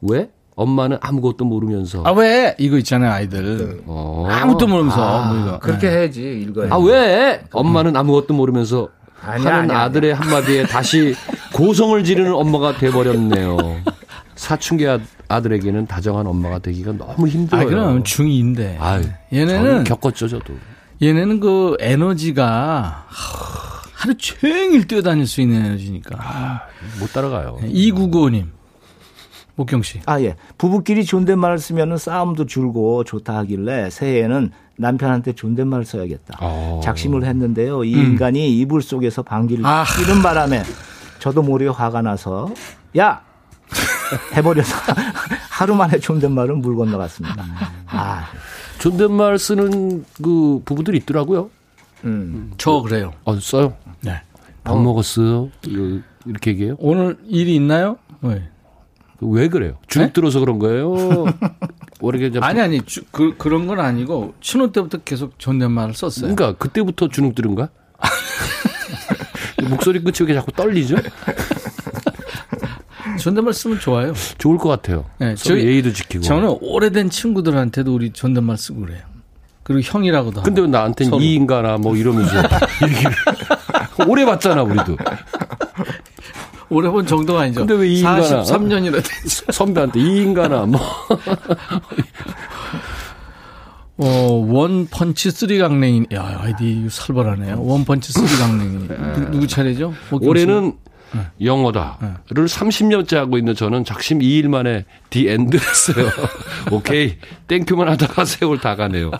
왜? 0.00 0.30
엄마는 0.56 0.98
아무것도 1.00 1.44
모르면서. 1.44 2.02
아 2.04 2.10
왜? 2.10 2.56
이거 2.58 2.76
있잖아요 2.78 3.12
아이들 3.12 3.82
어. 3.86 4.26
아무것도 4.28 4.66
모르면서 4.66 5.24
뭐 5.32 5.40
이거. 5.40 5.58
그렇게 5.60 5.88
해야지, 5.90 6.42
읽어야 6.42 6.72
아, 6.74 6.78
왜? 6.78 7.44
엄마는 7.52 7.96
아무것도 7.96 8.34
모르면서 8.34 8.88
아니야, 9.22 9.54
하는 9.54 9.70
아니야, 9.70 9.84
아들의 9.84 10.12
한마디에 10.14 10.64
다시 10.66 11.14
고성을 11.54 12.02
지르는 12.02 12.34
엄마가 12.34 12.76
돼버렸네요. 12.78 13.56
사춘기 14.34 14.86
아- 15.32 15.36
아들에게는 15.36 15.86
다정한 15.86 16.26
엄마가 16.26 16.58
되기가 16.58 16.92
너무 16.92 17.26
힘들어요. 17.28 17.62
아 17.62 17.68
그럼 17.68 18.04
중이인데 18.04 18.78
아유, 18.80 19.04
얘네는 19.32 19.84
겪었죠, 19.84 20.28
저도. 20.28 20.54
얘네는 21.02 21.40
그 21.40 21.76
에너지가 21.80 23.04
하- 23.06 23.82
하루 23.94 24.14
종일 24.16 24.86
뛰어다닐 24.86 25.26
수 25.26 25.40
있는 25.40 25.64
에너지니까. 25.64 26.66
못 27.00 27.12
따라가요. 27.12 27.58
이구구호님, 27.64 28.50
목경 29.56 29.82
씨. 29.82 30.00
아, 30.06 30.20
예. 30.20 30.36
부부끼리 30.58 31.04
존댓말을 31.04 31.58
쓰면은 31.58 31.96
싸움도 31.96 32.46
줄고 32.46 33.04
좋다 33.04 33.36
하길래 33.38 33.90
새해에는 33.90 34.50
남편한테 34.76 35.34
존댓말을 35.34 35.84
써야겠다. 35.84 36.38
어. 36.40 36.80
작심을 36.82 37.24
했는데요. 37.24 37.84
이 37.84 37.92
인간이 37.92 38.58
이불 38.58 38.82
속에서 38.82 39.22
방귀를 39.22 39.62
음. 39.62 39.66
아. 39.66 39.84
뀌는 39.84 40.22
바람에 40.22 40.62
저도 41.20 41.42
모르게 41.42 41.70
화가 41.70 42.02
나서 42.02 42.50
야! 42.98 43.22
해버려서 44.36 44.74
하루 45.50 45.74
만에 45.74 45.98
존댓말은 45.98 46.60
물 46.60 46.76
건너갔습니다. 46.76 47.44
아, 47.86 48.26
존댓말 48.78 49.38
쓰는 49.38 50.04
그 50.22 50.60
부부들이 50.64 50.98
있더라고요. 50.98 51.50
음. 52.04 52.52
저 52.58 52.80
그래요. 52.82 53.12
어, 53.24 53.38
써요. 53.38 53.76
네. 54.00 54.20
밥 54.64 54.76
먹었어요? 54.80 55.50
이거 55.66 56.00
이렇게 56.26 56.50
얘기해요? 56.52 56.76
오늘 56.78 57.16
일이 57.26 57.54
있나요? 57.54 57.96
네. 58.20 58.48
왜 59.20 59.48
그래요? 59.48 59.78
주눅 59.86 60.12
들어서 60.12 60.40
그런 60.40 60.58
거예요? 60.58 61.26
모르게 62.00 62.26
이제 62.26 62.40
아니 62.42 62.60
아니 62.60 62.82
주- 62.82 63.02
그 63.12 63.36
그런 63.38 63.68
건 63.68 63.78
아니고 63.78 64.34
신혼 64.40 64.72
때부터 64.72 64.98
계속 64.98 65.38
존댓말을 65.38 65.94
썼어요. 65.94 66.34
그러니까 66.34 66.58
그때부터 66.58 67.08
주눅 67.08 67.34
들은가? 67.36 67.68
목소리 69.68 70.02
끝이 70.02 70.28
왜 70.28 70.34
자꾸 70.34 70.50
떨리죠? 70.52 70.96
존댓말 73.22 73.54
쓰면 73.54 73.78
좋아요. 73.80 74.12
좋을 74.38 74.58
것 74.58 74.68
같아요. 74.68 75.04
네, 75.18 75.34
저희- 75.36 75.64
예의도 75.64 75.92
지키고. 75.92 76.22
저는 76.24 76.56
오래된 76.60 77.08
친구들한테도 77.10 77.94
우리 77.94 78.10
존댓말 78.12 78.56
쓰고 78.58 78.80
그래요. 78.80 79.00
그리고 79.62 79.80
형이라고도. 79.84 80.42
근데 80.42 80.60
왜 80.60 80.66
서로. 81.04 81.22
이 81.22 81.34
인간아 81.34 81.78
뭐 81.78 81.94
이러면서 81.96 82.34
얘기를 82.82 83.12
오래 84.08 84.24
봤잖아 84.24 84.62
우리도 84.64 84.96
오래 86.68 86.88
본 86.90 87.06
정도가 87.06 87.42
아니죠. 87.42 87.60
근데 87.60 87.74
왜 87.74 87.88
이 87.92 87.98
인간아? 88.00 88.22
43년이나 88.42 88.94
됐어. 89.04 89.52
선배한테 89.52 90.00
이 90.00 90.22
인간아 90.22 90.66
뭐 90.66 90.80
어, 93.98 94.06
one 94.50 94.86
punch 94.86 95.30
three 95.30 95.58
강냉이. 95.58 96.06
야, 96.14 96.38
아이디 96.42 96.88
살벌하네요. 96.90 97.62
one 97.62 97.84
punch 97.84 98.12
three 98.12 98.26
강냉이. 98.38 98.88
누, 98.88 99.30
누구 99.30 99.46
차례죠? 99.46 99.94
목경 100.10 100.24
씨? 100.24 100.28
올해는 100.28 100.72
영어다를 101.42 102.46
30년째 102.46 103.16
하고 103.16 103.38
있는 103.38 103.54
저는 103.54 103.84
작심 103.84 104.20
2일 104.20 104.48
만에 104.48 104.84
The 105.10 105.28
end 105.28 105.56
했어요. 105.56 106.10
오케이. 106.70 107.16
Thank 107.48 107.66
you만 107.66 107.88
하다가 107.88 108.24
세월 108.24 108.58
다 108.58 108.76
가네요. 108.76 109.10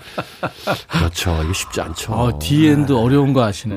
그렇죠. 0.88 1.38
이게 1.45 1.53
쉽지 1.53 1.80
않죠. 1.80 2.14
아, 2.14 2.38
The 2.39 2.66
end 2.66 2.93
어려운 2.93 3.32
거 3.32 3.45
아시네. 3.45 3.76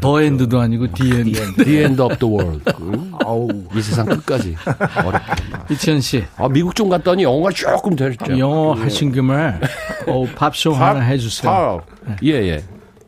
The 0.00 0.20
end도 0.20 0.60
아니고 0.60 0.92
The 0.92 1.10
end. 1.10 1.64
The 1.64 1.78
end 1.78 2.00
of 2.02 2.12
the 2.12 2.26
world. 2.26 2.62
이 3.74 3.80
세상 3.82 4.06
끝까지. 4.06 4.56
어렵다. 5.04 5.36
이치현 5.70 6.00
씨, 6.00 6.24
아, 6.36 6.48
미국 6.48 6.74
좀 6.74 6.88
갔더니 6.88 7.22
영어가 7.22 7.50
조금 7.50 7.96
되죠. 7.96 8.38
영어 8.38 8.74
하신 8.74 9.12
김에 9.12 9.54
어, 10.06 10.26
밥쇼 10.36 10.72
하나 10.72 11.00
해주세요. 11.00 11.82
예, 12.24 12.32
예. 12.32 12.64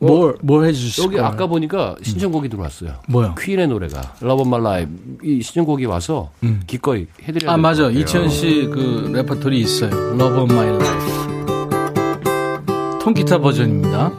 뭘, 0.07 0.35
뭘 0.41 0.65
해주실 0.65 1.03
여기? 1.05 1.19
아까 1.19 1.47
보니까 1.47 1.95
신청곡이 2.01 2.49
들어왔어요. 2.49 2.93
뭐요? 3.07 3.35
퀸의 3.39 3.67
노래가 3.67 4.01
Love 4.21 4.41
of 4.41 4.47
My 4.47 4.61
Life 4.61 4.93
이 5.23 5.41
신청곡이 5.41 5.85
와서 5.85 6.31
기꺼이 6.67 7.07
해드려야 7.23 7.53
아, 7.53 7.57
맞아. 7.57 7.89
이치현 7.89 8.29
씨그 8.29 9.11
레퍼토리 9.13 9.59
있어요. 9.59 9.91
Love 10.19 10.41
of 10.41 10.53
My 10.53 10.67
Life. 10.67 11.23
통기타 13.01 13.39
버전입니다. 13.39 14.11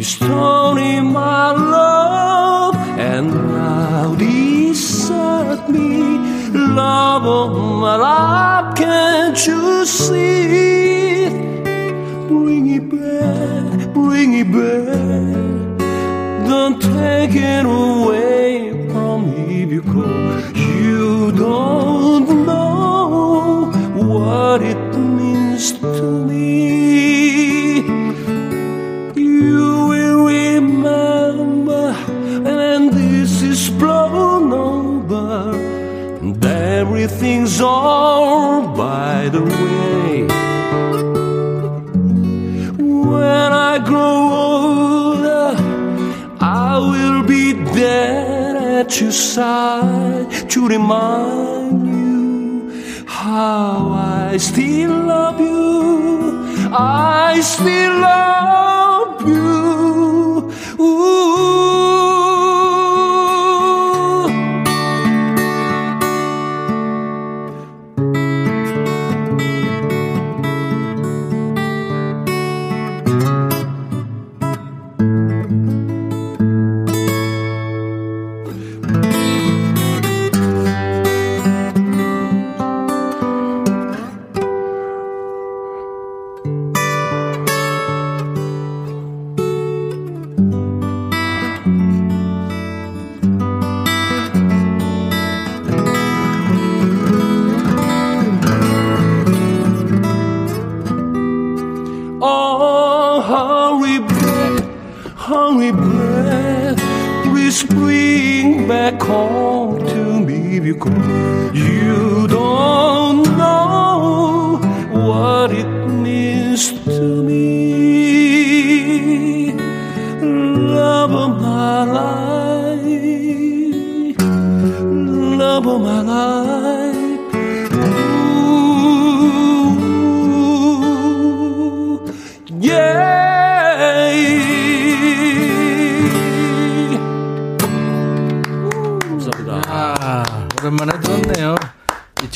You 0.00 0.06
stole 0.06 0.76
my 1.02 1.50
love 1.52 2.74
and 2.98 3.28
now 3.28 4.14
desert 4.14 5.68
me. 5.68 6.16
Love 6.54 7.26
of 7.26 7.52
my 7.82 7.96
life, 7.96 8.76
can't 8.76 9.46
you 9.46 9.84
see? 9.84 11.28
Bring 12.28 12.70
it 12.78 12.88
back, 12.88 13.92
bring 13.92 14.32
it 14.42 14.50
back. 14.50 15.78
Don't 16.48 16.80
take 16.80 17.34
it 17.34 17.66
away 17.66 18.70
from 18.90 19.18
me 19.34 19.66
because 19.66 20.50
you 20.56 21.30
don't 21.32 22.46
know 22.46 23.70
what 23.96 24.62
it 24.62 24.96
means 24.96 25.72
to 25.72 26.19
your 48.98 49.12
side 49.12 50.50
to 50.50 50.66
remind 50.66 51.86
you 51.86 53.04
how 53.06 53.92
I 53.92 54.36
still 54.38 54.90
love 54.90 55.38
you. 55.38 56.68
I 56.72 57.40
still 57.40 58.00
love 58.00 59.28
you. 59.28 59.69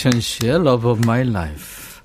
이천 0.05 0.21
씨의 0.21 0.51
Love 0.57 0.91
of 0.91 1.01
My 1.03 1.23
Life. 1.23 2.03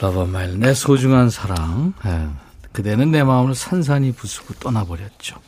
Love 0.00 0.20
of 0.20 0.28
My 0.30 0.44
Life. 0.44 0.60
내 0.60 0.74
소중한 0.74 1.28
사랑. 1.28 1.92
예. 2.06 2.28
그대는 2.70 3.10
내 3.10 3.24
마음을 3.24 3.56
산산히 3.56 4.12
부수고 4.12 4.54
떠나버렸죠. 4.54 5.40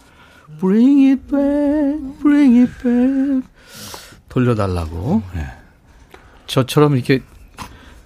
Bring 0.59 1.11
it 1.11 1.23
back, 1.29 2.19
bring 2.21 2.59
it 2.59 2.83
back. 2.83 3.43
돌려달라고. 4.29 5.23
네. 5.35 5.47
저처럼 6.49 6.97
이렇게 6.97 7.23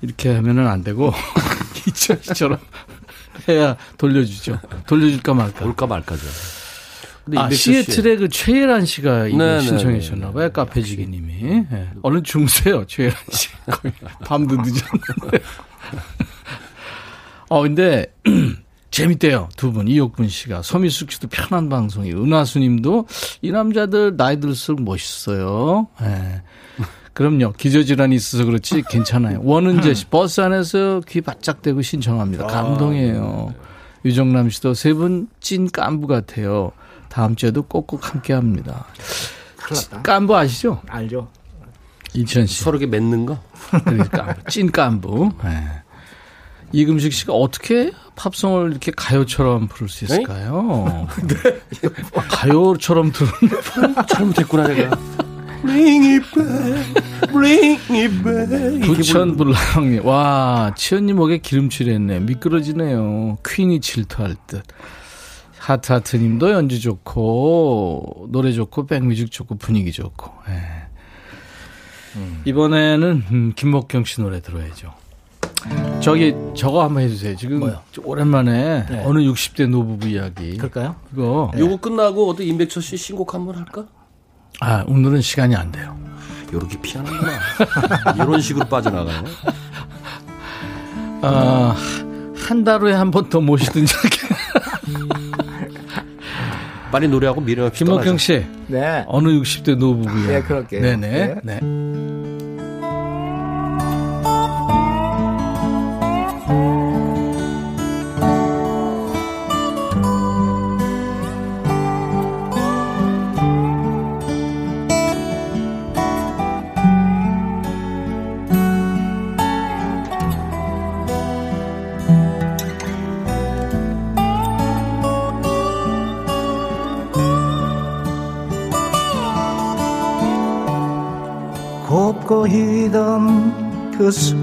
이렇게 0.02 0.34
하면은 0.34 0.66
안 0.66 0.84
되고 0.84 1.10
이처럼 1.88 2.58
해야 3.48 3.74
돌려주죠. 3.96 4.60
돌려줄까 4.86 5.32
말까. 5.32 5.64
올까 5.64 5.86
말까죠. 5.86 6.26
아, 7.36 7.50
시애틀의 7.50 8.16
그 8.18 8.28
최예란 8.28 8.84
씨가 8.86 9.28
이거 9.28 9.38
네, 9.38 9.54
네 9.56 9.60
신청해 9.60 10.00
주셨나 10.00 10.32
봐요. 10.32 10.46
네. 10.46 10.52
카페지기 10.52 11.06
님이. 11.06 11.66
네. 11.70 11.88
얼른 12.02 12.24
주무세요, 12.24 12.84
최예란 12.86 13.16
씨. 13.30 13.48
밤도 14.24 14.56
늦었는데. 14.56 15.38
어, 17.50 17.62
근데, 17.62 18.06
재밌대요. 18.90 19.48
두 19.56 19.72
분. 19.72 19.88
이옥분 19.88 20.28
씨가. 20.28 20.62
서미숙 20.62 21.12
씨도 21.12 21.28
편한 21.28 21.68
방송이. 21.68 22.12
은하수 22.12 22.58
님도 22.58 23.06
이 23.42 23.50
남자들 23.52 24.16
나이 24.16 24.40
들수록 24.40 24.82
멋있어요. 24.82 25.88
네. 26.00 26.42
그럼요. 27.12 27.52
기저질환이 27.52 28.14
있어서 28.14 28.44
그렇지 28.44 28.82
괜찮아요. 28.88 29.40
원은재 29.42 29.94
씨 29.94 30.06
버스 30.06 30.40
안에서 30.40 31.00
귀 31.08 31.20
바짝 31.20 31.62
대고 31.62 31.82
신청합니다. 31.82 32.44
아, 32.44 32.46
감동이에요. 32.46 33.54
유정남 34.04 34.50
씨도 34.50 34.74
세 34.74 34.92
분 34.94 35.28
찐 35.40 35.68
깐부 35.68 36.06
같아요. 36.06 36.70
다음 37.18 37.34
주에도 37.34 37.62
꼭꼭 37.62 38.14
함께 38.14 38.32
합니다. 38.32 38.86
깐부 40.04 40.36
아시죠? 40.36 40.80
알죠. 40.86 41.26
이천 42.14 42.46
씨. 42.46 42.62
서로 42.62 42.78
이렇게 42.78 42.88
맺는 42.88 43.26
거? 43.26 43.42
그러니까 43.84 44.36
찐 44.48 44.70
깐부. 44.70 45.32
네. 45.42 45.66
이금식 46.70 47.12
씨가 47.12 47.32
어떻게 47.32 47.90
팝송을 48.14 48.70
이렇게 48.70 48.92
가요처럼 48.94 49.66
부를 49.66 49.88
수 49.88 50.04
있을까요? 50.04 51.08
네. 51.26 51.88
가요처럼 52.30 53.10
들은 53.10 53.32
잘못했구나 54.06 54.68
내가. 54.68 54.96
Bring 55.62 56.06
it 56.06 56.34
back, 56.36 56.94
bring 57.32 57.80
it 57.94 58.22
back. 58.22 58.80
부천 58.82 59.36
불랑님. 59.36 60.06
와, 60.06 60.72
치현님 60.76 61.16
목에 61.16 61.38
기름칠 61.38 61.88
했네. 61.90 62.20
미끄러지네요. 62.20 63.38
퀸이 63.44 63.80
질투할 63.80 64.36
듯. 64.46 64.62
하트하트 65.72 66.16
님도 66.16 66.50
연주 66.50 66.80
좋고, 66.80 68.28
노래 68.30 68.52
좋고, 68.52 68.86
백뮤직 68.86 69.30
좋고, 69.30 69.56
분위기 69.56 69.92
좋고. 69.92 70.32
예. 70.48 70.62
음. 72.16 72.40
이번에는, 72.46 73.24
음, 73.30 73.52
김목경 73.54 74.04
씨 74.04 74.22
노래 74.22 74.40
들어야죠. 74.40 74.94
저기, 76.00 76.34
저거 76.56 76.84
한번 76.84 77.02
해주세요. 77.02 77.36
지금, 77.36 77.58
뭐요? 77.60 77.82
오랜만에, 78.02 78.86
네. 78.88 79.02
어느 79.04 79.18
60대 79.18 79.68
노부부 79.68 80.08
이야기. 80.08 80.56
그럴까요? 80.56 80.96
이거. 81.12 81.50
네. 81.54 81.60
요거 81.60 81.76
끝나고, 81.78 82.30
어디 82.30 82.46
임백철 82.46 82.82
씨 82.82 82.96
신곡 82.96 83.34
한번 83.34 83.56
할까? 83.56 83.84
아, 84.60 84.84
오늘은 84.86 85.20
시간이 85.20 85.54
안 85.54 85.70
돼요. 85.70 85.98
요렇게 86.50 86.80
피하는구나. 86.80 87.30
이런 88.16 88.40
식으로 88.40 88.64
빠져나가요. 88.66 89.22
아, 91.20 91.76
한달 92.48 92.80
후에 92.80 92.94
한 92.94 93.10
번 93.10 93.28
더 93.28 93.38
모시든지 93.42 93.92
빨리 96.90 97.08
노래하고 97.08 97.40
미련 97.40 97.70
김목경 97.70 98.18
씨. 98.18 98.44
네. 98.66 99.04
어느 99.06 99.28
60대 99.28 99.76
노부부야. 99.76 100.26
네, 100.26 100.42
그럴게요. 100.42 100.80
네네. 100.80 101.40
네. 101.42 101.60
네. 101.60 101.60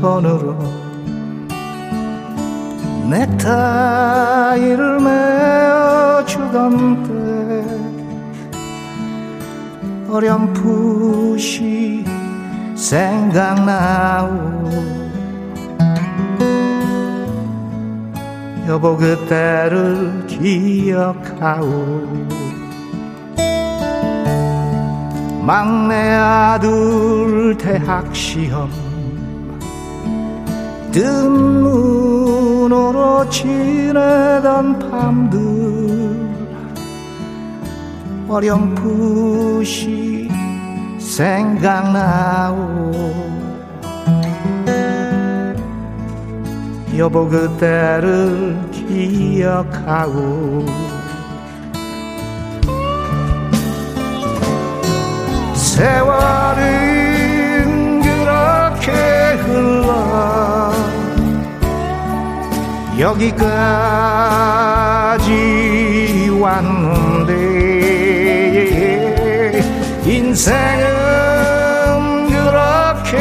그 0.05 0.11
손으로 0.11 0.55
넥타이를 3.09 4.99
메어주던 6.19 6.61
때 7.07 7.65
어렴풋이 10.07 12.05
생각나오. 12.75 14.29
여보 18.67 18.95
그때를 18.97 20.27
기억하오. 20.27 21.65
막내 25.41 26.11
아들 26.11 27.57
대학 27.57 28.15
시험 28.15 28.84
뜬 30.95 31.61
눈으로 31.61 33.29
지내던 33.29 34.79
밤들 34.79 35.37
어렴풋이 38.29 40.29
생각나오. 40.97 42.93
여보 46.97 47.27
그때를 47.27 48.57
기억하고 48.71 50.65
세월 55.55 56.44
여기까지 62.99 63.39
왔는데 66.39 67.33
인생은 70.05 70.85
그렇게 72.29 73.17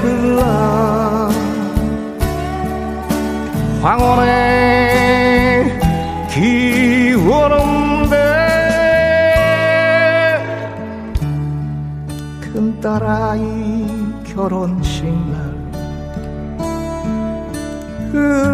흘러 0.00 1.30
황혼의 3.82 5.78
기원은 6.30 7.74
딸아이 12.84 13.42
결혼식 14.24 15.06
날흘 18.12 18.53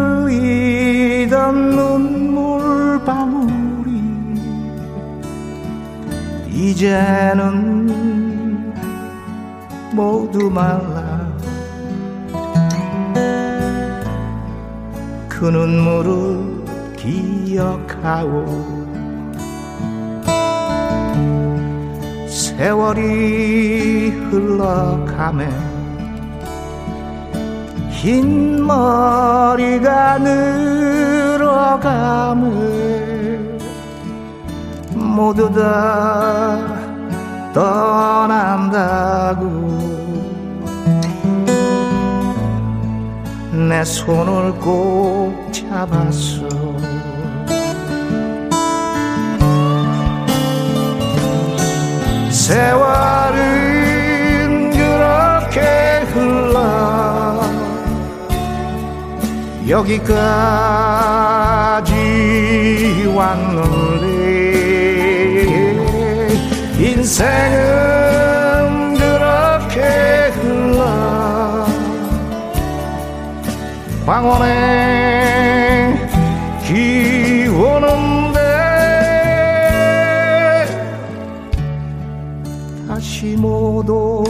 리던 1.51 1.75
눈물 1.75 3.03
방울이 3.03 3.91
이제는 6.49 7.91
모두 9.93 10.49
말라. 10.49 11.29
그 15.27 15.45
눈물을 15.45 16.63
기억하고 16.95 18.45
세월이 22.27 24.09
흘러가매 24.29 25.70
흰 28.01 28.65
머리가 28.65 30.17
늘어가매 30.17 31.51
모두 34.95 35.53
다 35.53 36.57
떠난다고. 37.53 39.45
내 43.69 43.83
손을 43.83 44.53
꼭 44.53 45.35
잡았어. 45.51 46.49
세월은 52.31 53.41
그렇게 54.71 55.59
흘러 56.11 57.00
여기까지 59.71 60.11
왔는데 63.15 64.05
인생은 66.77 67.51
그렇게 68.95 69.79
흘러. 70.35 71.65
황혼의 74.05 74.49
기오는데 76.65 78.39
다시 82.87 83.35
못 83.37 83.89
올 83.89 84.23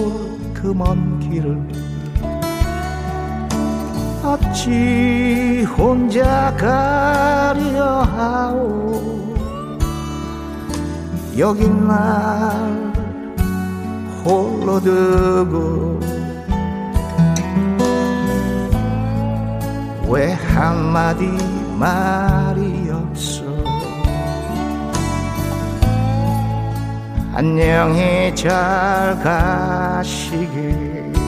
그 0.53 0.73
먼 0.75 1.19
길을 1.19 1.70
어찌 4.31 5.65
혼자 5.77 6.55
가려 6.55 8.01
하오. 8.03 9.21
여긴 11.37 11.87
날 11.87 12.91
홀로 14.23 14.79
두고 14.79 15.99
왜 20.07 20.33
한마디 20.33 21.25
말이 21.79 22.91
없어 22.91 23.43
안녕히 27.33 28.35
잘 28.35 29.17
가시길 29.23 31.20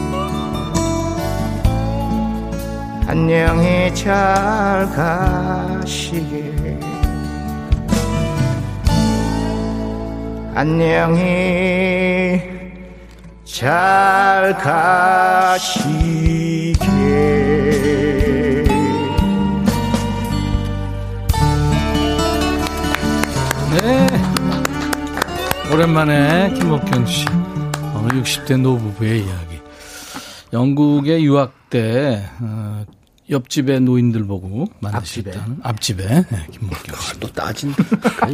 안녕히 3.05 3.93
잘 3.93 4.89
가시길 4.95 6.79
안녕히 10.55 12.41
잘 13.43 14.55
가시길 14.57 15.93
네. 23.81 24.07
오랜만에 25.73 26.53
김옥경 26.53 27.05
씨. 27.05 27.25
어, 27.27 28.07
60대 28.11 28.59
노부부의 28.61 29.25
이야기. 29.25 29.42
영국의 30.53 31.25
유학 31.25 31.69
때, 31.69 32.23
어, 32.39 32.85
옆집의 33.29 33.81
노인들 33.81 34.25
보고 34.27 34.67
만나셨다는 34.79 35.57
앞집에, 35.63 36.05
네, 36.05 36.47
김목경 36.51 36.95
씨. 36.99 37.19
또 37.19 37.27
따진 37.31 37.73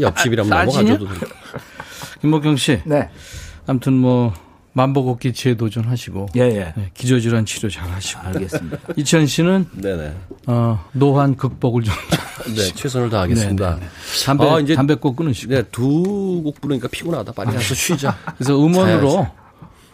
옆집이라면? 0.01 0.49
넘어가줘도 0.49 1.07
돼. 1.07 1.13
김목경 2.21 2.57
씨. 2.57 2.81
네. 2.85 3.09
아무튼 3.67 3.93
뭐 3.93 4.33
만보걷기 4.73 5.33
재도전하시고 5.33 6.27
예, 6.35 6.41
예. 6.41 6.73
네, 6.75 6.91
기저질환 6.93 7.45
치료 7.45 7.69
잘 7.69 7.89
하시고. 7.89 8.19
알겠습니다. 8.21 8.77
이천 8.97 9.25
씨는 9.25 9.67
네네. 9.73 10.13
어, 10.47 10.83
노환 10.91 11.35
극복을 11.37 11.83
좀 11.83 11.93
네, 12.55 12.55
최선을 12.73 13.09
다하겠습니다. 13.09 13.75
네, 13.75 13.79
네, 13.79 13.81
네. 13.85 14.25
담배 14.25 14.49
아, 14.49 14.59
이제- 14.59 14.75
담배 14.75 14.95
꼭 14.95 15.15
끊으시고. 15.15 15.53
네, 15.53 15.63
두 15.71 16.41
곡 16.43 16.59
부르니까 16.61 16.87
피곤하다. 16.89 17.31
빨리 17.33 17.53
가서 17.53 17.73
쉬자. 17.75 18.15
그래서 18.37 18.55
음원으로 18.57 19.11
자야지. 19.11 19.31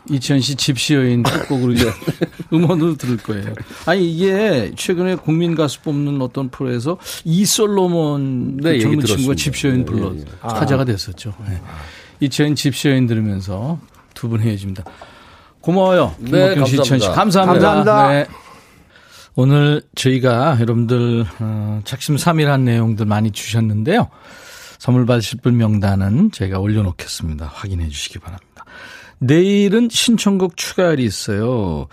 이천 0.10 0.40
씨 0.40 0.56
집시 0.56 0.94
여인 0.94 1.24
끝곡으로 1.24 1.74
이제 1.74 1.90
음원으로 2.54 2.96
들을 2.96 3.18
거예요. 3.18 3.54
아니 3.86 4.12
이게 4.12 4.72
최근에 4.76 5.16
국민 5.16 5.56
가수 5.56 5.82
뽑는 5.82 6.22
어떤 6.22 6.50
프로에서 6.50 6.98
이솔로몬 7.24 8.58
네, 8.58 8.74
그 8.78 8.80
젊은 8.82 9.00
친구가 9.00 9.06
들었습니다. 9.08 9.36
집시 9.36 9.68
여인 9.68 9.80
네, 9.80 9.86
불러 9.86 10.14
예, 10.16 10.20
예. 10.20 10.26
화제가 10.42 10.86
됐었죠. 10.86 11.34
네. 11.48 11.60
이천 12.20 12.56
집시 12.56 12.88
여인 12.90 13.08
들으면서 13.08 13.80
두 14.14 14.30
분 14.30 14.42
헤어집니다. 14.42 14.84
고마워요. 15.62 16.16
네, 16.20 16.54
김목경 16.54 16.66
씨, 16.66 16.76
이천 16.76 17.00
씨. 17.00 17.08
감사합니다. 17.10 17.68
감사합니다. 17.74 18.10
네. 18.10 18.26
오늘 19.36 19.82
저희가 19.96 20.58
여러분들 20.62 21.26
어, 21.40 21.82
작심 21.84 22.18
삼일한 22.18 22.64
내용들 22.64 23.06
많이 23.06 23.32
주셨는데요. 23.32 24.10
선물 24.80 25.06
받으실 25.06 25.40
분 25.42 25.58
명단은 25.58 26.32
저희가 26.32 26.60
올려놓겠습니다. 26.60 27.52
확인해 27.54 27.90
주시기 27.90 28.20
바랍니다. 28.20 28.55
내일은 29.20 29.90
신청곡 29.92 30.58
추가열이 30.58 31.04
있어요. 31.04 31.88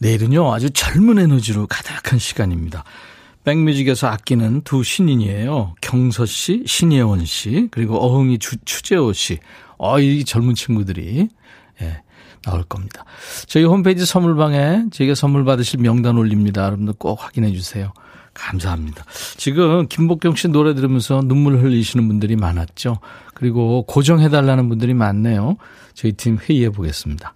내일은요, 0.00 0.52
아주 0.52 0.70
젊은 0.70 1.18
에너지로 1.18 1.66
가득한 1.66 2.18
시간입니다. 2.18 2.84
백뮤직에서 3.44 4.08
아끼는 4.08 4.62
두 4.62 4.82
신인이에요. 4.82 5.76
경서 5.80 6.26
씨, 6.26 6.64
신예원 6.66 7.24
씨, 7.24 7.68
그리고 7.70 7.96
어흥이 7.96 8.38
주, 8.38 8.56
추재호 8.64 9.12
씨. 9.12 9.38
어, 9.78 10.00
이 10.00 10.24
젊은 10.24 10.54
친구들이, 10.54 11.28
예, 11.80 12.02
나올 12.42 12.62
겁니다. 12.64 13.04
저희 13.46 13.64
홈페이지 13.64 14.04
선물방에 14.06 14.86
저희가 14.90 15.14
선물 15.14 15.44
받으실 15.44 15.80
명단 15.80 16.16
올립니다. 16.16 16.64
여러분들 16.64 16.94
꼭 16.98 17.22
확인해 17.22 17.52
주세요. 17.52 17.92
감사합니다. 18.34 19.04
지금 19.36 19.86
김복경 19.88 20.36
씨 20.36 20.48
노래 20.48 20.74
들으면서 20.74 21.22
눈물 21.24 21.56
흘리시는 21.62 22.06
분들이 22.06 22.36
많았죠. 22.36 22.98
그리고 23.36 23.84
고정해달라는 23.84 24.68
분들이 24.68 24.94
많네요. 24.94 25.56
저희 25.94 26.12
팀 26.12 26.38
회의해 26.38 26.70
보겠습니다. 26.70 27.34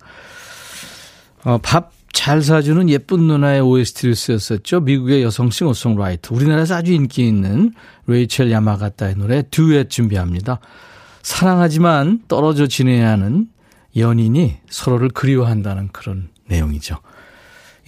어, 1.45 1.59
밥 1.63 2.01
잘 2.13 2.43
사주는 2.43 2.91
예쁜 2.91 3.27
누나의 3.29 3.61
OST를 3.61 4.15
쓰였었죠. 4.15 4.81
미국의 4.81 5.23
여성 5.23 5.51
싱어송라이터. 5.51 6.35
우리나라에서 6.35 6.75
아주 6.75 6.93
인기 6.93 7.27
있는 7.27 7.73
레이첼 8.07 8.51
야마가타의 8.51 9.15
노래 9.17 9.43
듀엣 9.51 9.89
준비합니다. 9.91 10.61
사랑하지만 11.23 12.21
떨어져 12.29 12.67
지내야 12.67 13.11
하는 13.11 13.49
연인이 13.97 14.57
서로를 14.69 15.09
그리워한다는 15.09 15.89
그런 15.93 16.29
내용이죠. 16.47 16.99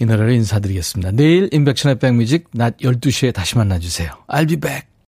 이 0.01 0.05
노래로 0.05 0.31
인사드리겠습니다. 0.31 1.11
내일 1.11 1.49
인백션의 1.51 1.99
백뮤직 1.99 2.47
낮 2.53 2.77
12시에 2.77 3.33
다시 3.33 3.57
만나주세요. 3.57 4.09
I'll 4.27 4.47
be 4.47 4.57
back. 4.57 4.92